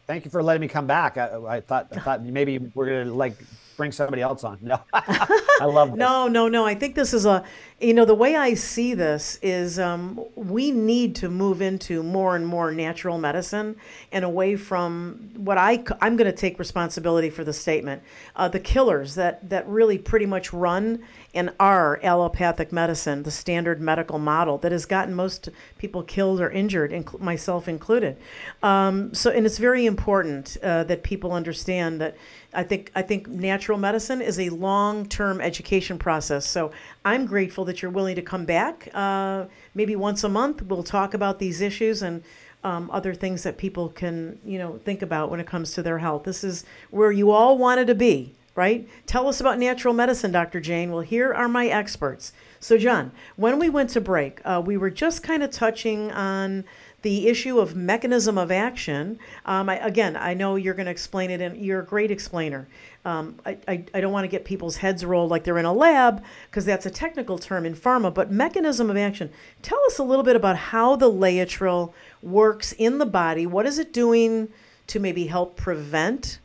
Thank 0.07 0.25
you 0.25 0.31
for 0.31 0.43
letting 0.43 0.61
me 0.61 0.69
come 0.69 0.87
back. 0.87 1.17
I, 1.17 1.37
I 1.47 1.61
thought 1.61 1.89
I 1.93 2.01
thought 2.01 2.23
maybe 2.23 2.59
we're 2.59 2.87
gonna 2.87 3.15
like 3.15 3.37
bring 3.81 3.93
somebody 3.93 4.21
else 4.21 4.45
on. 4.45 4.59
No, 4.71 4.79
I 4.93 5.65
love 5.65 5.93
this. 5.93 5.99
No, 5.99 6.29
no, 6.29 6.49
no. 6.49 6.67
I 6.67 6.75
think 6.75 6.95
this 6.95 7.15
is 7.15 7.25
a, 7.25 7.43
you 7.81 7.95
know, 7.95 8.05
the 8.05 8.15
way 8.15 8.37
I 8.37 8.53
see 8.53 8.93
this 8.93 9.39
is 9.41 9.79
um, 9.79 10.23
we 10.37 10.71
need 10.71 11.17
to 11.17 11.31
move 11.31 11.63
into 11.63 12.03
more 12.03 12.37
and 12.37 12.47
more 12.47 12.71
natural 12.73 13.17
medicine 13.17 13.77
and 14.13 14.23
away 14.23 14.57
from 14.57 15.31
what 15.35 15.57
I, 15.57 15.83
I'm 16.03 16.17
going 16.17 16.31
to 16.31 16.37
take 16.37 16.59
responsibility 16.59 17.31
for 17.31 17.43
the 17.43 17.55
statement, 17.55 18.03
uh, 18.37 18.49
the 18.49 18.61
killers 18.61 19.15
that, 19.15 19.49
that 19.49 19.67
really 19.67 19.97
pretty 19.97 20.27
much 20.27 20.53
run 20.53 21.03
and 21.35 21.53
are 21.61 22.01
allopathic 22.03 22.73
medicine, 22.73 23.23
the 23.23 23.31
standard 23.31 23.81
medical 23.81 24.19
model 24.19 24.59
that 24.59 24.73
has 24.73 24.85
gotten 24.85 25.15
most 25.15 25.49
people 25.79 26.03
killed 26.03 26.41
or 26.41 26.51
injured, 26.51 26.91
inc- 26.91 27.21
myself 27.21 27.69
included. 27.69 28.17
Um, 28.63 29.15
so, 29.15 29.31
and 29.31 29.47
it's 29.47 29.59
very 29.59 29.87
important 29.87 30.57
uh, 30.63 30.85
that 30.85 31.03
people 31.03 31.33
understand 31.33 32.01
that 32.01 32.17
I 32.53 32.65
think 32.65 32.91
I 32.97 33.03
think 33.03 33.29
natural 33.29 33.79
medicine 33.79 34.21
is 34.21 34.41
a 34.41 34.49
long-term 34.51 35.41
education 35.41 35.99
process. 35.99 36.47
So 36.47 36.73
I'm 37.05 37.27
grateful 37.27 37.65
that 37.67 37.81
you're 37.81 37.93
willing 37.93 38.17
to 38.17 38.23
come 38.23 38.45
back. 38.45 38.89
Uh, 38.93 39.45
maybe 39.75 39.95
once 39.95 40.25
a 40.25 40.29
month, 40.29 40.63
we'll 40.63 40.83
talk 40.83 41.15
about 41.15 41.39
these 41.39 41.61
issues 41.61 42.03
and 42.03 42.25
um, 42.65 42.91
other 42.91 43.15
things 43.15 43.43
that 43.45 43.57
people 43.57 43.89
can 43.89 44.39
you 44.45 44.59
know 44.59 44.79
think 44.79 45.01
about 45.01 45.31
when 45.31 45.41
it 45.41 45.47
comes 45.47 45.73
to 45.75 45.83
their 45.83 45.99
health. 45.99 46.25
This 46.25 46.43
is 46.43 46.65
where 46.91 47.13
you 47.13 47.31
all 47.31 47.57
wanted 47.57 47.87
to 47.87 47.95
be, 47.95 48.35
right? 48.55 48.89
Tell 49.07 49.29
us 49.29 49.41
about 49.41 49.59
natural 49.59 49.95
medicine, 49.95 50.33
Dr. 50.33 50.61
Jane. 50.61 50.91
Well, 50.91 51.01
here 51.03 51.33
are 51.33 51.49
my 51.49 51.67
experts. 51.67 52.33
So, 52.59 52.77
John, 52.77 53.13
when 53.37 53.59
we 53.59 53.71
went 53.71 53.91
to 53.91 54.01
break, 54.01 54.41
uh, 54.45 54.63
we 54.65 54.77
were 54.77 54.91
just 54.91 55.23
kind 55.23 55.43
of 55.43 55.51
touching 55.51 56.11
on 56.13 56.65
the 57.03 57.29
issue 57.29 57.59
of 57.59 57.75
mechanism 57.75 58.37
of 58.37 58.51
action. 58.51 59.19
Um, 59.47 59.71
I, 59.71 59.79
again, 59.79 60.17
I 60.17 60.35
know 60.35 60.57
you're 60.57 60.75
going 60.75 60.87
to 60.87 60.93
explain 60.93 61.31
it, 61.31 61.41
and 61.41 61.57
you're 61.57 61.81
a 61.81 61.85
great 61.85 62.11
explainer. 62.11 62.69
Um, 63.05 63.37
I, 63.47 63.57
I, 63.67 63.85
I 63.95 64.01
don't 64.03 64.13
want 64.13 64.25
to 64.25 64.29
get 64.29 64.45
people's 64.45 64.77
heads 64.77 65.05
rolled 65.05 65.31
like 65.31 65.45
they're 65.45 65.57
in 65.57 65.65
a 65.65 65.73
lab 65.73 66.23
because 66.51 66.67
that's 66.67 66.85
a 66.85 66.91
technical 66.91 67.39
term 67.39 67.65
in 67.65 67.75
pharma, 67.75 68.13
but 68.13 68.31
mechanism 68.31 68.91
of 68.91 68.97
action. 68.99 69.31
Tell 69.63 69.81
us 69.87 69.99
a 69.99 70.03
little 70.03 70.25
bit 70.25 70.37
about 70.37 70.57
how 70.57 70.97
the 70.97 71.11
Laetrile 71.11 71.95
works 72.23 72.73
in 72.73 72.99
the 72.99 73.07
body. 73.07 73.47
What 73.47 73.65
is 73.65 73.79
it 73.79 73.95
doing 73.95 74.49
to 74.89 75.01
maybe 75.01 75.29
help 75.29 75.57
prevent 75.57 76.39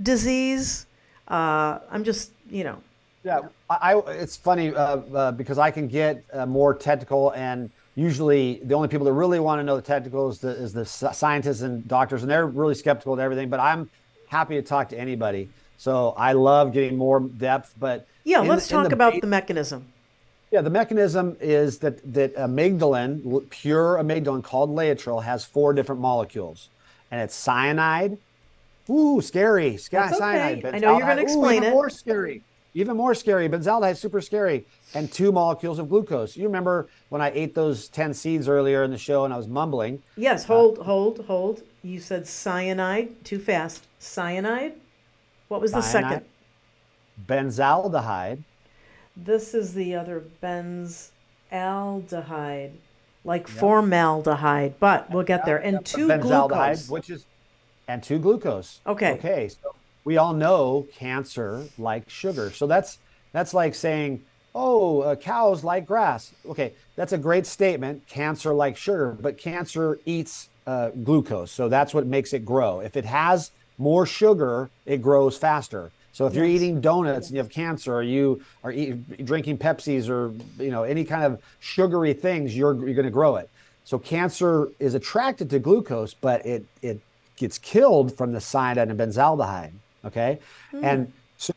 disease? 0.00 0.86
Uh, 1.28 1.78
I'm 1.90 2.04
just, 2.04 2.32
you 2.50 2.64
know. 2.64 2.78
Yeah, 3.24 3.40
I, 3.68 3.94
I 3.94 3.98
it's 4.12 4.36
funny 4.36 4.74
uh, 4.74 4.96
uh, 4.96 5.32
because 5.32 5.58
I 5.58 5.70
can 5.70 5.88
get 5.88 6.24
uh, 6.32 6.46
more 6.46 6.74
technical 6.74 7.30
and 7.32 7.70
usually 7.98 8.60
the 8.62 8.74
only 8.74 8.86
people 8.86 9.04
that 9.04 9.12
really 9.12 9.40
want 9.40 9.58
to 9.58 9.64
know 9.64 9.74
the 9.74 9.82
technical 9.82 10.28
is 10.28 10.38
the, 10.38 10.50
is 10.50 10.72
the 10.72 10.86
scientists 10.86 11.62
and 11.62 11.86
doctors, 11.88 12.22
and 12.22 12.30
they're 12.30 12.46
really 12.46 12.74
skeptical 12.74 13.12
of 13.12 13.18
everything. 13.18 13.48
But 13.50 13.58
I'm 13.58 13.90
happy 14.28 14.54
to 14.54 14.62
talk 14.62 14.88
to 14.90 14.98
anybody. 14.98 15.50
So 15.78 16.14
I 16.16 16.32
love 16.32 16.72
getting 16.72 16.96
more 16.96 17.20
depth. 17.20 17.74
But 17.78 18.06
yeah, 18.24 18.42
in, 18.42 18.48
let's 18.48 18.68
talk 18.68 18.88
the, 18.88 18.94
about 18.94 19.20
the 19.20 19.26
mechanism. 19.26 19.86
Yeah, 20.52 20.60
the 20.60 20.70
mechanism 20.70 21.36
is 21.40 21.78
that 21.80 22.00
that 22.14 22.36
amygdalin, 22.36 23.50
pure 23.50 23.96
amygdalin 23.96 24.44
called 24.44 24.70
Laetrile, 24.70 25.24
has 25.24 25.44
four 25.44 25.72
different 25.72 26.00
molecules, 26.00 26.68
and 27.10 27.20
it's 27.20 27.34
cyanide. 27.34 28.16
Ooh, 28.90 29.20
scary! 29.20 29.78
That's 29.90 30.18
cyanide. 30.18 30.64
Okay. 30.64 30.76
I 30.76 30.80
know 30.80 30.96
you're 30.96 31.06
going 31.06 31.18
to 31.18 31.22
explain 31.22 31.64
Ooh, 31.64 31.68
it. 31.68 31.70
More 31.70 31.90
scary. 31.90 32.42
Even 32.74 32.96
more 32.96 33.14
scary, 33.14 33.48
benzaldehyde 33.48 33.92
is 33.92 33.98
super 33.98 34.20
scary, 34.20 34.64
and 34.94 35.10
two 35.10 35.32
molecules 35.32 35.78
of 35.78 35.88
glucose. 35.88 36.36
You 36.36 36.44
remember 36.44 36.88
when 37.08 37.20
I 37.20 37.30
ate 37.30 37.54
those 37.54 37.88
10 37.88 38.14
seeds 38.14 38.48
earlier 38.48 38.84
in 38.84 38.90
the 38.90 38.98
show 38.98 39.24
and 39.24 39.34
I 39.34 39.36
was 39.36 39.48
mumbling? 39.48 40.02
Yes, 40.16 40.44
hold, 40.44 40.78
uh, 40.78 40.84
hold, 40.84 41.24
hold. 41.26 41.62
You 41.82 41.98
said 41.98 42.26
cyanide, 42.26 43.24
too 43.24 43.38
fast. 43.38 43.86
Cyanide? 43.98 44.74
What 45.48 45.60
was 45.60 45.72
the 45.72 45.80
second? 45.80 46.24
Benzaldehyde. 47.26 48.44
This 49.16 49.54
is 49.54 49.74
the 49.74 49.96
other 49.96 50.22
benzaldehyde, 50.40 51.10
like 53.24 53.48
yep. 53.48 53.58
formaldehyde, 53.58 54.78
but 54.78 55.10
we'll 55.10 55.24
get 55.24 55.44
there. 55.44 55.58
And 55.58 55.78
yep. 55.78 55.84
two 55.84 56.16
glucose. 56.18 56.88
which 56.88 57.10
is, 57.10 57.26
and 57.88 58.02
two 58.02 58.18
glucose. 58.18 58.80
Okay. 58.86 59.12
Okay. 59.12 59.48
So 59.48 59.74
we 60.04 60.16
all 60.16 60.32
know 60.32 60.86
cancer 60.94 61.64
like 61.78 62.08
sugar. 62.08 62.52
So 62.52 62.66
that's 62.66 62.98
that's 63.32 63.52
like 63.52 63.74
saying, 63.74 64.22
oh, 64.54 65.00
uh, 65.00 65.16
cows 65.16 65.64
like 65.64 65.86
grass. 65.86 66.32
Okay, 66.48 66.72
that's 66.96 67.12
a 67.12 67.18
great 67.18 67.46
statement. 67.46 68.06
Cancer 68.08 68.52
like 68.52 68.76
sugar, 68.76 69.16
but 69.20 69.38
cancer 69.38 69.98
eats 70.06 70.48
uh, 70.66 70.90
glucose, 70.90 71.50
so 71.50 71.68
that's 71.68 71.92
what 71.94 72.06
makes 72.06 72.32
it 72.32 72.44
grow. 72.44 72.80
If 72.80 72.96
it 72.96 73.04
has 73.04 73.50
more 73.78 74.06
sugar, 74.06 74.70
it 74.86 75.02
grows 75.02 75.36
faster. 75.36 75.90
So 76.12 76.26
if 76.26 76.32
yes. 76.32 76.38
you're 76.38 76.46
eating 76.46 76.80
donuts 76.80 77.28
and 77.28 77.36
you 77.36 77.42
have 77.42 77.50
cancer, 77.50 77.94
or 77.94 78.02
you 78.02 78.42
are 78.64 78.72
eat, 78.72 79.24
drinking 79.24 79.58
Pepsis, 79.58 80.08
or 80.08 80.32
you 80.62 80.70
know 80.70 80.82
any 80.84 81.04
kind 81.04 81.24
of 81.24 81.40
sugary 81.60 82.12
things, 82.12 82.56
you're 82.56 82.74
you're 82.74 82.94
going 82.94 83.04
to 83.04 83.10
grow 83.10 83.36
it. 83.36 83.48
So 83.84 83.98
cancer 83.98 84.68
is 84.78 84.94
attracted 84.94 85.48
to 85.50 85.58
glucose, 85.58 86.14
but 86.14 86.44
it 86.44 86.64
it 86.82 87.00
gets 87.38 87.58
killed 87.58 88.16
from 88.16 88.32
the 88.32 88.40
cyanide 88.40 88.90
and 88.90 88.98
benzaldehyde. 88.98 89.72
Okay. 90.04 90.38
Mm. 90.72 90.84
And 90.84 91.12
so 91.36 91.52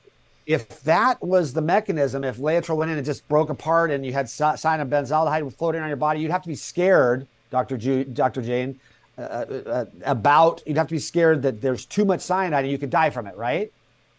if 0.45 0.81
that 0.83 1.21
was 1.21 1.53
the 1.53 1.61
mechanism, 1.61 2.23
if 2.23 2.37
Laetrile 2.37 2.77
went 2.77 2.91
in 2.91 2.97
and 2.97 3.05
just 3.05 3.27
broke 3.27 3.49
apart 3.49 3.91
and 3.91 4.05
you 4.05 4.13
had 4.13 4.29
cyanide 4.29 4.79
and 4.79 4.91
benzaldehyde 4.91 5.53
floating 5.55 5.81
on 5.81 5.87
your 5.87 5.97
body, 5.97 6.19
you'd 6.19 6.31
have 6.31 6.43
to 6.43 6.47
be 6.47 6.55
scared, 6.55 7.27
Dr. 7.49 7.77
Ju- 7.77 8.05
Dr. 8.05 8.41
Jane, 8.41 8.79
uh, 9.17 9.21
uh, 9.21 9.53
uh, 9.67 9.85
about, 10.05 10.63
you'd 10.65 10.77
have 10.77 10.87
to 10.87 10.95
be 10.95 10.99
scared 10.99 11.41
that 11.43 11.61
there's 11.61 11.85
too 11.85 12.05
much 12.05 12.21
cyanide 12.21 12.63
and 12.63 12.71
you 12.71 12.77
could 12.77 12.89
die 12.89 13.09
from 13.09 13.27
it, 13.27 13.35
right? 13.35 13.71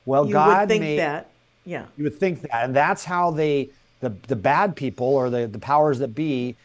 Well, 0.05 0.27
you 0.27 0.33
God 0.33 0.61
would 0.61 0.69
think 0.69 0.83
made, 0.83 0.99
that. 0.99 1.31
Yeah. 1.65 1.87
You 1.97 2.05
would 2.05 2.19
think 2.19 2.43
that. 2.43 2.65
And 2.65 2.75
that's 2.75 3.05
how 3.05 3.31
they, 3.31 3.71
the, 4.01 4.11
the 4.29 4.37
bad 4.37 4.77
people 4.77 5.07
or 5.07 5.31
the, 5.31 5.47
the 5.47 5.59
powers 5.59 5.99
that 6.01 6.15
be 6.15 6.57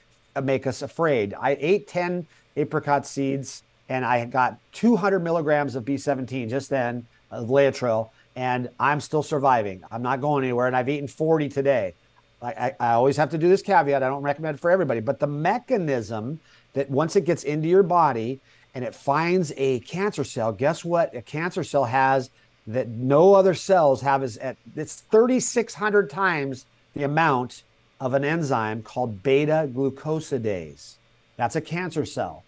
make 0.44 0.68
us 0.68 0.82
afraid. 0.82 1.34
I 1.40 1.58
ate 1.60 1.88
10 1.88 2.28
apricot 2.56 3.06
seeds 3.06 3.64
and 3.90 4.06
I 4.06 4.26
got 4.26 4.60
200 4.74 5.20
milligrams 5.20 5.76
of 5.76 5.86
B17 5.86 6.50
just 6.50 6.70
then 6.70 7.06
of 7.32 7.48
Laetrile, 7.48 8.10
and 8.36 8.70
I'm 8.80 9.00
still 9.00 9.24
surviving. 9.24 9.84
I'm 9.92 10.02
not 10.02 10.22
going 10.22 10.44
anywhere, 10.44 10.68
and 10.68 10.76
I've 10.76 10.90
eaten 10.90 11.08
40 11.08 11.50
today. 11.50 11.94
I, 12.42 12.48
I, 12.48 12.76
I 12.80 12.94
always 12.94 13.18
have 13.18 13.32
to 13.32 13.38
do 13.38 13.50
this 13.50 13.62
caveat. 13.62 14.04
I 14.04 14.08
don't 14.10 14.22
recommend 14.22 14.58
it 14.58 14.62
for 14.62 14.70
everybody, 14.70 15.00
but 15.00 15.20
the 15.20 15.28
mechanism 15.28 16.40
that 16.74 16.90
once 16.90 17.16
it 17.16 17.26
gets 17.26 17.44
into 17.44 17.68
your 17.68 17.84
body 17.84 18.40
and 18.76 18.86
it 18.86 18.94
finds 18.94 19.52
a 19.58 19.80
cancer 19.80 20.24
cell, 20.24 20.52
guess 20.52 20.86
what? 20.86 21.16
A 21.16 21.22
cancer 21.22 21.64
cell 21.64 21.86
has 21.86 22.30
that 22.68 22.90
no 22.90 23.34
other 23.34 23.54
cells 23.54 24.02
have 24.02 24.24
is 24.24 24.38
at 24.38 24.58
it's 24.76 25.02
3,600 25.10 26.10
times 26.10 26.66
the 26.94 27.04
amount 27.04 27.64
of 28.00 28.14
an 28.14 28.24
enzyme 28.24 28.84
called 28.84 29.24
beta 29.24 29.70
glucosidase. 29.74 30.96
That's 31.38 31.56
a 31.56 31.62
cancer 31.62 32.06
cell. 32.06 32.44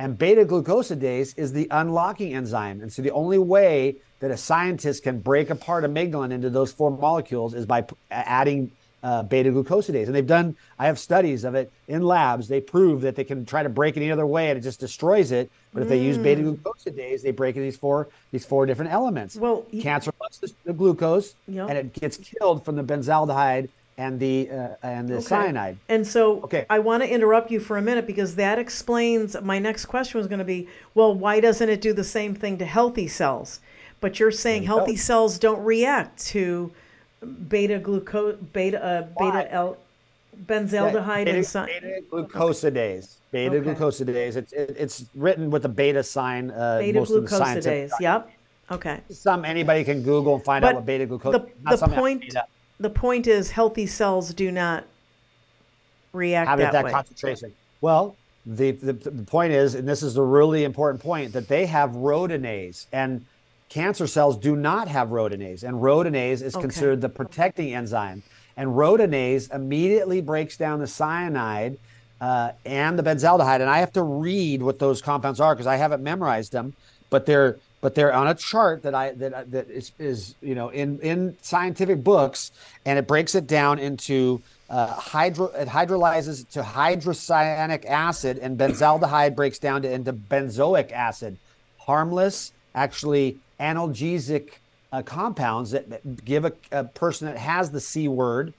And 0.00 0.16
beta 0.16 0.46
glucosidase 0.46 1.34
is 1.36 1.52
the 1.52 1.68
unlocking 1.70 2.32
enzyme. 2.32 2.80
And 2.80 2.90
so 2.90 3.02
the 3.02 3.10
only 3.10 3.36
way 3.36 3.96
that 4.20 4.30
a 4.30 4.36
scientist 4.36 5.02
can 5.02 5.20
break 5.20 5.50
apart 5.50 5.84
amygdalin 5.84 6.32
into 6.32 6.48
those 6.48 6.72
four 6.72 6.90
molecules 6.90 7.52
is 7.52 7.66
by 7.66 7.82
p- 7.82 7.94
adding 8.10 8.72
uh, 9.02 9.24
beta 9.24 9.50
glucosidase. 9.50 10.06
And 10.06 10.14
they've 10.14 10.26
done, 10.26 10.56
I 10.78 10.86
have 10.86 10.98
studies 10.98 11.44
of 11.44 11.54
it 11.54 11.70
in 11.86 12.00
labs. 12.00 12.48
They 12.48 12.62
prove 12.62 13.02
that 13.02 13.14
they 13.14 13.24
can 13.24 13.44
try 13.44 13.62
to 13.62 13.68
break 13.68 13.98
it 13.98 14.00
any 14.00 14.10
other 14.10 14.26
way 14.26 14.48
and 14.48 14.58
it 14.58 14.62
just 14.62 14.80
destroys 14.80 15.32
it. 15.32 15.50
But 15.74 15.82
if 15.82 15.88
mm. 15.88 15.90
they 15.90 16.00
use 16.02 16.16
beta 16.16 16.40
mm. 16.40 16.56
glucosidase, 16.56 17.20
they 17.20 17.30
break 17.30 17.56
these 17.56 17.76
four 17.76 18.08
these 18.30 18.46
four 18.46 18.64
different 18.64 18.92
elements. 18.92 19.36
Well, 19.36 19.66
cancer 19.82 20.12
wants 20.18 20.38
the, 20.38 20.50
the 20.64 20.72
glucose, 20.72 21.34
yep. 21.46 21.68
and 21.68 21.76
it 21.76 21.92
gets 21.92 22.16
killed 22.16 22.64
from 22.64 22.76
the 22.76 22.84
benzaldehyde 22.84 23.68
and 24.00 24.18
the 24.18 24.50
uh, 24.50 24.68
and 24.82 25.06
the 25.08 25.16
okay. 25.16 25.24
cyanide. 25.24 25.76
And 25.88 26.06
so 26.06 26.40
okay. 26.44 26.64
I 26.70 26.78
want 26.78 27.02
to 27.02 27.08
interrupt 27.08 27.50
you 27.50 27.60
for 27.60 27.76
a 27.76 27.82
minute 27.82 28.06
because 28.06 28.34
that 28.36 28.58
explains 28.58 29.38
my 29.42 29.58
next 29.58 29.86
question 29.86 30.16
was 30.16 30.26
going 30.26 30.38
to 30.38 30.44
be, 30.44 30.68
well, 30.94 31.14
why 31.14 31.38
doesn't 31.38 31.68
it 31.68 31.82
do 31.82 31.92
the 31.92 32.04
same 32.04 32.34
thing 32.34 32.56
to 32.58 32.64
healthy 32.64 33.06
cells? 33.06 33.60
But 34.00 34.18
you're 34.18 34.30
saying 34.30 34.62
healthy 34.62 34.96
cells 34.96 35.38
don't 35.38 35.62
react 35.62 36.18
to 36.28 36.72
beta 37.48 37.78
glucose 37.78 38.36
beta 38.36 38.82
uh, 38.82 39.02
beta 39.18 39.52
L 39.52 39.76
Benzaldehyde 40.46 41.26
beta, 41.26 41.36
and 41.36 41.46
si- 41.46 41.66
beta 41.66 42.00
glucosidase. 42.10 43.16
Beta 43.30 43.56
Okay. 43.56 43.74
glucosidase. 43.74 44.36
It's 44.36 44.52
it, 44.54 44.76
it's 44.78 45.04
written 45.14 45.50
with 45.50 45.66
a 45.66 45.68
beta 45.68 46.02
sign. 46.02 46.50
Uh, 46.50 46.78
beta 46.78 46.98
most 46.98 47.10
of 47.10 47.22
the 47.22 47.28
scientific 47.28 47.90
glucosidase. 47.90 48.00
Yep. 48.00 48.30
Okay. 48.70 49.00
Some 49.10 49.44
anybody 49.44 49.84
can 49.84 50.02
Google 50.02 50.36
and 50.36 50.44
find 50.44 50.64
out 50.64 50.76
what 50.76 50.86
beta 50.86 51.04
glucose. 51.04 51.32
the, 51.32 51.76
the 51.76 51.88
point. 51.88 52.34
The 52.80 52.90
point 52.90 53.26
is 53.26 53.50
healthy 53.50 53.86
cells 53.86 54.32
do 54.32 54.50
not 54.50 54.84
react 56.12 56.50
it 56.54 56.56
that, 56.56 56.72
that 56.72 56.84
way. 56.86 56.90
concentration. 56.90 57.52
Well, 57.82 58.16
the, 58.46 58.72
the 58.72 58.94
the 58.94 59.24
point 59.24 59.52
is, 59.52 59.74
and 59.74 59.86
this 59.86 60.02
is 60.02 60.16
a 60.16 60.22
really 60.22 60.64
important 60.64 61.02
point, 61.02 61.32
that 61.34 61.46
they 61.46 61.66
have 61.66 61.90
rhodanese, 61.90 62.86
and 62.90 63.24
cancer 63.68 64.06
cells 64.06 64.38
do 64.38 64.56
not 64.56 64.88
have 64.88 65.08
rhodanese, 65.08 65.62
and 65.62 65.76
rhodanese 65.76 66.42
is 66.42 66.54
Okay. 66.54 66.62
considered 66.62 67.00
the 67.02 67.08
protecting 67.10 67.74
enzyme, 67.74 68.22
and 68.56 68.70
rhodanese 68.70 69.54
immediately 69.54 70.20
breaks 70.20 70.56
down 70.56 70.80
the 70.80 70.86
cyanide. 70.86 71.78
Uh, 72.20 72.52
and 72.66 72.98
the 72.98 73.02
benzaldehyde, 73.02 73.62
and 73.62 73.70
I 73.70 73.78
have 73.78 73.94
to 73.94 74.02
read 74.02 74.60
what 74.60 74.78
those 74.78 75.00
compounds 75.00 75.40
are 75.40 75.54
because 75.54 75.66
I 75.66 75.76
haven't 75.76 76.02
memorized 76.02 76.52
them, 76.52 76.74
but 77.08 77.24
they're 77.24 77.56
but 77.80 77.94
they're 77.94 78.12
on 78.12 78.28
a 78.28 78.34
chart 78.34 78.82
that 78.82 78.94
I 78.94 79.12
that 79.12 79.50
that 79.50 79.70
is, 79.70 79.92
is 79.98 80.34
you 80.40 80.54
know 80.54 80.68
in 80.68 80.98
in 81.00 81.36
scientific 81.40 82.02
books, 82.04 82.52
and 82.84 82.98
it 82.98 83.06
breaks 83.06 83.34
it 83.34 83.46
down 83.46 83.78
into 83.78 84.42
uh, 84.68 84.88
hydro 84.88 85.46
it 85.46 85.68
hydrolyzes 85.68 86.48
to 86.50 86.62
hydrocyanic 86.62 87.86
acid, 87.86 88.38
and 88.38 88.58
benzaldehyde 88.58 89.34
breaks 89.34 89.58
down 89.58 89.82
to 89.82 89.90
into 89.90 90.12
benzoic 90.12 90.92
acid, 90.92 91.38
harmless, 91.78 92.52
actually 92.74 93.38
analgesic 93.58 94.52
uh, 94.92 95.02
compounds 95.02 95.70
that, 95.70 95.88
that 95.90 96.24
give 96.24 96.44
a, 96.44 96.52
a 96.72 96.84
person 96.84 97.26
that 97.26 97.36
has 97.36 97.70
the 97.70 97.80
C 97.80 98.08
word 98.08 98.52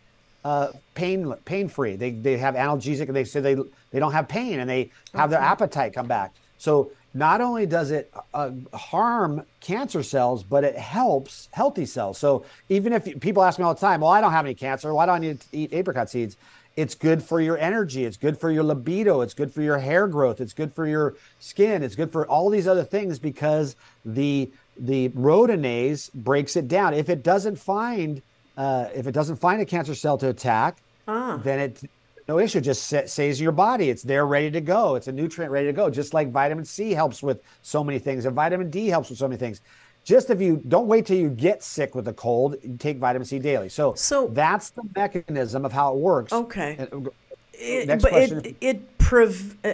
uh, 0.44 0.70
pain 0.96 1.34
pain 1.46 1.68
free. 1.68 1.96
They 1.96 2.12
they 2.12 2.38
have 2.38 2.56
analgesic 2.56 3.08
and 3.08 3.16
they 3.16 3.24
say 3.24 3.40
they 3.40 3.56
they 3.92 4.00
don't 4.00 4.14
have 4.14 4.28
pain 4.28 4.60
and 4.60 4.70
they 4.70 4.90
have 5.14 5.30
their 5.30 5.40
appetite 5.40 5.94
come 5.94 6.08
back. 6.08 6.34
So 6.58 6.92
not 7.14 7.42
only 7.42 7.66
does 7.66 7.92
it 7.92 8.14
uh, 8.34 8.52
harm 8.74 9.44
cancer 9.60 10.02
cells, 10.04 10.44
but 10.44 10.64
it 10.64 10.78
helps 10.78 11.50
healthy 11.52 11.86
cells. 11.86 12.18
So 12.18 12.46
even 12.70 12.94
if 12.94 13.20
people 13.20 13.44
ask 13.44 13.60
me 13.60 13.66
all 13.66 13.74
the 13.74 13.80
time, 13.82 14.02
well, 14.02 14.12
I 14.12 14.22
don't 14.22 14.32
have 14.32 14.46
any 14.46 14.56
cancer. 14.56 14.94
Why 14.94 15.06
do 15.06 15.12
I 15.12 15.20
need 15.20 15.40
to 15.42 15.48
eat 15.52 15.74
apricot 15.74 16.10
seeds? 16.10 16.38
It's 16.78 16.96
good 16.96 17.22
for 17.22 17.42
your 17.42 17.58
energy. 17.58 18.06
It's 18.06 18.16
good 18.16 18.38
for 18.40 18.50
your 18.50 18.64
libido. 18.64 19.20
It's 19.22 19.34
good 19.34 19.54
for 19.54 19.62
your 19.62 19.78
hair 19.78 20.08
growth. 20.08 20.40
It's 20.40 20.54
good 20.54 20.74
for 20.74 20.88
your 20.88 21.16
skin. 21.42 21.84
It's 21.84 21.96
good 21.96 22.14
for 22.14 22.26
all 22.28 22.50
these 22.50 22.66
other 22.68 22.86
things 22.86 23.20
because 23.20 23.76
the 24.06 24.50
the 24.80 25.10
rhodanese 25.10 26.12
breaks 26.14 26.56
it 26.56 26.70
down. 26.70 26.94
If 26.94 27.10
it 27.10 27.24
doesn't 27.24 27.58
find 27.58 28.22
uh, 28.58 28.88
if 28.96 29.06
it 29.06 29.12
doesn't 29.12 29.36
find 29.36 29.62
a 29.62 29.66
cancer 29.66 29.94
cell 29.96 30.18
to 30.20 30.30
attack, 30.30 30.78
Ah. 31.10 31.42
then 31.44 31.60
it 31.60 31.82
no 32.28 32.40
issue. 32.40 32.62
Just 32.62 32.88
sa- 32.88 33.06
says 33.06 33.40
your 33.42 33.52
body 33.52 33.90
it's 33.90 34.04
there 34.04 34.26
ready 34.26 34.52
to 34.52 34.62
go. 34.62 34.96
It's 34.96 35.08
a 35.08 35.12
nutrient 35.12 35.52
ready 35.52 35.68
to 35.68 35.74
go. 35.74 35.90
Just 35.90 36.14
like 36.14 36.32
vitamin 36.32 36.66
C 36.66 36.92
helps 36.92 37.22
with 37.24 37.42
so 37.62 37.84
many 37.84 38.00
things, 38.00 38.26
and 38.26 38.36
vitamin 38.36 38.70
D 38.70 38.88
helps 38.88 39.10
with 39.10 39.20
so 39.20 39.28
many 39.28 39.38
things. 39.38 39.62
Just 40.04 40.30
if 40.32 40.42
you 40.42 40.62
don't 40.68 40.88
wait 40.88 41.06
till 41.06 41.18
you 41.18 41.30
get 41.30 41.62
sick 41.64 41.94
with 41.94 42.08
a 42.08 42.14
cold, 42.14 42.56
you 42.64 42.76
take 42.78 42.98
vitamin 42.98 43.26
C 43.26 43.38
daily. 43.40 43.70
So, 43.70 43.94
So- 43.96 44.28
that's 44.30 44.72
the 44.72 44.82
mechanism 44.96 45.64
of 45.66 45.72
how 45.72 45.94
it 45.94 45.98
works. 46.00 46.34
Okay. 46.34 46.76
And- 46.92 47.10
It- 47.54 47.88
Next 47.88 48.02
but 48.04 48.12
question. 48.12 48.40
it 48.44 48.56
it 48.60 48.98
prev- 48.98 49.54
uh, 49.64 49.74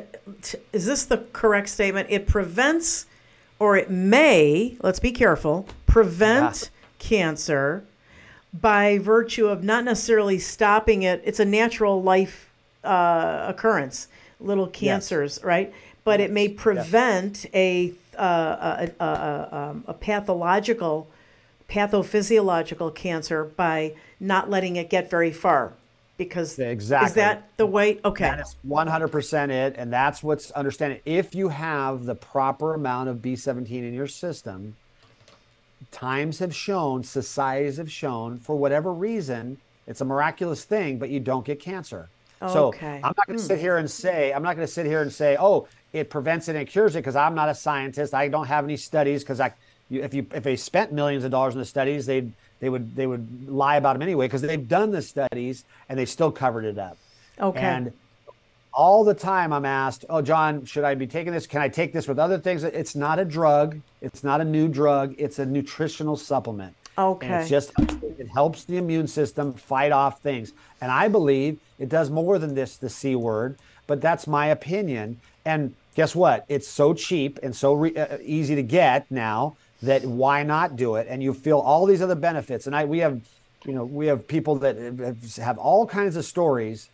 is 0.74 0.86
this 0.86 1.06
the 1.06 1.20
correct 1.32 1.70
statement? 1.70 2.08
It 2.10 2.28
prevents, 2.28 3.06
or 3.60 3.78
it 3.78 3.90
may. 3.90 4.76
Let's 4.82 5.00
be 5.00 5.12
careful. 5.12 5.66
Prevent 5.86 6.70
cancer 7.00 7.86
by 8.62 8.98
virtue 8.98 9.48
of 9.48 9.64
not 9.64 9.84
necessarily 9.84 10.40
stopping 10.40 11.04
it. 11.04 11.22
It's 11.26 11.40
a 11.40 11.46
natural 11.46 12.02
life 12.02 12.50
uh, 12.84 13.46
occurrence. 13.48 14.08
Little 14.40 14.68
cancers, 14.68 15.40
right? 15.44 15.74
But 16.04 16.20
it 16.20 16.32
may 16.32 16.48
prevent 16.48 17.46
a 17.54 17.94
uh, 18.18 18.88
a, 19.00 19.04
a, 19.04 19.08
a, 19.08 19.56
um, 19.56 19.84
a 19.88 19.94
pathological, 19.94 21.08
pathophysiological 21.70 22.94
cancer 22.96 23.44
by 23.44 23.94
not 24.20 24.50
letting 24.50 24.76
it 24.76 24.90
get 24.90 25.10
very 25.10 25.32
far. 25.32 25.74
Because 26.18 26.58
Exactly. 26.58 27.08
is 27.08 27.14
that 27.14 27.48
the 27.58 27.68
way? 27.68 28.00
Okay. 28.04 28.24
That 28.24 28.40
is 28.40 28.56
100% 28.68 29.50
it. 29.52 29.76
And 29.78 29.94
that's 29.94 30.24
what's 30.24 30.50
understanding. 30.52 31.00
If 31.06 31.36
you 31.36 31.50
have 31.50 32.06
the 32.06 32.16
proper 32.16 32.74
amount 32.74 33.10
of 33.10 33.18
B17 33.18 33.70
in 33.70 33.94
your 33.94 34.08
system, 34.08 34.76
times 35.92 36.40
have 36.40 36.56
shown, 36.56 37.04
societies 37.04 37.78
have 37.78 37.92
shown, 37.92 38.40
for 38.40 38.56
whatever 38.56 38.94
reason, 38.94 39.58
it's 39.88 40.02
a 40.02 40.06
miraculous 40.06 40.64
thing, 40.64 40.98
but 40.98 41.10
you 41.10 41.20
don't 41.20 41.46
get 41.46 41.60
cancer. 41.60 42.10
So 42.40 42.72
I'm 42.82 43.02
not 43.02 43.26
going 43.26 43.40
to 43.40 43.44
sit 43.44 43.60
here 43.60 43.78
and 43.78 43.90
say, 43.90 44.32
I'm 44.32 44.44
not 44.44 44.56
going 44.56 44.68
to 44.68 44.72
sit 44.72 44.86
here 44.86 45.02
and 45.02 45.12
say, 45.12 45.38
oh, 45.40 45.68
it 45.92 46.10
prevents 46.10 46.48
it 46.48 46.56
and 46.56 46.68
cures 46.68 46.96
it 46.96 47.00
because 47.00 47.16
I'm 47.16 47.34
not 47.34 47.50
a 47.50 47.56
scientist. 47.56 48.14
I 48.14 48.28
don't 48.28 48.46
have 48.46 48.64
any 48.64 48.78
studies 48.78 49.24
because 49.24 49.40
I, 49.40 49.54
you, 49.90 50.04
if 50.04 50.14
you 50.14 50.26
if 50.34 50.44
they 50.44 50.56
spent 50.56 50.92
millions 50.92 51.24
of 51.24 51.32
dollars 51.32 51.56
in 51.56 51.60
the 51.60 51.66
studies, 51.66 52.06
they'd 52.06 52.32
they 52.60 52.70
would 52.70 52.96
they 52.96 53.08
would 53.08 53.48
lie 53.50 53.78
about 53.78 53.94
them 53.94 54.02
anyway 54.02 54.26
because 54.26 54.42
they've 54.42 54.68
done 54.68 54.92
the 54.92 55.02
studies 55.02 55.64
and 55.90 55.98
they 55.98 56.06
still 56.06 56.32
covered 56.32 56.66
it 56.66 56.78
up. 56.78 56.98
Okay. 57.40 57.60
And 57.60 57.94
all 58.78 59.04
the 59.04 59.14
time 59.14 59.52
I'm 59.52 59.66
asked, 59.66 60.06
"Oh, 60.08 60.22
Jon, 60.22 60.64
should 60.64 60.84
I 60.84 60.94
be 60.94 61.08
taking 61.08 61.34
this? 61.34 61.48
Can 61.48 61.62
I 61.62 61.68
take 61.68 61.92
this 61.92 62.08
with 62.08 62.20
other 62.20 62.38
things?" 62.38 62.64
It's 62.64 62.96
not 62.96 63.18
a 63.20 63.26
drug. 63.26 63.82
It's 64.02 64.24
not 64.24 64.40
a 64.40 64.46
new 64.46 64.68
drug. 64.68 65.16
It's 65.18 65.40
a 65.40 65.46
nutritional 65.46 66.16
supplement. 66.16 66.76
And 66.98 67.08
Okay. 67.08 67.34
it's 67.42 67.50
just 67.50 67.74
it 68.20 68.28
helps 68.34 68.64
the 68.66 68.78
immune 68.78 69.08
system 69.08 69.54
fight 69.54 69.92
off 69.92 70.22
things. 70.22 70.54
And 70.80 70.92
I 70.92 71.08
believe 71.08 71.60
it 71.80 71.90
does 71.90 72.10
more 72.10 72.40
than 72.40 72.54
this 72.56 72.78
the 72.78 72.90
C 72.90 73.16
word, 73.16 73.58
but 73.88 74.00
that's 74.00 74.28
my 74.28 74.48
opinion. 74.48 75.20
And 75.46 75.74
guess 75.96 76.16
what? 76.16 76.46
It's 76.48 76.68
so 76.68 76.94
cheap 76.94 77.40
and 77.42 77.56
so 77.56 77.74
re- 77.74 77.96
uh, 77.96 78.18
easy 78.24 78.56
to 78.56 78.64
get 78.64 79.06
now 79.10 79.58
that 79.82 80.04
why 80.06 80.44
not 80.44 80.76
do 80.76 80.96
it? 80.96 81.08
And 81.10 81.24
you 81.24 81.34
feel 81.34 81.60
all 81.60 81.86
these 81.86 82.02
other 82.02 82.16
benefits. 82.16 82.68
And 82.68 82.76
I 82.76 82.86
we 82.86 83.00
have 83.00 83.20
you 83.66 83.74
know, 83.74 83.86
we 83.86 84.06
have 84.08 84.28
people 84.28 84.56
that 84.60 84.76
have 85.38 85.58
all 85.58 85.86
kinds 85.86 86.16
of 86.16 86.24
stories 86.26 86.90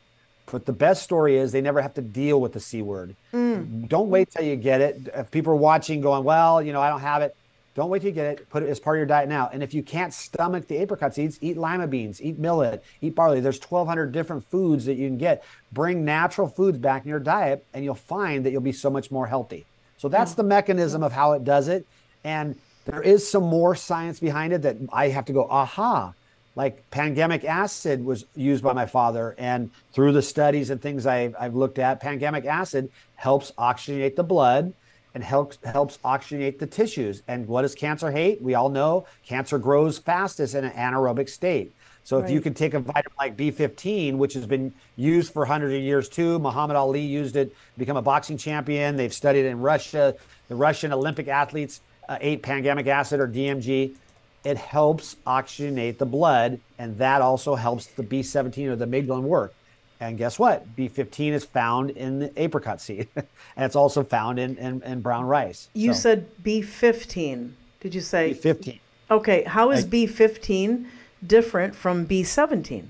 but 0.52 0.66
the 0.66 0.74
best 0.74 1.04
story 1.04 1.38
is 1.38 1.52
they 1.52 1.62
never 1.62 1.82
have 1.82 1.94
to 1.96 2.02
deal 2.02 2.40
with 2.40 2.54
the 2.54 2.60
C 2.60 2.82
word. 2.82 3.16
Mm. 3.34 3.88
Don't 3.88 4.10
wait 4.10 4.30
till 4.32 4.46
you 4.46 4.56
get 4.56 4.82
it. 4.82 5.10
If 5.14 5.32
people 5.32 5.54
are 5.54 5.58
watching 5.58 6.02
going, 6.02 6.24
well, 6.24 6.62
you 6.62 6.74
know, 6.74 6.82
I 6.82 6.90
don't 6.90 7.02
have 7.02 7.22
it, 7.22 7.36
don't 7.76 7.90
wait 7.90 8.00
till 8.00 8.10
you 8.10 8.14
get 8.14 8.26
it. 8.28 8.50
Put 8.50 8.62
it 8.62 8.70
as 8.70 8.80
part 8.80 8.98
of 8.98 9.00
your 9.00 9.08
diet 9.08 9.28
now. 9.28 9.50
And 9.52 9.64
if 9.64 9.74
you 9.74 9.82
can't 9.82 10.14
stomach 10.14 10.68
the 10.68 10.78
apricot 10.78 11.16
seeds, 11.16 11.40
eat 11.42 11.58
lima 11.58 11.88
beans, 11.88 12.22
eat 12.22 12.38
millet, 12.38 12.84
eat 13.02 13.16
barley. 13.16 13.40
There's 13.40 13.60
1,200 13.60 14.12
different 14.12 14.46
foods 14.50 14.86
that 14.86 14.94
you 14.96 15.08
can 15.08 15.18
get. 15.18 15.44
Bring 15.72 16.06
natural 16.06 16.48
foods 16.48 16.78
back 16.78 17.04
in 17.04 17.10
your 17.10 17.20
diet, 17.20 17.66
and 17.74 17.84
you'll 17.84 17.96
find 17.96 18.46
that 18.46 18.52
you'll 18.52 18.62
be 18.62 18.74
so 18.74 18.92
much 18.92 19.10
more 19.10 19.26
healthy. 19.26 19.66
So 19.98 20.08
that's 20.08 20.34
mm. 20.34 20.38
the 20.38 20.44
mechanism 20.44 21.02
of 21.02 21.14
how 21.14 21.32
it 21.32 21.44
does 21.44 21.68
it. 21.68 21.88
And 22.24 22.56
there 22.86 23.02
is 23.02 23.28
some 23.28 23.44
more 23.44 23.76
science 23.76 24.20
behind 24.20 24.54
it 24.54 24.62
that 24.64 24.78
I 24.92 25.08
have 25.10 25.26
to 25.26 25.34
go, 25.34 25.48
aha, 25.50 26.14
like 26.56 26.86
pangamic 26.92 27.44
acid 27.46 28.04
was 28.04 28.26
used 28.36 28.64
by 28.64 28.74
my 28.74 28.86
father 28.86 29.36
and 29.38 29.72
through 29.94 30.12
the 30.12 30.22
studies 30.22 30.70
and 30.70 30.82
things 30.82 31.06
I've, 31.06 31.36
I've 31.40 31.56
looked 31.56 31.80
at 31.80 32.00
pangamic 32.02 32.46
acid 32.46 32.90
helps 33.16 33.52
oxygenate 33.58 34.16
the 34.16 34.24
blood 34.24 34.74
and 35.16 35.24
helps 35.24 35.60
helps 35.64 35.98
oxygenate 36.00 36.58
the 36.60 36.68
tissues. 36.68 37.22
And 37.28 37.48
what 37.48 37.62
does 37.64 37.76
cancer 37.76 38.12
hate? 38.12 38.42
We 38.42 38.56
all 38.56 38.70
know 38.70 39.06
cancer 39.28 39.60
grows 39.60 40.00
fastest 40.00 40.56
in 40.56 40.64
an 40.64 40.72
anaerobic 40.74 41.30
state. 41.30 41.76
So 42.04 42.20
if 42.20 42.30
you 42.30 42.40
Right. 42.40 42.42
could 42.42 42.56
take 42.56 42.74
a 42.74 42.80
vitamin 42.80 43.12
like 43.20 43.38
b15 43.38 44.18
which 44.18 44.34
has 44.34 44.48
been 44.48 44.74
used 44.96 45.32
for 45.32 45.46
hundreds 45.46 45.74
of 45.76 45.82
years 45.82 46.10
too 46.10 46.40
muhammad 46.40 46.76
ali 46.76 47.02
used 47.02 47.36
it 47.36 47.50
to 47.50 47.56
become 47.80 47.98
a 47.98 48.02
boxing 48.02 48.38
champion. 48.38 48.96
They've 48.96 49.14
studied 49.14 49.46
in 49.46 49.60
russia. 49.60 50.16
The 50.50 50.56
russian 50.56 50.92
olympic 50.94 51.28
athletes 51.28 51.82
uh, 52.10 52.18
ate 52.20 52.44
pangamic 52.44 52.88
acid 52.88 53.20
or 53.20 53.28
dmg 53.28 53.96
it 54.44 54.58
helps 54.58 55.16
oxygenate 55.26 55.98
the 55.98 56.06
blood, 56.06 56.60
and 56.78 56.98
that 56.98 57.22
also 57.22 57.56
helps 57.56 57.86
the 57.88 58.04
B17 58.04 58.68
or 58.68 58.76
the 58.76 58.86
amygdalin 58.86 59.24
work. 59.24 59.54
And 60.00 60.18
guess 60.18 60.38
what? 60.38 60.76
B15 60.76 61.32
is 61.32 61.46
found 61.46 61.92
in 61.92 62.20
the 62.20 62.42
apricot 62.42 62.82
seed, 62.82 63.08
and 63.16 63.26
it's 63.66 63.76
also 63.76 64.04
found 64.04 64.38
in, 64.40 64.58
in, 64.58 64.82
in 64.84 65.02
brown 65.02 65.26
rice. 65.26 65.70
You 65.74 65.94
So, 65.94 66.00
said 66.02 66.44
B15. 66.44 67.52
Did 67.80 67.96
you 67.96 68.02
say? 68.02 68.34
B15. 68.34 68.80
Okay. 69.12 69.44
How 69.44 69.72
is 69.72 69.86
I- 69.86 69.88
B15 69.88 70.88
different 71.26 71.74
from 71.76 72.06
B17? 72.06 72.86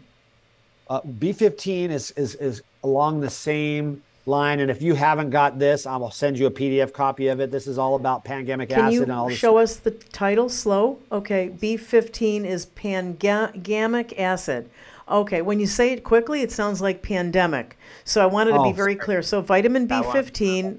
Uh, 0.89 1.01
B15 1.01 1.89
is, 1.91 2.11
is 2.11 2.35
is 2.35 2.61
along 2.83 3.21
the 3.21 3.29
same 3.29 4.03
line, 4.25 4.59
and 4.59 4.71
if 4.71 4.81
you 4.81 4.93
haven't 4.95 5.29
got 5.31 5.59
this, 5.59 5.85
I 5.85 5.97
will 5.97 6.11
send 6.11 6.39
you 6.39 6.45
a 6.45 6.51
PDF 6.51 6.93
copy 6.93 7.27
of 7.27 7.39
it. 7.39 7.51
This 7.51 7.67
is 7.67 7.77
all 7.77 7.95
about 7.95 8.23
pangamic 8.23 8.69
Can 8.69 8.79
acid 8.79 8.93
you 8.93 9.03
and 9.03 9.11
all 9.11 9.27
this. 9.27 9.37
show 9.37 9.57
us 9.57 9.75
the 9.75 9.91
title 9.91 10.47
slow? 10.49 10.99
Okay. 11.11 11.49
B15 11.61 12.45
is 12.45 12.65
pangamic 12.67 14.17
acid. 14.17 14.69
Okay. 15.09 15.41
When 15.41 15.59
you 15.59 15.67
say 15.67 15.91
it 15.91 16.03
quickly, 16.05 16.41
it 16.41 16.51
sounds 16.51 16.81
like 16.81 17.01
pandemic. 17.01 17.77
So 18.05 18.21
I 18.23 18.25
wanted 18.25 18.51
to 18.53 18.59
Oh, 18.59 18.63
be 18.63 18.71
very 18.71 18.93
sorry. 18.93 19.03
clear. 19.05 19.21
So 19.21 19.41
vitamin 19.41 19.87
B15, 19.87 20.59
it's- 20.65 20.75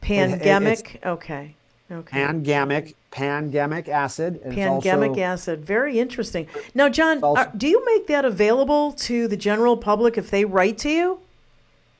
pangamic. 0.00 1.00
Okay. 1.04 1.54
Okay. 1.92 2.10
Pangamic, 2.18 2.96
pangamic 3.12 3.88
acid. 3.88 4.40
Pangamic 4.42 5.10
also- 5.10 5.20
acid. 5.20 5.64
Very 5.64 6.00
interesting. 6.00 6.46
Now, 6.74 6.88
Jon, 6.88 7.20
also- 7.22 7.42
uh, 7.42 7.50
do 7.56 7.68
you 7.68 7.84
make 7.84 8.06
that 8.08 8.24
available 8.24 8.92
to 8.92 9.28
the 9.28 9.36
general 9.36 9.76
public 9.76 10.18
if 10.18 10.30
they 10.30 10.44
write 10.44 10.78
to 10.78 10.88
you? 10.90 11.18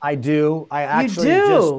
I 0.01 0.15
do. 0.15 0.67
I 0.69 0.83
actually 0.83 1.29
you 1.29 1.47
just 1.47 1.73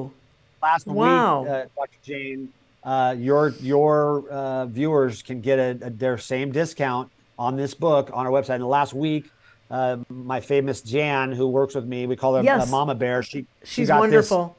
last 0.61 0.87
Wow. 0.87 1.41
week, 1.41 1.49
uh, 1.49 1.65
Dr. 1.75 1.97
Jane, 2.03 2.49
uh, 2.83 3.15
your 3.17 3.49
your 3.61 4.29
uh, 4.29 4.65
viewers 4.65 5.21
can 5.21 5.41
get 5.41 5.59
a, 5.59 5.87
a- 5.87 5.89
their 5.89 6.17
same 6.17 6.51
discount 6.51 7.09
on 7.37 7.55
this 7.55 7.73
book 7.73 8.09
on 8.13 8.25
our 8.25 8.31
website. 8.31 8.55
And 8.55 8.67
last 8.67 8.93
week, 8.93 9.29
uh, 9.71 9.97
my 10.09 10.41
famous 10.41 10.81
Jan, 10.81 11.31
who 11.31 11.47
works 11.47 11.75
with 11.75 11.85
me, 11.85 12.07
we 12.07 12.15
call 12.15 12.33
her 12.33 12.39
uh, 12.41 12.43
Yes. 12.43 12.69
Mama 12.69 12.95
Bear. 12.95 13.23
She 13.23 13.45
she 13.63 13.81
She's 13.81 13.87
got 13.87 13.95
this 13.95 14.01
wonderful. 14.31 14.57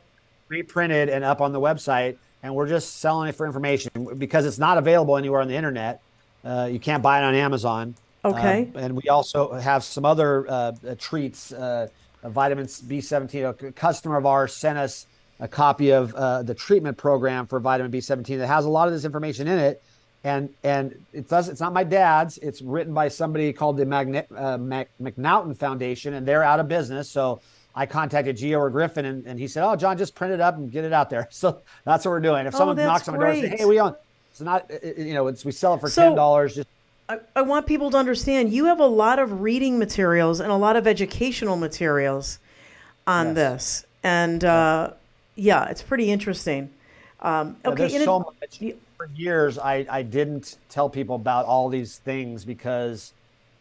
reprinted 0.48 1.08
and 1.10 1.22
up 1.24 1.40
on 1.40 1.52
the 1.52 1.60
website, 1.60 2.16
and 2.42 2.54
we're 2.54 2.68
just 2.68 3.00
selling 3.00 3.28
it 3.28 3.34
for 3.34 3.44
information 3.46 3.90
because 4.16 4.46
it's 4.46 4.58
not 4.58 4.78
available 4.78 5.16
anywhere 5.18 5.40
on 5.42 5.48
the 5.48 5.54
internet. 5.54 6.00
Uh, 6.44 6.68
you 6.72 6.78
can't 6.80 7.02
buy 7.02 7.20
it 7.20 7.24
on 7.24 7.34
Amazon. 7.34 7.94
Okay. 8.24 8.70
Uh, 8.74 8.78
and 8.78 8.96
we 8.96 9.08
also 9.10 9.52
have 9.52 9.82
some 9.84 10.04
other 10.06 10.46
uh, 10.48 10.52
uh, 10.88 10.94
treats, 10.98 11.52
vitamins 12.24 12.80
B17. 12.82 13.68
A 13.68 13.72
customer 13.72 14.16
of 14.16 14.26
ours 14.26 14.54
sent 14.54 14.78
us 14.78 15.06
a 15.38 15.48
copy 15.48 15.90
of 15.90 16.14
uh, 16.14 16.42
the 16.42 16.54
treatment 16.54 16.96
program 16.98 17.46
for 17.46 17.58
vitamin 17.60 17.90
B17 17.90 18.38
that 18.38 18.46
has 18.46 18.64
a 18.66 18.68
lot 18.68 18.88
of 18.88 18.94
this 18.94 19.04
information 19.04 19.48
in 19.48 19.58
it. 19.58 19.82
And 20.22 20.50
and 20.62 21.02
it 21.14 21.28
does. 21.30 21.48
It's 21.48 21.62
not 21.62 21.72
my 21.72 21.82
dad's. 21.84 22.36
It's 22.38 22.60
written 22.60 22.92
by 22.92 23.08
somebody 23.08 23.54
called 23.54 23.78
the 23.78 23.86
Magne, 23.86 24.20
uh, 24.36 24.58
Mac, 24.58 24.90
McNaughton 25.00 25.56
Foundation, 25.56 26.12
and 26.12 26.28
they're 26.28 26.42
out 26.44 26.60
of 26.60 26.68
business. 26.68 27.08
So 27.10 27.40
I 27.74 27.86
contacted 27.86 28.36
G. 28.36 28.52
Edward 28.52 28.72
Griffin, 28.72 29.06
and, 29.06 29.24
and 29.26 29.40
he 29.40 29.48
said, 29.48 29.64
"Oh, 29.66 29.76
Jon, 29.76 29.96
just 29.96 30.14
print 30.14 30.34
it 30.34 30.40
up 30.42 30.56
and 30.56 30.70
get 30.70 30.84
it 30.84 30.92
out 30.92 31.08
there." 31.08 31.26
So 31.32 31.62
that's 31.86 32.04
what 32.04 32.10
we're 32.10 32.20
doing. 32.20 32.44
If 32.46 32.54
Oh, 32.54 32.58
someone 32.58 32.76
knocks 32.76 33.08
on 33.08 33.14
my 33.14 33.20
door 33.20 33.28
and 33.30 33.40
says, 33.48 33.60
"Hey, 33.60 33.64
we 33.64 33.80
own," 33.80 33.94
it's 34.30 34.42
not. 34.42 34.70
You 34.94 35.14
know, 35.14 35.26
it's 35.28 35.42
we 35.42 35.52
sell 35.52 35.72
it 35.76 35.80
for 35.80 35.88
So- 35.88 36.02
ten 36.02 36.16
dollars. 36.16 36.54
Just 36.54 36.68
I, 37.10 37.18
I 37.34 37.42
want 37.42 37.66
people 37.66 37.90
to 37.90 37.96
understand 37.96 38.52
you 38.52 38.66
have 38.66 38.78
a 38.78 38.86
lot 38.86 39.18
of 39.18 39.40
reading 39.40 39.78
materials 39.80 40.38
and 40.38 40.52
a 40.52 40.56
lot 40.56 40.76
of 40.76 40.86
educational 40.86 41.56
materials 41.56 42.38
on 43.06 43.28
Yes. 43.28 43.34
this. 43.34 43.86
And 44.04 44.44
uh, 44.44 44.92
yeah, 45.34 45.68
it's 45.68 45.82
pretty 45.82 46.10
interesting. 46.10 46.70
Um, 47.20 47.56
Yeah, 47.64 47.70
okay. 47.72 47.82
there's 47.82 47.94
in 47.94 48.04
so 48.04 48.20
much. 48.20 48.74
For 48.96 49.08
years, 49.16 49.58
I, 49.58 49.86
I 49.90 50.02
didn't 50.02 50.58
tell 50.68 50.88
people 50.88 51.16
about 51.16 51.46
all 51.46 51.68
these 51.68 51.98
things 51.98 52.44
because 52.44 53.12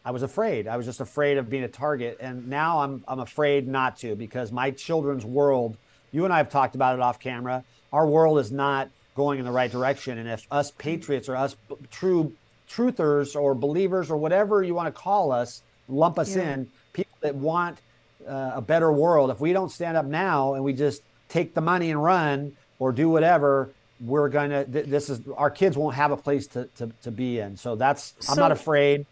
I 0.05 0.11
was 0.11 0.21
afraid. 0.21 0.67
I 0.67 0.77
was 0.77 0.85
just 0.85 0.99
afraid 1.01 1.37
of 1.37 1.49
being 1.49 1.63
a 1.63 1.67
target. 1.69 2.17
And 2.19 2.47
now 2.49 2.81
I'm, 2.81 3.03
I'm 3.07 3.19
afraid 3.19 3.67
not 3.67 3.97
to 3.99 4.15
because 4.15 4.51
my 4.51 4.69
children's 4.69 5.25
world, 5.25 5.75
you 6.11 6.23
and 6.25 6.33
I 6.33 6.37
have 6.37 6.49
talked 6.49 6.75
about 6.75 6.93
it 6.95 7.01
off 7.01 7.19
camera, 7.19 7.63
our 7.91 8.05
world 8.05 8.37
is 8.39 8.51
not 8.51 8.89
going 9.15 9.39
in 9.39 9.45
the 9.45 9.51
right 9.51 9.71
direction. 9.71 10.17
And 10.19 10.29
if 10.29 10.45
us 10.51 10.71
patriots 10.71 11.27
or 11.29 11.35
us 11.35 11.55
b- 11.67 11.75
true 11.89 12.33
truthers 12.69 13.35
or 13.39 13.55
believers 13.55 14.11
or 14.11 14.17
whatever 14.17 14.63
you 14.63 14.73
want 14.75 14.87
to 14.93 15.01
call 15.01 15.31
us, 15.31 15.61
lump 15.87 16.19
us 16.19 16.35
Yeah. 16.35 16.53
in, 16.53 16.67
people 16.93 17.17
that 17.21 17.35
want 17.35 17.79
uh, 18.27 18.51
a 18.55 18.61
better 18.61 18.91
world, 18.91 19.31
if 19.31 19.39
we 19.39 19.53
don't 19.53 19.69
stand 19.69 19.97
up 19.97 20.05
now 20.05 20.53
and 20.53 20.63
we 20.63 20.73
just 20.73 21.01
take 21.29 21.53
the 21.53 21.61
money 21.61 21.89
and 21.89 22.03
run 22.03 22.51
or 22.77 22.91
do 22.91 23.09
whatever, 23.09 23.69
we're 24.01 24.29
gonna. 24.29 24.63
Th- 24.65 24.85
this 24.85 25.09
is 25.09 25.19
our 25.35 25.49
kids 25.49 25.77
won't 25.77 25.95
have 25.95 26.11
a 26.11 26.17
place 26.17 26.47
to 26.47 26.65
to, 26.77 26.89
to 27.03 27.11
be 27.11 27.39
in. 27.39 27.57
So 27.57 27.75
that's. 27.75 28.13
I'm 28.29 28.37
not 28.37 28.51
afraid. 28.51 29.05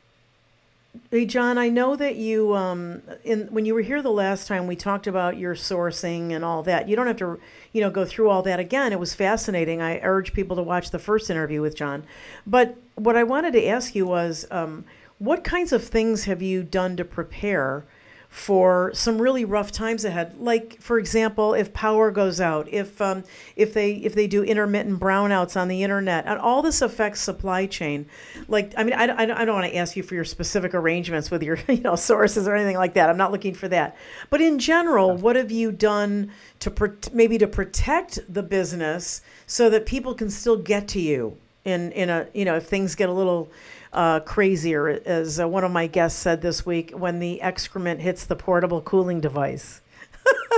Hey, 1.12 1.25
Jon, 1.25 1.57
I 1.57 1.69
know 1.69 1.95
that 1.95 2.15
you, 2.15 2.53
um, 2.55 3.01
in 3.23 3.47
when 3.47 3.65
you 3.65 3.73
were 3.73 3.81
here 3.81 4.01
the 4.01 4.12
last 4.12 4.47
time, 4.47 4.67
we 4.67 4.75
talked 4.75 5.07
about 5.07 5.38
your 5.38 5.55
sourcing 5.55 6.31
and 6.31 6.43
all 6.43 6.63
that. 6.63 6.88
You 6.88 6.95
don't 6.95 7.07
have 7.07 7.17
to, 7.17 7.39
you 7.71 7.81
know, 7.81 7.89
go 7.89 8.05
through 8.05 8.29
all 8.29 8.41
that 8.43 8.60
again. 8.60 8.91
It 8.91 8.99
was 8.99 9.13
fascinating. 9.13 9.81
I 9.81 9.99
urge 10.01 10.33
people 10.33 10.55
to 10.55 10.63
watch 10.63 10.91
the 10.91 10.99
first 10.99 11.29
interview 11.29 11.62
with 11.62 11.75
Jon. 11.75 12.03
But 12.45 12.77
what 12.95 13.15
I 13.15 13.23
wanted 13.23 13.53
to 13.53 13.65
ask 13.65 13.95
you 13.95 14.05
was, 14.07 14.47
um, 14.51 14.86
what 15.19 15.43
kinds 15.43 15.71
of 15.71 15.83
things 15.83 16.25
have 16.25 16.41
you 16.41 16.63
done 16.63 16.95
to 16.97 17.05
prepare 17.05 17.86
for 18.29 18.91
some 18.93 19.21
really 19.21 19.45
rough 19.45 19.71
times 19.71 20.05
ahead? 20.05 20.39
Like, 20.39 20.81
for 20.81 20.99
example, 20.99 21.53
if 21.53 21.73
power 21.73 22.11
goes 22.11 22.39
out, 22.41 22.67
if 22.71 23.01
um, 23.01 23.23
if 23.55 23.73
they 23.73 23.93
if 23.93 24.15
they 24.15 24.27
do 24.27 24.43
intermittent 24.43 24.99
brownouts 24.99 25.59
on 25.59 25.67
the 25.67 25.83
internet, 25.83 26.25
and 26.25 26.39
all 26.39 26.61
this 26.61 26.81
affects 26.81 27.21
supply 27.21 27.65
chain. 27.65 28.05
Like, 28.47 28.73
I 28.77 28.83
mean, 28.83 28.93
I, 28.93 29.05
I, 29.05 29.41
I 29.41 29.45
don't 29.45 29.55
want 29.55 29.71
to 29.71 29.77
ask 29.77 29.95
you 29.95 30.03
for 30.03 30.15
your 30.15 30.25
specific 30.25 30.73
arrangements 30.73 31.31
with 31.31 31.43
your 31.43 31.57
you 31.67 31.81
know 31.81 31.95
sources 31.95 32.47
or 32.47 32.55
anything 32.55 32.77
like 32.77 32.93
that. 32.95 33.09
I'm 33.09 33.17
not 33.17 33.31
looking 33.31 33.53
for 33.53 33.67
that. 33.69 33.97
But 34.29 34.41
in 34.41 34.59
general, 34.59 35.15
what 35.15 35.35
have 35.35 35.51
you 35.51 35.71
done 35.71 36.31
to 36.59 36.71
pro- 36.71 36.95
maybe 37.13 37.37
to 37.37 37.47
protect 37.47 38.19
the 38.31 38.43
business 38.43 39.21
so 39.45 39.69
that 39.69 39.85
people 39.85 40.13
can 40.13 40.29
still 40.29 40.57
get 40.57 40.87
to 40.89 40.99
you 41.01 41.37
in 41.67 41.91
in 41.91 42.10
a 42.10 42.27
you 42.34 42.45
know 42.45 42.56
if 42.56 42.65
things 42.65 42.95
get 42.95 43.10
a 43.10 43.13
little 43.13 43.51
uh, 43.93 44.19
crazier, 44.21 44.88
as 45.06 45.39
uh, 45.39 45.47
one 45.47 45.63
of 45.63 45.71
my 45.71 45.88
guests 45.88 46.19
said 46.19 46.41
this 46.41 46.65
week, 46.65 46.91
when 46.91 47.19
the 47.19 47.41
excrement 47.41 47.99
hits 48.01 48.25
the 48.25 48.36
portable 48.36 48.82
cooling 48.82 49.19
device. 49.21 49.82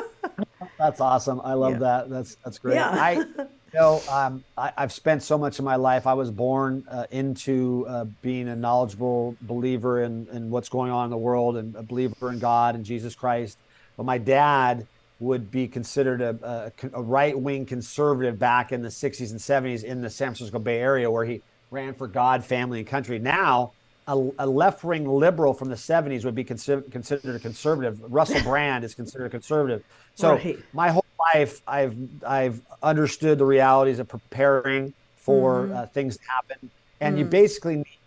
That's 0.78 1.02
awesome. 1.02 1.42
I 1.44 1.54
love 1.54 1.74
Yeah. 1.74 1.80
that. 1.80 2.10
That's 2.10 2.36
that's 2.44 2.58
great. 2.58 2.76
Yeah. 2.76 2.90
I, 2.90 3.12
you 3.38 3.48
know, 3.74 4.02
um, 4.10 4.44
I, 4.58 4.72
I've 4.78 4.94
spent 4.94 5.24
so 5.24 5.38
much 5.38 5.60
of 5.60 5.66
my 5.66 5.76
life. 5.76 6.08
I 6.08 6.14
was 6.14 6.32
born 6.32 6.86
uh, 6.90 7.06
into 7.12 7.86
uh, 7.88 8.06
being 8.22 8.48
a 8.48 8.56
knowledgeable 8.56 9.36
believer 9.42 10.04
in, 10.04 10.28
in 10.32 10.50
what's 10.50 10.70
going 10.70 10.92
on 10.92 11.06
in 11.06 11.12
the 11.12 11.18
world 11.18 11.58
and 11.58 11.76
a 11.76 11.84
believer 11.84 12.32
in 12.32 12.40
God 12.40 12.76
and 12.76 12.86
Jesus 12.86 13.14
Christ. 13.16 13.58
But 13.98 14.06
my 14.06 14.18
dad 14.18 14.88
would 15.20 15.52
be 15.52 15.68
considered 15.68 16.22
a, 16.22 16.72
a, 16.84 16.90
a 16.94 17.02
right 17.04 17.40
wing 17.40 17.66
conservative 17.66 18.40
back 18.40 18.72
in 18.72 18.82
the 18.82 18.90
60s 18.90 19.32
and 19.32 19.40
70s 19.40 19.84
in 19.84 20.02
the 20.02 20.10
San 20.10 20.30
Francisco 20.30 20.60
Bay 20.60 20.80
Area, 20.80 21.12
where 21.12 21.26
he 21.26 21.42
ran 21.72 21.94
for 21.94 22.08
God, 22.08 22.44
family, 22.46 22.80
and 22.80 22.88
country. 22.88 23.20
Now, 23.20 23.74
a, 24.08 24.14
a 24.40 24.48
left 24.48 24.84
wing 24.84 25.08
liberal 25.08 25.54
from 25.54 25.70
the 25.70 25.76
70s 25.76 26.26
would 26.26 26.36
be 26.36 26.44
consider, 26.44 26.82
considered 26.84 27.36
a 27.36 27.40
conservative. 27.40 28.00
Russell 28.12 28.42
Brand 28.44 28.84
is 28.84 28.96
considered 28.96 29.26
a 29.26 29.30
conservative. 29.30 29.84
So 30.16 30.36
Right. 30.36 30.66
my 30.74 30.90
whole 30.92 31.06
life, 31.36 31.62
I've 31.68 31.96
I've 32.26 32.62
understood 32.82 33.38
the 33.38 33.46
realities 33.46 34.00
of 34.00 34.08
preparing 34.08 34.94
for 35.16 35.72
uh, 35.74 35.88
things 35.88 36.18
to 36.18 36.24
happen, 36.28 36.72
and 37.02 37.20
you 37.20 37.26
basically 37.26 37.78
need 37.78 37.99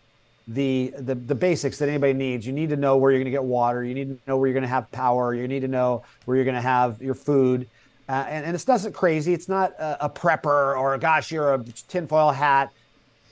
the, 0.49 0.93
the 0.99 1.15
the 1.15 1.35
basics 1.35 1.79
that 1.79 1.89
anybody 1.89 2.13
needs. 2.13 2.47
You 2.47 2.53
need 2.53 2.71
to 2.71 2.77
know 2.77 2.97
where 2.97 3.11
you're 3.11 3.21
going 3.21 3.27
to 3.27 3.31
get 3.31 3.45
water. 3.45 3.85
You 3.85 3.95
need 3.95 4.09
to 4.09 4.31
know 4.31 4.37
where 4.37 4.49
you're 4.49 4.55
going 4.55 4.63
to 4.63 4.69
have 4.69 4.91
power. 4.93 5.35
You 5.35 5.47
need 5.47 5.61
to 5.61 5.69
know 5.69 6.03
where 6.25 6.37
you're 6.37 6.45
going 6.45 6.57
to 6.57 6.61
have 6.61 7.01
your 7.01 7.15
food. 7.15 7.69
Uh, 8.09 8.25
and, 8.29 8.45
and 8.45 8.55
it's 8.55 8.67
not 8.67 8.93
crazy. 8.93 9.33
It's 9.33 9.49
not 9.49 9.73
a, 9.79 10.07
a 10.07 10.11
prepper 10.11 10.77
or 10.77 10.95
a 10.95 10.99
gosh, 10.99 11.31
you're 11.31 11.55
a 11.55 11.65
tinfoil 11.89 12.31
hat 12.31 12.73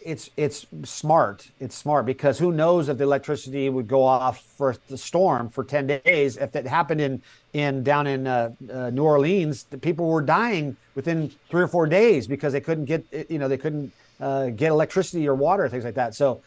it's 0.04 0.30
it's 0.36 0.66
smart. 0.84 1.48
It's 1.60 1.74
smart 1.74 2.06
because 2.06 2.38
who 2.38 2.52
knows 2.52 2.88
if 2.88 2.98
the 2.98 3.04
electricity 3.04 3.68
would 3.68 3.88
go 3.88 4.02
off 4.02 4.42
for 4.42 4.76
the 4.88 4.96
storm 4.96 5.48
for 5.50 5.64
ten 5.64 5.86
days? 5.86 6.36
If 6.36 6.52
that 6.52 6.66
happened 6.66 7.00
in 7.00 7.22
in 7.52 7.82
down 7.82 8.06
in 8.06 8.26
uh, 8.26 8.50
uh, 8.72 8.90
New 8.90 9.04
Orleans, 9.04 9.64
the 9.64 9.78
people 9.78 10.08
were 10.08 10.22
dying 10.22 10.76
within 10.94 11.30
three 11.50 11.62
or 11.62 11.68
four 11.68 11.86
days 11.86 12.26
because 12.26 12.52
they 12.52 12.60
couldn't 12.60 12.86
get 12.86 13.04
you 13.28 13.38
know 13.38 13.48
they 13.48 13.58
couldn't 13.58 13.92
uh, 14.20 14.46
get 14.50 14.70
electricity 14.70 15.28
or 15.28 15.34
water 15.34 15.68
things 15.68 15.84
like 15.84 15.94
that. 15.94 16.14
So, 16.14 16.40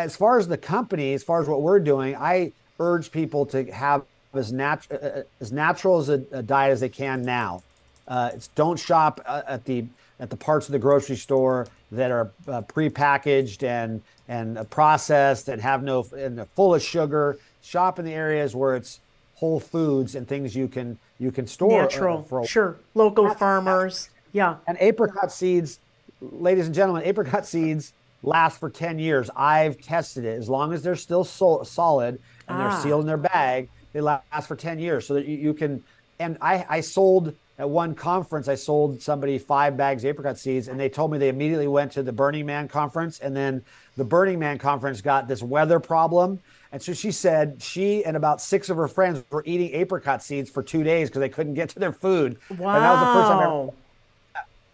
as 0.00 0.16
far 0.16 0.38
as 0.38 0.48
the 0.48 0.58
company, 0.58 1.14
as 1.14 1.22
far 1.22 1.40
as 1.40 1.48
what 1.48 1.62
we're 1.62 1.80
doing, 1.80 2.16
I 2.16 2.52
urge 2.78 3.10
people 3.10 3.46
to 3.46 3.64
have 3.72 4.02
as 4.34 4.52
natural 4.52 4.98
uh, 5.02 5.22
as 5.40 5.52
natural 5.52 5.98
as 5.98 6.08
a, 6.08 6.24
a 6.32 6.42
diet 6.42 6.72
as 6.72 6.80
they 6.80 6.88
can 6.88 7.22
now. 7.22 7.62
Uh, 8.06 8.30
it's 8.34 8.48
don't 8.48 8.78
shop 8.78 9.20
uh, 9.26 9.42
at 9.46 9.64
the 9.64 9.84
at 10.18 10.30
the 10.30 10.36
parts 10.36 10.66
of 10.66 10.72
the 10.72 10.78
grocery 10.78 11.16
store 11.16 11.66
that 11.92 12.10
are 12.10 12.30
uh, 12.48 12.62
prepackaged 12.62 13.62
and 13.62 14.02
and 14.28 14.58
uh, 14.58 14.64
processed 14.64 15.48
and 15.48 15.60
have 15.60 15.82
no 15.82 16.06
and 16.16 16.46
full 16.54 16.74
of 16.74 16.82
sugar. 16.82 17.38
Shop 17.62 17.98
in 17.98 18.04
the 18.04 18.14
areas 18.14 18.54
where 18.54 18.76
it's 18.76 19.00
whole 19.36 19.60
foods 19.60 20.14
and 20.14 20.26
things 20.28 20.54
you 20.54 20.68
can 20.68 20.98
you 21.18 21.30
can 21.30 21.46
store 21.46 21.80
uh, 21.80 21.82
Natural, 21.82 22.22
for 22.22 22.40
a 22.40 22.46
sure. 22.46 22.76
Local 22.94 23.34
farmers. 23.34 24.10
Yeah. 24.32 24.56
and 24.68 24.78
apricot 24.80 25.32
seeds, 25.32 25.80
ladies 26.20 26.66
and 26.66 26.74
gentlemen, 26.74 27.02
apricot 27.02 27.46
seeds 27.46 27.92
last 28.22 28.58
for 28.60 28.70
10 28.70 28.98
years. 28.98 29.30
I've 29.34 29.80
tested 29.80 30.24
it. 30.24 30.38
As 30.38 30.48
long 30.48 30.72
as 30.72 30.82
they're 30.82 30.96
still 30.96 31.24
sol- 31.24 31.64
solid 31.64 32.20
and 32.48 32.58
Ah. 32.60 32.68
they're 32.70 32.80
sealed 32.80 33.02
in 33.02 33.06
their 33.06 33.16
bag, 33.16 33.68
they 33.92 34.00
last 34.00 34.46
for 34.46 34.56
10 34.56 34.78
years. 34.78 35.06
So 35.06 35.14
that 35.14 35.26
you, 35.26 35.36
you 35.36 35.54
can, 35.54 35.82
and 36.18 36.36
I, 36.40 36.64
I 36.68 36.80
sold 36.80 37.34
at 37.58 37.68
one 37.68 37.94
conference, 37.94 38.48
I 38.48 38.54
sold 38.54 39.02
somebody 39.02 39.38
five 39.38 39.76
bags 39.76 40.02
of 40.04 40.08
apricot 40.08 40.38
seeds 40.38 40.68
and 40.68 40.80
they 40.80 40.88
told 40.88 41.12
me 41.12 41.18
they 41.18 41.28
immediately 41.28 41.68
went 41.68 41.92
to 41.92 42.02
the 42.02 42.12
Burning 42.12 42.46
Man 42.46 42.68
conference. 42.68 43.18
And 43.20 43.36
then 43.36 43.62
the 43.96 44.04
Burning 44.04 44.38
Man 44.38 44.58
conference 44.58 45.00
got 45.02 45.28
this 45.28 45.42
weather 45.42 45.78
problem. 45.78 46.40
And 46.72 46.80
so 46.80 46.94
she 46.94 47.10
said 47.10 47.60
she 47.60 48.04
and 48.04 48.16
about 48.16 48.40
six 48.40 48.70
of 48.70 48.76
her 48.76 48.86
friends 48.88 49.22
were 49.30 49.42
eating 49.44 49.74
apricot 49.74 50.22
seeds 50.22 50.48
for 50.48 50.62
two 50.62 50.84
days 50.84 51.08
because 51.08 51.20
they 51.20 51.28
couldn't 51.28 51.54
get 51.54 51.68
to 51.70 51.78
their 51.78 51.92
food. 51.92 52.38
Wow. 52.48 52.76
And 52.76 52.84
that 52.84 52.92
was 52.92 53.00
the 53.00 53.12
first 53.12 53.28
time 53.28 53.38
I 53.40 53.44
ever 53.44 53.72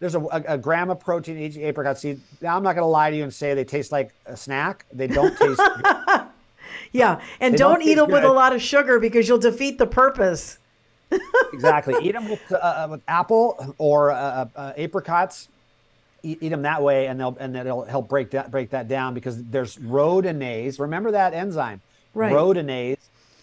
there's 0.01 0.15
a, 0.15 0.21
a, 0.21 0.43
a 0.49 0.59
gram 0.59 0.91
of 0.91 1.01
protein 1.01 1.37
in 1.37 1.43
each 1.45 1.57
apricot 1.57 1.99
seed. 1.99 2.21
Now 2.41 2.57
I'm 2.57 2.63
not 2.63 2.75
going 2.75 2.83
to 2.83 2.87
lie 2.87 3.11
to 3.11 3.17
you 3.17 3.23
and 3.25 3.33
say 3.33 3.55
they 3.55 3.65
taste 3.65 3.93
like 3.93 4.13
a 4.27 4.37
snack. 4.37 4.85
They 4.93 5.07
don't 5.07 5.37
taste. 5.39 5.61
good. 5.61 6.23
Yeah. 6.93 7.21
And 7.41 7.55
They 7.55 7.59
don't, 7.59 7.81
don't 7.81 7.83
eat 7.89 7.95
them 7.95 8.11
with 8.11 8.25
a 8.25 8.33
lot 8.33 8.55
of 8.55 8.63
sugar 8.63 8.99
because 9.01 9.29
you'll 9.29 9.39
defeat 9.39 9.79
the 9.79 9.87
purpose. 9.87 10.59
exactly. 11.53 11.95
Eat 12.03 12.13
them 12.13 12.29
with, 12.29 12.53
uh, 12.53 12.89
with 12.91 13.03
apple 13.09 13.75
or 13.79 14.11
uh, 14.13 14.47
uh, 14.57 14.73
apricots. 14.77 15.49
eat, 16.23 16.39
eat 16.41 16.49
them 16.49 16.63
that 16.63 16.83
way, 16.83 17.07
and 17.07 17.19
they'll 17.21 17.37
and 17.39 17.57
it'll 17.57 17.85
help 17.85 18.09
break 18.09 18.31
that 18.33 18.51
break 18.51 18.71
that 18.71 18.89
down 18.89 19.15
because 19.15 19.43
there's 19.45 19.77
rhodanese. 19.77 20.81
Remember 20.81 21.11
that 21.13 21.33
enzyme, 21.35 21.81
Right. 22.15 22.33
Rhodanese 22.33 22.99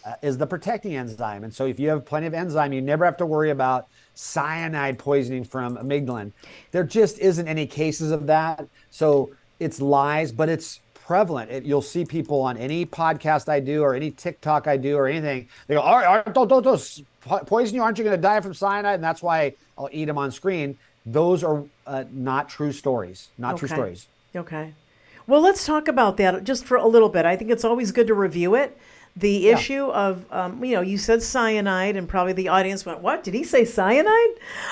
uh, 0.05 0.15
is 0.21 0.37
the 0.37 0.47
protecting 0.47 0.95
enzyme, 0.95 1.43
and 1.45 1.53
so 1.53 1.65
if 1.65 1.79
you 1.79 1.89
have 1.89 2.05
plenty 2.05 2.27
of 2.27 2.33
enzyme, 2.33 2.73
you 2.73 2.81
never 2.81 3.05
have 3.05 3.17
to 3.17 3.25
worry 3.25 3.51
about 3.51 3.87
cyanide 4.16 4.99
poisoning 4.99 5.43
from 5.43 5.78
amygdalin. 5.78 6.32
There 6.72 6.84
just 6.84 7.20
isn't 7.20 7.47
any 7.47 7.66
cases 7.66 8.11
of 8.11 8.28
that, 8.28 8.68
so 8.91 9.32
it's 9.59 9.82
lies, 9.82 10.32
but 10.32 10.49
it's 10.49 10.80
prevalent. 10.93 11.51
It, 11.51 11.64
you'll 11.64 11.82
see 11.82 12.05
people 12.05 12.41
on 12.41 12.57
any 12.57 12.86
podcast 12.86 13.49
I 13.49 13.59
do 13.59 13.82
or 13.82 13.93
any 13.93 14.11
TikTok 14.11 14.68
I 14.68 14.78
do 14.78 14.95
or 14.95 15.07
anything. 15.07 15.47
They 15.68 15.76
go, 15.76 15.82
all 15.82 15.97
right, 15.97 16.05
all 16.05 16.16
right 16.16 16.34
don't, 16.34 16.47
don't, 16.47 16.64
don't 16.64 17.01
po- 17.22 17.39
poison 17.39 17.76
you. 17.76 17.82
Aren't 17.82 17.97
you 17.97 18.03
going 18.03 18.16
to 18.16 18.22
die 18.22 18.39
from 18.41 18.53
cyanide? 18.53 18.95
And 18.95 19.03
that's 19.03 19.22
why 19.22 19.53
I'll 19.78 19.89
eat 19.91 20.05
them 20.05 20.18
on 20.18 20.32
screen. 20.32 20.78
Those 21.05 21.43
are 21.43 21.66
uh, 21.86 22.05
not 22.11 22.49
true 22.49 22.72
stories. 22.72 23.30
Not 23.38 23.57
true 23.57 23.68
stories. 23.68 24.07
Okay. 24.36 24.74
Well, 25.28 25.41
let's 25.41 25.66
talk 25.66 25.88
about 25.88 26.18
that 26.18 26.43
just 26.43 26.66
for 26.66 26.78
a 26.78 26.88
little 26.88 27.09
bit. 27.09 27.26
I 27.26 27.36
think 27.36 27.51
it's 27.51 27.64
always 27.64 27.91
good 27.91 28.07
to 28.07 28.14
review 28.14 28.55
it. 28.55 28.78
The 29.16 29.49
issue 29.49 29.86
of, 29.86 30.26
um, 30.32 30.64
you 30.64 30.76
know, 30.76 30.82
you 30.82 30.97
said 30.97 31.22
cyanide, 31.22 31.95
and 31.95 32.09
probably 32.09 32.34
the 32.34 32.47
audience 32.47 32.86
went, 32.86 32.99
What? 32.99 33.24
Did 33.24 33.34
he 33.36 33.43
say 33.43 33.64
cyanide? 33.64 34.30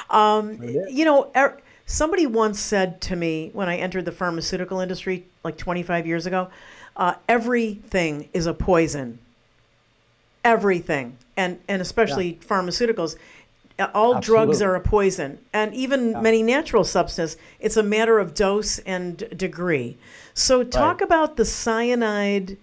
Um, 0.10 0.62
you 0.64 1.06
know, 1.06 1.32
er, 1.36 1.60
somebody 1.86 2.26
once 2.26 2.60
said 2.60 3.02
to 3.02 3.16
me 3.16 3.52
when 3.54 3.70
I 3.70 3.78
entered 3.78 4.06
the 4.06 4.12
pharmaceutical 4.12 4.80
industry 4.80 5.26
like 5.44 5.58
25 5.58 6.08
years 6.08 6.26
ago 6.26 6.50
uh, 6.96 7.16
everything 7.28 8.30
is 8.34 8.46
a 8.46 8.54
poison. 8.54 9.20
Everything. 10.44 11.18
And, 11.38 11.60
and 11.68 11.82
especially 11.82 12.40
pharmaceuticals. 12.46 13.16
Uh, 13.80 13.88
All 13.94 14.20
drugs 14.20 14.62
are 14.62 14.76
a 14.76 14.82
poison, 14.82 15.40
and 15.54 15.74
even 15.74 16.22
many 16.22 16.44
natural 16.44 16.84
substances. 16.84 17.38
It's 17.60 17.78
a 17.78 17.84
matter 17.84 18.20
of 18.20 18.34
dose 18.34 18.80
and 18.80 19.18
degree. 19.36 19.98
So, 20.34 20.64
talk 20.64 21.00
Right. 21.00 21.06
about 21.08 21.38
the 21.38 21.46
cyanide. 21.46 22.58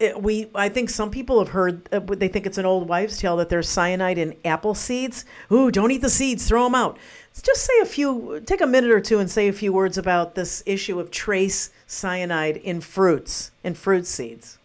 It, 0.00 0.20
we, 0.20 0.50
I 0.54 0.68
think 0.68 0.90
some 0.90 1.10
people 1.10 1.38
have 1.38 1.48
heard. 1.48 1.88
Uh, 1.92 2.00
they 2.00 2.28
think 2.28 2.46
it's 2.46 2.58
an 2.58 2.66
old 2.66 2.88
wives' 2.88 3.16
tale 3.18 3.36
that 3.36 3.48
there's 3.48 3.68
cyanide 3.68 4.18
in 4.18 4.36
apple 4.44 4.74
seeds. 4.74 5.24
Ooh, 5.52 5.70
don't 5.70 5.90
eat 5.92 6.02
the 6.02 6.10
seeds; 6.10 6.48
throw 6.48 6.64
them 6.64 6.74
out. 6.74 6.98
Just 7.42 7.64
say 7.64 7.78
a 7.80 7.86
few. 7.86 8.42
Take 8.44 8.60
a 8.60 8.66
minute 8.66 8.90
or 8.90 9.00
two 9.00 9.20
and 9.20 9.30
say 9.30 9.46
a 9.46 9.52
few 9.52 9.72
words 9.72 9.96
about 9.96 10.34
this 10.34 10.62
issue 10.66 10.98
of 10.98 11.10
trace 11.10 11.70
cyanide 11.86 12.56
in 12.56 12.80
fruits, 12.80 13.52
in 13.62 13.74
fruit 13.74 14.06
seeds. 14.06 14.58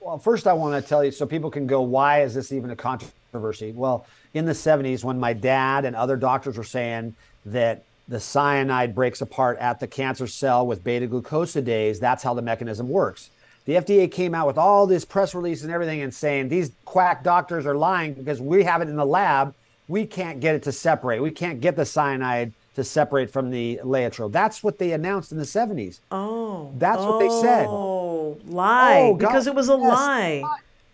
Well, 0.00 0.18
first, 0.18 0.46
I 0.46 0.52
want 0.52 0.80
to 0.80 0.88
tell 0.88 1.04
you 1.04 1.10
so 1.10 1.26
people 1.26 1.50
can 1.50 1.66
go, 1.66 1.80
why 1.80 2.22
is 2.22 2.32
this 2.32 2.52
even 2.52 2.70
a 2.70 2.76
controversy? 2.76 3.72
Well, 3.72 4.06
in 4.34 4.44
the 4.44 4.52
70s, 4.52 5.02
when 5.02 5.18
my 5.18 5.32
dad 5.32 5.84
and 5.84 5.96
other 5.96 6.16
doctors 6.16 6.56
were 6.56 6.62
saying 6.62 7.16
that 7.46 7.82
the 8.06 8.20
cyanide 8.20 8.94
breaks 8.94 9.20
apart 9.20 9.58
at 9.58 9.80
the 9.80 9.88
cancer 9.88 10.28
cell 10.28 10.64
with 10.64 10.84
beta 10.84 11.08
glucosidase, 11.08 11.98
that's 11.98 12.22
how 12.22 12.34
the 12.34 12.42
mechanism 12.42 12.88
works. 12.88 13.30
The 13.66 13.74
FDA 13.74 14.10
came 14.10 14.32
out 14.32 14.46
with 14.46 14.58
all 14.58 14.86
this 14.86 15.04
press 15.04 15.34
release 15.34 15.62
and 15.62 15.72
everything 15.72 16.00
and 16.00 16.14
saying 16.14 16.48
these 16.48 16.70
quack 16.84 17.24
doctors 17.24 17.66
are 17.66 17.74
lying 17.74 18.14
because 18.14 18.40
we 18.40 18.62
have 18.62 18.80
it 18.80 18.88
in 18.88 18.94
the 18.94 19.04
lab. 19.04 19.54
We 19.88 20.06
can't 20.06 20.40
get 20.40 20.54
it 20.54 20.62
to 20.64 20.72
separate. 20.72 21.20
We 21.20 21.32
can't 21.32 21.60
get 21.60 21.74
the 21.74 21.84
cyanide 21.84 22.52
to 22.76 22.84
separate 22.84 23.30
from 23.30 23.50
the 23.50 23.80
laetrile. 23.82 24.30
That's 24.30 24.62
what 24.62 24.78
they 24.78 24.92
announced 24.92 25.32
in 25.32 25.38
the 25.38 25.44
70s. 25.44 25.98
Oh, 26.12 26.72
That's 26.76 27.00
what 27.00 27.18
they 27.18 27.28
said. 27.28 27.66
Oh, 27.66 28.38
lie! 28.46 28.98
Oh, 28.98 29.14
God, 29.14 29.28
because 29.28 29.46
it 29.48 29.54
was 29.54 29.68
a 29.68 29.72
yes. 29.72 29.80
lie. 29.80 30.44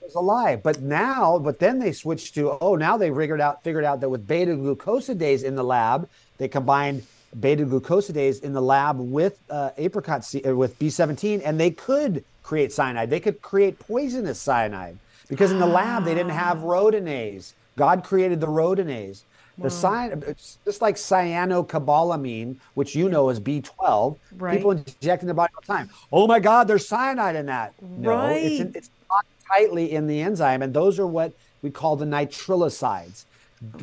It 0.00 0.06
was 0.06 0.14
a 0.14 0.20
lie. 0.20 0.56
But 0.56 0.80
now, 0.80 1.38
but 1.38 1.58
then 1.58 1.78
they 1.78 1.92
switched 1.92 2.34
to 2.36 2.56
oh, 2.60 2.76
now 2.76 2.96
they 2.96 3.10
figured 3.10 3.40
out 3.40 3.62
figured 3.62 3.84
out 3.84 4.00
that 4.00 4.08
with 4.08 4.26
beta 4.26 4.52
glucosidase 4.52 5.44
in 5.44 5.56
the 5.56 5.64
lab, 5.64 6.08
they 6.38 6.48
combined 6.48 7.04
beta 7.38 7.66
glucosidase 7.66 8.42
in 8.42 8.52
the 8.52 8.62
lab 8.62 8.98
with 8.98 9.38
uh, 9.50 9.70
apricot 9.76 10.24
se- 10.24 10.42
uh, 10.42 10.54
with 10.54 10.78
B17, 10.78 11.42
and 11.44 11.58
they 11.58 11.70
could 11.70 12.24
create 12.42 12.72
cyanide. 12.72 13.10
They 13.10 13.20
could 13.20 13.42
create 13.42 13.78
poisonous 13.78 14.40
cyanide 14.40 14.98
because 15.28 15.52
in 15.52 15.58
the 15.58 15.66
lab 15.66 16.04
they 16.04 16.14
didn't 16.14 16.32
have 16.32 16.62
ah. 16.62 16.66
rhodanese. 16.66 17.52
God 17.76 18.04
created 18.04 18.40
the 18.40 18.48
rhodanese. 18.48 19.22
The 19.58 19.70
cyan, 19.70 20.24
it's 20.26 20.58
just 20.64 20.80
like 20.80 20.96
cyanocobalamin, 20.96 22.56
which 22.74 22.96
you 22.96 23.08
know 23.08 23.28
is 23.28 23.38
B12. 23.38 24.16
Right. 24.36 24.56
People 24.56 24.72
inject 24.72 25.22
in 25.22 25.26
their 25.26 25.34
body 25.34 25.52
all 25.54 25.60
the 25.60 25.66
time. 25.66 25.90
Oh 26.10 26.26
my 26.26 26.40
God, 26.40 26.66
there's 26.66 26.88
cyanide 26.88 27.36
in 27.36 27.46
that. 27.46 27.74
No, 27.80 28.26
it's, 28.28 28.60
in, 28.60 28.66
Right. 28.66 28.76
it's 28.76 28.90
locked 29.10 29.28
tightly 29.46 29.92
in 29.92 30.06
the 30.06 30.20
enzyme, 30.20 30.62
and 30.62 30.72
those 30.72 30.98
are 30.98 31.06
what 31.06 31.32
we 31.60 31.70
call 31.70 31.96
the 31.96 32.06
nitrilosides. 32.06 33.24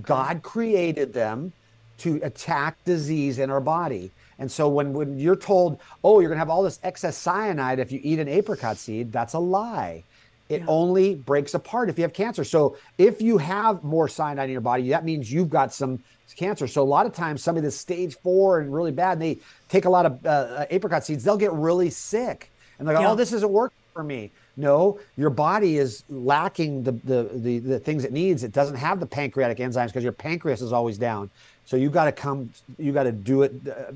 God 0.02 0.42
created 0.42 1.14
them 1.14 1.54
to 2.00 2.20
attack 2.24 2.84
disease 2.84 3.40
in 3.40 3.50
our 3.50 3.62
body. 3.62 4.12
And 4.40 4.52
so 4.52 4.68
when, 4.70 4.94
when 4.94 5.20
you're 5.20 5.36
told, 5.36 5.80
oh, 6.04 6.20
you're 6.20 6.30
going 6.30 6.38
to 6.38 6.40
have 6.40 6.50
all 6.50 6.64
this 6.64 6.80
excess 6.84 7.18
cyanide 7.18 7.80
if 7.80 7.92
you 7.92 8.00
eat 8.02 8.20
an 8.20 8.28
apricot 8.28 8.78
seed, 8.78 9.12
that's 9.12 9.34
a 9.34 9.40
lie. 9.40 10.04
It 10.48 10.64
only 10.68 11.14
breaks 11.14 11.54
apart 11.54 11.90
if 11.90 12.00
you 12.00 12.02
have 12.02 12.14
cancer. 12.14 12.44
So 12.44 12.76
if 12.98 13.22
you 13.22 13.38
have 13.38 13.84
more 13.84 14.08
cyanide 14.08 14.46
in 14.46 14.52
your 14.52 14.62
body, 14.62 14.90
that 14.90 15.06
means 15.06 15.32
you've 15.32 15.50
got 15.50 15.72
some 15.72 16.02
cancer. 16.36 16.68
So 16.68 16.82
a 16.82 16.84
lot 16.84 17.06
of 17.06 17.14
times, 17.14 17.44
somebody 17.44 17.66
that's 17.66 17.76
stage 17.76 18.16
four 18.18 18.60
and 18.60 18.74
really 18.74 18.92
bad, 18.92 19.14
and 19.14 19.22
they 19.22 19.38
take 19.68 19.86
a 19.86 19.90
lot 19.90 20.08
of 20.08 20.26
uh, 20.26 20.30
uh, 20.30 20.66
apricot 20.72 21.06
seeds, 21.06 21.24
they'll 21.24 21.38
get 21.38 21.54
really 21.54 21.92
sick. 21.92 22.50
And 22.80 22.88
they 22.88 22.94
go, 22.94 23.02
Yeah. 23.02 23.12
oh, 23.12 23.16
this 23.16 23.32
isn't 23.34 23.52
working 23.52 23.78
for 23.94 24.04
me. 24.04 24.32
No, 24.58 25.00
your 25.18 25.30
body 25.30 25.78
is 25.78 26.04
lacking 26.10 26.84
the, 26.84 26.92
the, 26.92 27.30
the, 27.34 27.60
the 27.60 27.80
things 27.80 28.04
it 28.04 28.12
needs. 28.12 28.44
It 28.44 28.52
doesn't 28.52 28.76
have 28.76 29.00
the 29.00 29.06
pancreatic 29.06 29.60
enzymes 29.60 29.88
because 29.88 30.04
your 30.04 30.14
pancreas 30.14 30.62
is 30.62 30.74
always 30.74 30.98
down. 30.98 31.30
So 31.70 31.78
you 31.78 31.92
got 31.92 32.06
to 32.06 32.12
come, 32.12 32.50
you 32.80 32.92
got 32.92 33.04
to 33.04 33.12
do 33.12 33.44
it, 33.44 33.54
uh, 33.68 33.92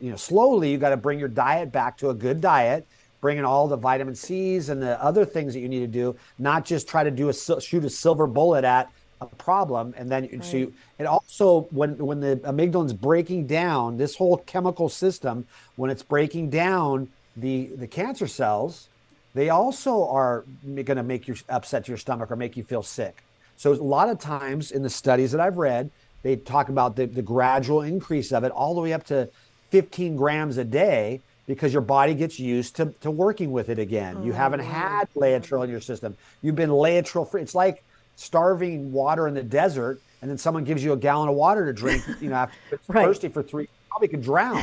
you 0.00 0.10
know, 0.10 0.16
slowly. 0.16 0.72
You 0.72 0.76
got 0.76 0.88
to 0.88 0.96
bring 0.96 1.20
your 1.20 1.28
diet 1.28 1.70
back 1.70 1.96
to 1.98 2.10
a 2.10 2.14
good 2.14 2.40
diet, 2.40 2.84
bring 3.20 3.38
in 3.38 3.44
all 3.44 3.68
the 3.68 3.76
vitamin 3.76 4.16
C's 4.16 4.70
and 4.70 4.82
the 4.82 5.00
other 5.00 5.24
things 5.24 5.54
that 5.54 5.60
you 5.60 5.68
need 5.68 5.78
to 5.78 5.86
do, 5.86 6.16
not 6.40 6.64
just 6.64 6.88
try 6.88 7.04
to 7.04 7.12
do 7.12 7.28
a 7.28 7.32
shoot 7.32 7.84
a 7.84 7.90
silver 7.90 8.26
bullet 8.26 8.64
at 8.64 8.90
a 9.20 9.26
problem. 9.26 9.94
And 9.96 10.10
then 10.10 10.24
you 10.24 10.42
so 10.42 10.56
you, 10.56 10.74
it 10.98 11.04
also 11.04 11.68
when 11.70 11.96
when 11.96 12.18
the 12.18 12.38
amygdalin's 12.38 12.92
breaking 12.92 13.46
down, 13.46 13.96
this 13.96 14.16
whole 14.16 14.38
chemical 14.38 14.88
system, 14.88 15.46
when 15.76 15.92
it's 15.92 16.02
breaking 16.02 16.50
down 16.50 17.08
the 17.36 17.66
the 17.76 17.86
cancer 17.86 18.26
cells, 18.26 18.88
they 19.32 19.48
also 19.50 20.08
are 20.08 20.44
going 20.74 20.96
to 20.96 21.04
make 21.04 21.28
you 21.28 21.36
upset 21.48 21.84
to 21.84 21.92
your 21.92 21.98
stomach 21.98 22.32
or 22.32 22.36
make 22.36 22.56
you 22.56 22.64
feel 22.64 22.82
sick. 22.82 23.22
So 23.56 23.72
a 23.72 23.76
lot 23.76 24.08
of 24.08 24.18
times 24.18 24.72
in 24.72 24.82
the 24.82 24.90
studies 24.90 25.30
that 25.30 25.40
I've 25.40 25.56
read, 25.56 25.88
they 26.22 26.36
talk 26.36 26.68
about 26.68 26.96
the, 26.96 27.06
the 27.06 27.22
gradual 27.22 27.82
increase 27.82 28.32
of 28.32 28.44
it 28.44 28.52
all 28.52 28.74
the 28.74 28.80
way 28.80 28.92
up 28.92 29.04
to 29.06 29.28
15 29.70 30.16
grams 30.16 30.58
a 30.58 30.64
day 30.64 31.20
because 31.46 31.72
your 31.72 31.82
body 31.82 32.14
gets 32.14 32.38
used 32.38 32.76
to, 32.76 32.86
to 33.00 33.10
working 33.10 33.50
with 33.50 33.68
it 33.68 33.78
again. 33.78 34.22
You 34.22 34.32
oh, 34.32 34.36
haven't 34.36 34.60
had 34.60 35.08
laetrile 35.14 35.64
in 35.64 35.70
your 35.70 35.80
system. 35.80 36.16
You've 36.40 36.56
been 36.56 36.70
laetrile 36.70 37.28
free. 37.28 37.42
It's 37.42 37.54
like 37.54 37.82
starving 38.16 38.92
water 38.92 39.26
in 39.26 39.34
the 39.34 39.42
desert 39.42 40.00
and 40.20 40.30
then 40.30 40.38
someone 40.38 40.62
gives 40.62 40.84
you 40.84 40.92
a 40.92 40.96
gallon 40.96 41.28
of 41.28 41.34
water 41.34 41.66
to 41.66 41.72
drink, 41.72 42.04
you 42.20 42.30
know, 42.30 42.36
after 42.36 42.56
Right. 42.88 43.06
thirsty 43.06 43.28
for 43.28 43.42
three, 43.42 43.64
you 43.64 43.68
probably 43.90 44.08
could 44.08 44.22
drown. 44.22 44.62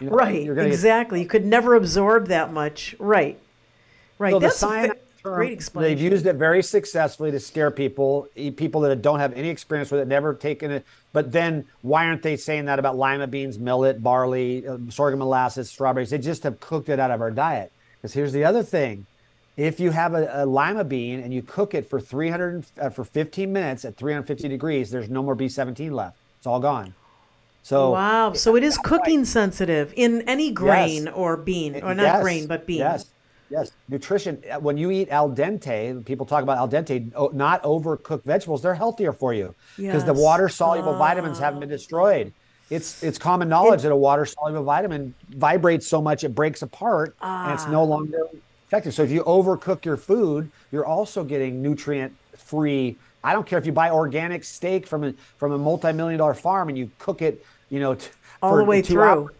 You 0.00 0.08
know, 0.08 0.16
Right, 0.16 0.42
you're 0.42 0.54
gonna 0.54 0.68
get 0.68 0.74
exactly. 0.74 1.20
You 1.20 1.26
could 1.26 1.44
never 1.44 1.74
absorb 1.74 2.28
that 2.28 2.52
much. 2.52 2.94
Right, 3.00 3.38
right. 4.18 4.30
So 4.30 4.38
That's 4.38 4.60
fa- 4.60 4.96
term, 5.22 5.34
great 5.34 5.60
They've 5.74 6.00
used 6.00 6.26
it 6.26 6.36
very 6.36 6.62
successfully 6.62 7.30
to 7.30 7.40
scare 7.40 7.70
people, 7.70 8.28
people 8.56 8.80
that 8.82 9.02
don't 9.02 9.20
have 9.20 9.32
any 9.34 9.48
experience 9.48 9.90
with 9.90 10.00
it, 10.00 10.08
never 10.08 10.34
taken 10.34 10.70
it. 10.70 10.84
But 11.12 11.32
then 11.32 11.64
why 11.82 12.06
aren't 12.06 12.22
they 12.22 12.36
saying 12.36 12.66
that 12.66 12.78
about 12.78 12.96
lima 12.96 13.26
beans, 13.26 13.58
millet, 13.58 14.02
barley, 14.02 14.66
uh, 14.66 14.78
sorghum 14.88 15.18
molasses, 15.18 15.68
strawberries? 15.70 16.10
They 16.10 16.18
just 16.18 16.42
have 16.44 16.60
cooked 16.60 16.88
it 16.88 16.98
out 16.98 17.10
of 17.10 17.20
our 17.20 17.30
diet. 17.30 17.72
Because 18.00 18.14
here's 18.14 18.32
the 18.32 18.44
other 18.44 18.62
thing. 18.62 19.06
If 19.56 19.78
you 19.78 19.90
have 19.90 20.14
a, 20.14 20.30
a 20.32 20.46
lima 20.46 20.84
bean 20.84 21.20
and 21.20 21.34
you 21.34 21.42
cook 21.42 21.74
it 21.74 21.88
for 21.88 22.00
300 22.00 22.64
uh, 22.80 22.90
for 22.90 23.04
15 23.04 23.52
minutes 23.52 23.84
at 23.84 23.96
350 23.96 24.48
degrees, 24.48 24.90
there's 24.90 25.10
no 25.10 25.22
more 25.22 25.36
B17 25.36 25.90
left. 25.90 26.16
It's 26.38 26.46
all 26.46 26.60
gone. 26.60 26.94
So 27.62 27.92
Wow. 27.92 28.32
So 28.32 28.56
it 28.56 28.64
is 28.64 28.78
cooking 28.78 29.24
sensitive 29.24 29.92
in 29.96 30.22
any 30.22 30.50
grain 30.50 31.08
or 31.08 31.36
bean, 31.36 31.76
or 31.82 31.94
not 31.94 32.02
Yes, 32.02 32.22
grain, 32.22 32.46
but 32.46 32.66
bean. 32.66 32.78
Yes, 32.78 33.06
yes. 33.50 33.72
Nutrition. 33.88 34.42
uh, 34.50 34.58
When 34.60 34.76
you 34.78 34.90
eat 34.90 35.08
al 35.10 35.30
dente, 35.30 36.04
people 36.04 36.24
talk 36.26 36.42
about 36.42 36.58
al 36.58 36.68
dente, 36.68 37.12
not 37.34 37.62
overcooked 37.62 38.24
vegetables. 38.24 38.62
They're 38.62 38.74
healthier 38.74 39.12
for 39.12 39.34
you 39.34 39.54
because 39.76 40.04
the 40.04 40.14
water 40.14 40.48
soluble 40.48 40.94
vitamins 40.96 41.38
haven't 41.38 41.60
been 41.60 41.68
destroyed. 41.68 42.32
It's 42.70 43.02
it's 43.02 43.18
common 43.18 43.48
knowledge 43.48 43.82
that 43.82 43.90
a 43.92 43.96
water 43.96 44.24
soluble 44.24 44.62
vitamin 44.62 45.14
vibrates 45.30 45.86
so 45.88 46.00
much 46.00 46.22
it 46.24 46.34
breaks 46.34 46.62
apart 46.62 47.16
and 47.20 47.52
it's 47.52 47.64
Ah. 47.66 47.70
no 47.70 47.84
longer 47.84 48.18
effective. 48.68 48.94
So 48.94 49.02
if 49.02 49.10
you 49.10 49.24
overcook 49.24 49.84
your 49.84 49.96
food, 49.96 50.50
you're 50.70 50.86
also 50.86 51.24
getting 51.24 51.60
nutrient 51.60 52.12
free. 52.36 52.96
I 53.24 53.32
don't 53.32 53.44
care 53.46 53.58
if 53.58 53.66
you 53.66 53.72
buy 53.72 53.90
organic 53.90 54.44
steak 54.44 54.86
from 54.86 55.02
a 55.04 55.12
from 55.38 55.50
a 55.52 55.58
multi-million 55.58 56.18
dollar 56.18 56.34
farm 56.34 56.68
and 56.68 56.78
you 56.78 56.90
cook 57.00 57.22
it, 57.22 57.44
you 57.70 57.80
know, 57.80 57.96
t- 57.96 58.08
All 58.40 58.56
the 58.56 58.64
way 58.64 58.80
through. 58.82 59.02
hours 59.02 59.30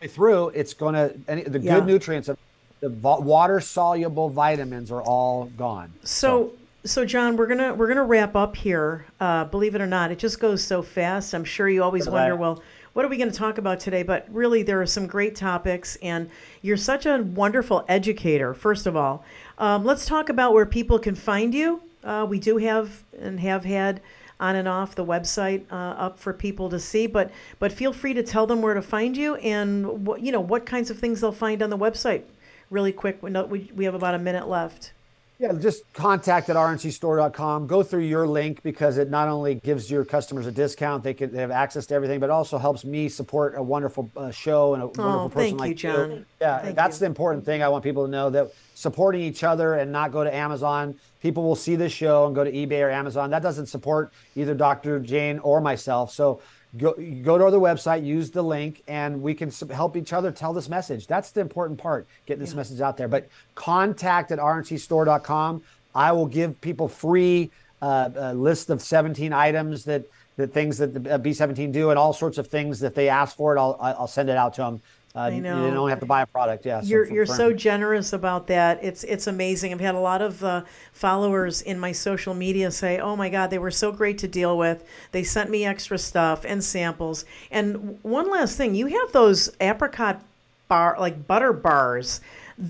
way 0.00 0.08
through, 0.08 0.48
it's 0.50 0.72
going 0.74 0.94
to 0.94 1.12
the 1.50 1.58
Yeah. 1.58 1.74
good 1.76 1.86
nutrients 1.86 2.28
of 2.28 2.38
the 2.82 2.88
water 2.88 3.60
soluble 3.60 4.28
vitamins 4.28 4.90
are 4.90 5.02
all 5.02 5.46
gone. 5.56 5.92
So, 6.02 6.52
so 6.84 7.04
Jon, 7.04 7.36
we're 7.36 7.46
gonna 7.46 7.72
we're 7.72 7.86
gonna 7.86 8.02
wrap 8.02 8.34
up 8.34 8.56
here. 8.56 9.06
Uh, 9.20 9.44
believe 9.44 9.76
it 9.76 9.80
or 9.80 9.86
not, 9.86 10.10
it 10.10 10.18
just 10.18 10.40
goes 10.40 10.64
so 10.64 10.82
fast. 10.82 11.32
I'm 11.32 11.44
sure 11.44 11.68
you 11.68 11.82
always 11.82 12.08
wonder, 12.08 12.34
well, 12.34 12.60
what 12.92 13.04
are 13.04 13.08
we 13.08 13.16
going 13.16 13.30
to 13.30 13.36
talk 13.36 13.58
about 13.58 13.78
today? 13.78 14.02
But 14.02 14.26
really, 14.30 14.64
there 14.64 14.82
are 14.82 14.86
some 14.86 15.06
great 15.06 15.36
topics, 15.36 15.96
and 16.02 16.28
you're 16.60 16.76
such 16.76 17.06
a 17.06 17.22
wonderful 17.22 17.84
educator, 17.88 18.52
first 18.52 18.86
of 18.86 18.96
all. 18.96 19.24
Um, 19.58 19.84
let's 19.84 20.04
talk 20.04 20.28
about 20.28 20.52
where 20.52 20.66
people 20.66 20.98
can 20.98 21.14
find 21.14 21.54
you. 21.54 21.82
Uh, 22.02 22.26
we 22.28 22.40
do 22.40 22.56
have 22.56 23.04
and 23.18 23.38
have 23.38 23.64
had 23.64 24.00
on 24.40 24.56
and 24.56 24.66
off 24.66 24.96
the 24.96 25.04
website 25.04 25.64
uh, 25.70 25.74
up 25.74 26.18
for 26.18 26.32
people 26.32 26.68
to 26.68 26.80
see, 26.80 27.06
but 27.06 27.30
but 27.60 27.70
feel 27.70 27.92
free 27.92 28.12
to 28.12 28.24
tell 28.24 28.44
them 28.44 28.60
where 28.60 28.74
to 28.74 28.82
find 28.82 29.16
you 29.16 29.36
and 29.36 30.04
what 30.04 30.20
you 30.20 30.32
know 30.32 30.40
what 30.40 30.66
kinds 30.66 30.90
of 30.90 30.98
things 30.98 31.20
they'll 31.20 31.30
find 31.30 31.62
on 31.62 31.70
the 31.70 31.78
website. 31.78 32.24
Really 32.72 32.92
quick, 32.92 33.22
we, 33.22 33.28
know, 33.28 33.44
we, 33.44 33.70
we 33.76 33.84
have 33.84 33.94
about 33.94 34.14
a 34.14 34.18
minute 34.18 34.48
left. 34.48 34.94
Yeah, 35.38 35.52
just 35.52 35.82
contact 35.92 36.48
at 36.48 36.56
rncstore.com. 36.56 37.66
Go 37.66 37.82
through 37.82 38.04
your 38.04 38.26
link 38.26 38.62
because 38.62 38.96
it 38.96 39.10
not 39.10 39.28
only 39.28 39.56
gives 39.56 39.90
your 39.90 40.06
customers 40.06 40.46
a 40.46 40.52
discount, 40.52 41.04
they 41.04 41.12
can 41.12 41.32
they 41.32 41.40
have 41.40 41.50
access 41.50 41.84
to 41.86 41.94
everything, 41.94 42.18
but 42.18 42.30
also 42.30 42.56
helps 42.56 42.82
me 42.84 43.10
support 43.10 43.54
a 43.58 43.62
wonderful 43.62 44.10
uh, 44.16 44.30
show 44.30 44.72
and 44.72 44.82
a 44.82 44.86
Oh, 44.86 44.92
wonderful 44.96 45.28
person 45.28 45.48
thank 45.50 45.60
like 45.60 45.70
you, 45.70 45.74
John. 45.74 46.26
Yeah, 46.40 46.60
Thank 46.60 46.76
that's 46.76 46.96
you. 46.96 47.00
the 47.00 47.06
important 47.06 47.44
thing. 47.44 47.62
I 47.62 47.68
want 47.68 47.84
people 47.84 48.06
to 48.06 48.10
know 48.10 48.30
that 48.30 48.52
supporting 48.74 49.20
each 49.20 49.44
other 49.44 49.74
and 49.74 49.92
not 49.92 50.10
go 50.10 50.24
to 50.24 50.34
Amazon. 50.34 50.94
People 51.20 51.42
will 51.42 51.56
see 51.56 51.76
this 51.76 51.92
show 51.92 52.24
and 52.26 52.34
go 52.34 52.42
to 52.42 52.50
eBay 52.52 52.80
or 52.80 52.90
Amazon. 52.90 53.28
That 53.30 53.42
doesn't 53.42 53.66
support 53.66 54.12
either 54.34 54.54
Dr. 54.54 54.98
Jane 54.98 55.40
or 55.40 55.60
myself. 55.60 56.12
So 56.12 56.40
go 56.76 56.94
go 57.22 57.38
to 57.38 57.50
the 57.50 57.60
website, 57.60 58.04
use 58.04 58.30
the 58.30 58.42
link, 58.42 58.82
and 58.88 59.22
we 59.22 59.34
can 59.34 59.50
help 59.70 59.96
each 59.96 60.12
other 60.12 60.30
tell 60.30 60.52
this 60.52 60.68
message. 60.68 61.06
That's 61.06 61.30
the 61.30 61.40
important 61.40 61.78
part, 61.78 62.06
getting 62.26 62.40
this 62.40 62.54
message 62.54 62.80
out 62.80 62.96
there. 62.96 63.08
But 63.08 63.28
contact 63.54 64.30
at 64.32 64.38
rncstore.com. 64.38 65.62
I 65.94 66.12
will 66.12 66.26
give 66.26 66.58
people 66.60 66.88
free 66.88 67.50
uh, 67.82 68.10
a 68.16 68.34
list 68.34 68.70
of 68.70 68.80
17 68.80 69.32
items 69.32 69.84
that 69.84 70.04
that 70.36 70.52
things 70.54 70.78
that 70.78 70.94
the 70.94 71.14
uh, 71.14 71.18
B17 71.18 71.72
do 71.72 71.90
and 71.90 71.98
all 71.98 72.12
sorts 72.12 72.38
of 72.38 72.46
things 72.46 72.80
that 72.80 72.94
they 72.94 73.08
ask 73.08 73.36
for 73.36 73.54
it. 73.54 73.60
I'll 73.60 73.76
I'll 73.80 74.06
send 74.06 74.30
it 74.30 74.36
out 74.36 74.54
to 74.54 74.62
them. 74.62 74.80
Uh, 75.14 75.18
I 75.20 75.38
know. 75.40 75.66
You 75.66 75.74
don't 75.74 75.90
have 75.90 76.00
to 76.00 76.06
buy 76.06 76.22
a 76.22 76.26
product. 76.26 76.64
Yeah. 76.64 76.80
You're 76.82 77.04
for- 77.06 77.12
you're 77.12 77.26
for- 77.26 77.34
so 77.34 77.52
generous 77.52 78.12
about 78.14 78.46
that. 78.46 78.78
It's 78.82 79.04
it's 79.04 79.26
amazing. 79.26 79.72
I've 79.72 79.80
had 79.80 79.94
a 79.94 80.00
lot 80.00 80.22
of 80.22 80.42
uh, 80.42 80.62
followers 80.92 81.60
in 81.60 81.78
my 81.78 81.92
social 81.92 82.32
media 82.32 82.70
say, 82.70 82.98
"Oh 82.98 83.14
my 83.16 83.28
God, 83.28 83.50
they 83.50 83.58
were 83.58 83.70
so 83.70 83.92
great 83.92 84.16
to 84.18 84.28
deal 84.28 84.56
with. 84.56 84.84
They 85.10 85.22
sent 85.22 85.50
me 85.50 85.66
extra 85.66 85.98
stuff 85.98 86.44
and 86.46 86.64
samples." 86.64 87.24
And 87.50 87.98
one 88.02 88.30
last 88.30 88.56
thing, 88.56 88.74
you 88.74 88.86
have 88.86 89.12
those 89.12 89.50
apricot 89.60 90.22
bar 90.68 90.96
like 90.98 91.26
butter 91.26 91.52
bars. 91.52 92.20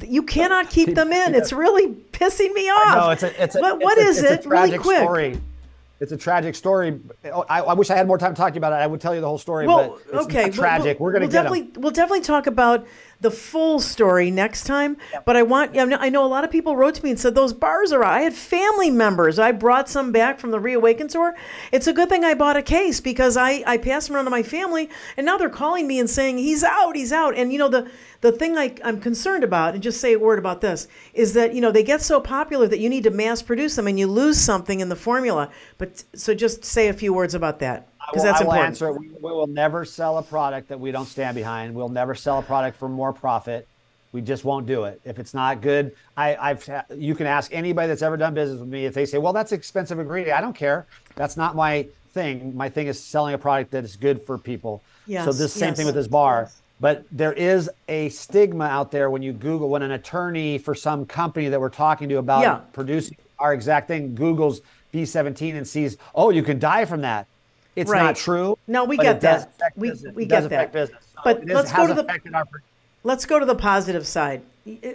You 0.01 0.22
cannot 0.24 0.68
keep 0.70 0.95
them 0.97 1.12
in. 1.12 1.36
It's 1.36 1.53
really 1.53 1.88
pissing 2.12 2.53
me 2.55 2.62
off. 2.68 2.97
No, 2.97 3.11
it's 3.11 3.22
a 3.22 3.43
it's 3.43 3.55
a. 3.55 3.61
But 3.61 3.76
it's 3.76 3.84
what 3.84 3.99
a- 3.99 4.01
is 4.01 4.18
it's 4.22 4.30
a 4.30 4.34
it? 4.34 4.47
Really 4.47 4.78
quick. 4.78 4.99
Story. 4.99 5.40
It's 6.03 6.11
a 6.11 6.16
tragic 6.16 6.57
story. 6.57 6.98
I, 7.48 7.61
I 7.61 7.74
wish 7.74 7.88
I 7.88 7.96
had 7.96 8.09
more 8.09 8.18
time 8.18 8.34
to 8.34 8.36
talk 8.36 8.48
to 8.50 8.55
you 8.55 8.59
about 8.59 8.72
it. 8.72 8.82
I 8.82 8.88
would 8.88 9.00
tell 9.00 9.14
you 9.14 9.20
the 9.20 9.28
whole 9.28 9.38
story, 9.38 9.68
Well, 9.68 10.00
but 10.11 10.14
it's 10.16 10.24
okay. 10.26 10.44
we'll- 10.46 10.53
tragic. 10.53 10.98
We'll, 10.98 11.05
We're 11.07 11.12
gonna 11.12 11.26
we'll 11.26 11.30
get 11.32 11.38
'em. 11.46 11.53
definitely 11.53 11.80
we'll 11.80 11.92
definitely 11.92 12.22
talk 12.22 12.48
about 12.48 12.84
the 13.20 13.30
full 13.30 13.78
story 13.78 14.32
next 14.32 14.64
time. 14.64 14.96
But 15.24 15.36
I 15.36 15.44
want 15.44 15.76
I 15.78 16.09
know- 16.09 16.24
a 16.24 16.26
lot 16.26 16.42
of 16.42 16.50
people 16.50 16.76
wrote 16.76 16.96
to 16.96 17.05
me 17.05 17.11
and 17.11 17.20
said 17.20 17.36
those 17.36 17.53
bars 17.53 17.92
are. 17.92 18.03
I 18.03 18.22
had 18.22 18.34
family 18.34 18.90
members. 18.90 19.38
I 19.38 19.53
brought 19.53 19.88
some 19.88 20.11
back 20.11 20.40
from 20.40 20.50
the 20.50 20.59
Reawaken 20.59 21.07
tour. 21.07 21.36
It's 21.70 21.86
a 21.86 21.92
good 21.92 22.09
thing 22.09 22.24
I 22.24 22.34
bought 22.34 22.57
a 22.57 22.62
case 22.62 23.00
because 23.00 23.36
I 23.36 23.62
I 23.64 23.76
passed 23.78 24.09
them 24.09 24.16
around 24.16 24.24
to 24.24 24.30
my 24.32 24.42
family, 24.42 24.90
and 25.16 25.24
now 25.24 25.36
they're 25.38 25.48
calling 25.48 25.86
me 25.86 26.00
and 26.00 26.11
saying 26.11 26.38
he's 26.38 26.64
out, 26.64 26.96
he's 26.96 27.12
out. 27.12 27.36
And 27.36 27.53
you 27.53 27.59
know 27.61 27.68
the 27.68 27.88
the 28.23 28.33
thing 28.33 28.57
I, 28.57 28.75
I'm 28.85 29.01
concerned 29.01 29.43
about, 29.45 29.75
and 29.75 29.83
just 29.83 30.01
say 30.01 30.14
a 30.14 30.18
word 30.18 30.39
about 30.39 30.61
this, 30.61 30.89
is 31.12 31.35
that 31.35 31.55
you 31.55 31.61
know 31.61 31.73
they 31.73 31.83
get 31.83 32.01
so 32.01 32.20
popular 32.20 32.66
that 32.68 32.79
you 32.79 32.89
need 32.89 33.03
to 33.03 33.11
mass 33.11 33.43
produce 33.43 33.77
them 33.77 33.89
and 33.89 33.99
you 33.99 34.07
lose 34.07 34.41
something 34.41 34.81
in 34.81 34.89
the 34.89 34.97
formula. 34.97 35.51
But 35.77 36.05
so 36.14 36.33
just 36.33 36.64
say 36.64 36.89
a 36.89 36.95
few 36.95 37.12
words 37.12 37.35
about 37.35 37.59
that 37.59 37.89
because 38.07 38.23
that's 38.23 38.41
I 38.41 38.45
will 38.45 38.53
important. 38.53 38.66
answer 38.68 38.89
it. 38.89 39.01
We, 39.01 39.09
we 39.09 39.33
will 39.33 39.49
never 39.49 39.85
sell 39.85 40.18
a 40.18 40.23
product 40.23 40.68
that 40.68 40.79
we 40.79 40.93
don't 40.93 41.07
stand 41.07 41.35
behind. 41.35 41.75
We'll 41.75 41.89
never 41.89 42.14
sell 42.14 42.39
a 42.39 42.43
product 42.43 42.79
for 42.79 42.89
more 42.89 43.12
profit. 43.12 43.66
We 44.12 44.20
just 44.20 44.45
won't 44.45 44.66
do 44.66 44.85
it. 44.85 45.01
If 45.05 45.18
it's 45.18 45.35
not 45.35 45.61
good, 45.61 45.97
I, 46.16 46.37
I've 46.37 46.85
you 46.97 47.16
can 47.16 47.27
ask 47.27 47.53
anybody 47.53 47.89
that's 47.89 48.03
ever 48.03 48.16
done 48.16 48.35
business 48.35 48.61
with 48.61 48.68
me 48.68 48.87
if 48.87 48.95
they 48.95 49.05
say, 49.05 49.18
"Well, 49.18 49.33
that's 49.33 49.51
expensive 49.51 49.99
ingredient." 49.99 50.39
I 50.39 50.41
don't 50.41 50.55
care. 50.55 50.87
That's 51.16 51.37
not 51.37 51.57
my 51.57 51.89
thing. 52.12 52.57
My 52.57 52.68
thing 52.68 52.87
is 52.87 53.03
selling 53.03 53.35
a 53.35 53.39
product 53.39 53.73
that 53.73 53.83
is 53.83 53.97
good 53.97 54.23
for 54.23 54.39
people. 54.39 54.81
Yes, 55.09 55.25
so 55.25 55.33
this 55.33 55.53
same 55.53 55.70
yes. 55.70 55.77
thing 55.79 55.87
with 55.87 55.97
this 55.97 56.07
bar. 56.07 56.51
But 56.83 57.05
there 57.12 57.33
is 57.33 57.70
a 57.89 58.09
stigma 58.09 58.64
out 58.64 58.91
there 58.91 59.09
when 59.09 59.22
you 59.22 59.33
Google 59.33 59.68
when 59.68 59.83
an 59.83 59.93
attorney 59.93 60.59
for 60.59 60.74
some 60.74 61.07
company 61.07 61.49
that 61.49 61.61
we're 61.61 61.68
talking 61.68 62.09
to 62.09 62.16
about 62.18 62.43
Yeah. 62.43 62.57
producing 62.72 63.16
our 63.39 63.55
exact 63.55 63.87
thing 63.87 64.16
Google's 64.16 64.62
B17 64.93 65.55
and 65.57 65.66
sees, 65.66 65.97
"Oh, 66.12 66.30
you 66.30 66.43
can 66.43 66.59
die 66.59 66.85
from 66.85 67.03
that." 67.03 67.28
It's 67.76 67.89
Right. 67.89 68.03
not 68.03 68.16
true. 68.16 68.59
No, 68.66 68.83
we 68.85 68.97
get 68.97 69.20
that. 69.20 69.49
We- 69.76 69.91
business. 69.91 70.14
we 70.16 70.24
It 70.24 70.28
get 70.28 70.51
that. 70.51 70.72
business. 70.72 71.05
So 71.14 71.20
But 71.22 71.45
let's 71.47 71.72
go 71.72 71.87
to 71.87 71.95
the- 71.95 72.05
our- 72.35 72.45
Let's 73.05 73.26
go 73.26 73.39
to 73.39 73.47
the 73.47 73.55
positive 73.55 74.05
side. 74.05 74.43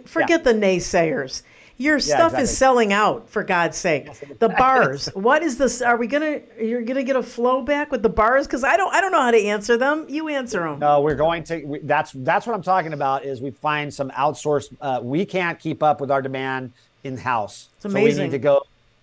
Forget 0.06 0.44
the 0.44 0.54
naysayers. 0.54 1.42
Your 1.80 2.00
stuff 2.00 2.34
exactly. 2.34 2.44
is 2.44 2.58
selling 2.58 2.94
out, 2.94 3.30
for 3.30 3.44
God's 3.44 3.78
sake. 3.78 4.08
The 4.40 4.50
bars. 4.50 5.10
What 5.14 5.44
is 5.44 5.58
this? 5.58 5.82
Are 5.82 5.98
we 5.98 6.08
gonna? 6.08 6.42
You're 6.60 6.82
gonna 6.82 7.04
get 7.04 7.16
a 7.16 7.24
flow 7.24 7.62
back 7.62 7.92
with 7.92 8.02
the 8.02 8.10
bars? 8.10 8.48
Because 8.48 8.64
I 8.64 8.78
don't. 8.78 8.94
I 8.94 9.02
don't 9.02 9.12
know 9.12 9.22
how 9.22 9.32
to 9.32 9.42
answer 9.42 9.78
them. 9.78 10.06
You 10.10 10.28
answer 10.30 10.60
them. 10.60 10.80
No, 10.80 11.02
we're 11.02 11.16
going 11.16 11.44
to. 11.46 11.64
We, 11.64 11.80
that's 11.80 12.12
that's 12.14 12.48
what 12.48 12.56
I'm 12.56 12.64
talking 12.64 12.94
about. 12.94 13.26
Is 13.26 13.42
we 13.42 13.52
find 13.52 13.94
some 13.94 14.10
outsourced. 14.12 14.76
Uh, 14.82 15.00
we 15.04 15.26
can't 15.26 15.60
keep 15.60 15.84
up 15.84 16.02
with 16.02 16.10
our 16.10 16.22
demand 16.22 16.72
in 17.04 17.18
house. 17.18 17.70
So 17.80 17.90
we 17.90 18.02
amazing. 18.02 18.26
need 18.26 18.32
to 18.32 18.40
go 18.40 18.62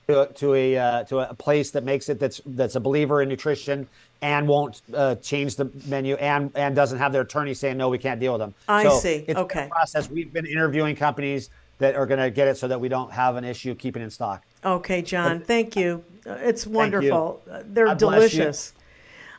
to, 0.09 0.29
to 0.35 0.55
a 0.55 0.77
uh, 0.77 1.05
to 1.05 1.31
a 1.31 1.35
place 1.35 1.71
that 1.73 1.85
makes 1.85 2.09
it 2.09 2.19
that's 2.19 2.41
that's 2.47 2.75
a 2.77 2.81
believer 2.81 3.23
in 3.23 3.29
nutrition 3.29 3.87
and 4.23 4.49
won't 4.49 4.83
uh, 4.95 5.15
change 5.17 5.57
the 5.57 5.71
menu 5.87 6.15
and 6.17 6.51
and 6.55 6.75
doesn't 6.75 6.99
have 6.99 7.13
their 7.13 7.23
attorney 7.23 7.55
saying 7.55 7.77
no, 7.77 7.89
we 7.89 7.99
can't 7.99 8.21
deal 8.21 8.33
with 8.33 8.41
them. 8.41 8.55
I 8.69 8.85
So 8.85 8.99
see. 8.99 9.25
It's 9.29 9.39
a 9.39 9.43
Okay. 9.43 9.69
process. 9.71 10.11
We've 10.11 10.33
been 10.33 10.47
interviewing 10.47 10.97
companies 10.97 11.51
that 11.79 11.95
are 11.97 12.07
going 12.07 12.21
to 12.21 12.31
get 12.31 12.49
it 12.49 12.57
so 12.57 12.69
that 12.69 12.81
we 12.81 12.89
don't 12.89 13.13
have 13.13 13.37
an 13.37 13.45
issue 13.45 13.75
keeping 13.75 14.03
in 14.03 14.11
stock. 14.11 14.45
Okay, 14.65 15.03
Jon. 15.03 15.41
Thank 15.41 15.77
you. 15.77 16.05
Uh, 16.27 16.35
It's 16.41 16.67
wonderful. 16.67 17.43
Uh, 17.51 17.63
They're 17.67 17.87
God 17.87 17.99
bless 17.99 18.33
you. 18.33 18.39
delicious. 18.39 18.73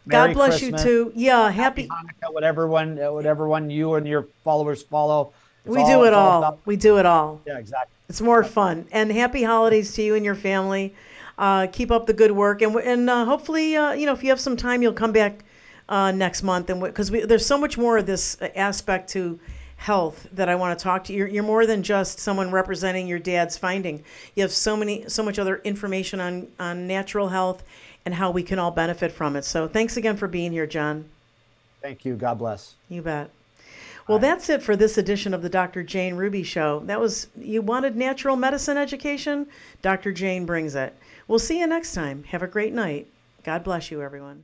God 0.07 0.33
bless 0.33 0.59
Christmas. 0.59 0.83
you 0.85 0.87
too. 1.05 1.11
Yeah. 1.15 1.49
Happy. 1.49 1.87
Hanukkah, 1.87 2.31
whatever 2.33 2.67
one, 2.67 2.99
uh, 2.99 3.11
whatever 3.11 3.47
one 3.47 3.69
you 3.69 3.95
and 3.95 4.07
your 4.07 4.27
followers 4.43 4.83
follow. 4.83 5.33
We 5.65 5.83
do 5.83 6.03
it 6.03 6.09
it's 6.09 6.15
all. 6.15 6.59
we 6.65 6.75
do 6.75 6.99
it 6.99 7.07
all. 7.07 7.41
yeah, 7.47 7.57
exactly. 7.57 7.91
It's 8.07 8.21
more 8.21 8.43
fun. 8.43 8.87
And 8.91 9.11
happy 9.11 9.41
holidays 9.41 9.93
to 9.95 10.03
you 10.03 10.13
and 10.13 10.23
your 10.23 10.35
family. 10.35 10.93
Uh, 11.39 11.65
keep 11.71 11.89
up 11.91 12.05
the 12.05 12.13
good 12.13 12.31
work, 12.31 12.61
and 12.61 12.75
and 12.75 13.09
uh, 13.09 13.25
hopefully, 13.25 13.75
uh, 13.75 13.93
you 13.93 14.05
know, 14.05 14.13
if 14.13 14.23
you 14.23 14.29
have 14.29 14.39
some 14.39 14.55
time, 14.55 14.81
you'll 14.83 14.93
come 14.93 15.11
back 15.11 15.43
uh, 15.89 16.11
next 16.11 16.43
month, 16.43 16.69
and 16.69 16.79
because 16.81 17.09
there's 17.09 17.45
so 17.45 17.57
much 17.57 17.77
more 17.77 17.97
of 17.97 18.05
this 18.05 18.37
aspect 18.55 19.09
to 19.09 19.39
health 19.75 20.27
that 20.31 20.49
I 20.49 20.55
want 20.55 20.77
to 20.77 20.83
talk 20.83 21.03
to 21.05 21.13
you. 21.13 21.19
You're, 21.19 21.27
you're 21.27 21.43
more 21.43 21.65
than 21.65 21.83
just 21.83 22.19
someone 22.19 22.51
representing 22.51 23.07
your 23.07 23.19
dad's 23.19 23.57
finding. 23.57 24.03
You 24.35 24.43
have 24.43 24.51
so 24.51 24.75
many, 24.75 25.07
so 25.07 25.23
much 25.23 25.39
other 25.39 25.57
information 25.63 26.19
on 26.19 26.47
on 26.59 26.87
natural 26.87 27.29
health 27.29 27.63
and 28.05 28.13
how 28.13 28.31
we 28.31 28.43
can 28.43 28.59
all 28.59 28.71
benefit 28.71 29.11
from 29.11 29.35
it. 29.35 29.45
So 29.45 29.67
thanks 29.67 29.97
again 29.97 30.17
for 30.17 30.27
being 30.27 30.51
here, 30.51 30.67
Jon. 30.67 31.05
Thank 31.81 32.05
you. 32.05 32.15
God 32.15 32.39
bless. 32.39 32.75
You 32.89 33.01
bet. 33.01 33.29
Well, 34.07 34.19
that's 34.19 34.49
it 34.49 34.61
for 34.61 34.75
this 34.75 34.99
edition 34.99 35.33
of 35.33 35.41
the 35.41 35.49
Dr. 35.49 35.81
Jane 35.81 36.13
Ruby 36.15 36.43
Show. 36.43 36.81
That 36.85 36.99
was, 36.99 37.27
you 37.39 37.63
wanted 37.63 37.95
natural 37.95 38.35
medicine 38.35 38.77
education? 38.77 39.47
Dr. 39.81 40.11
Jane 40.11 40.45
brings 40.45 40.75
it. 40.75 40.95
We'll 41.27 41.39
see 41.39 41.59
you 41.59 41.65
next 41.65 41.95
time. 41.95 42.23
Have 42.25 42.43
a 42.43 42.47
great 42.47 42.73
night. 42.73 43.07
God 43.43 43.63
bless 43.63 43.89
you, 43.89 44.03
everyone. 44.03 44.43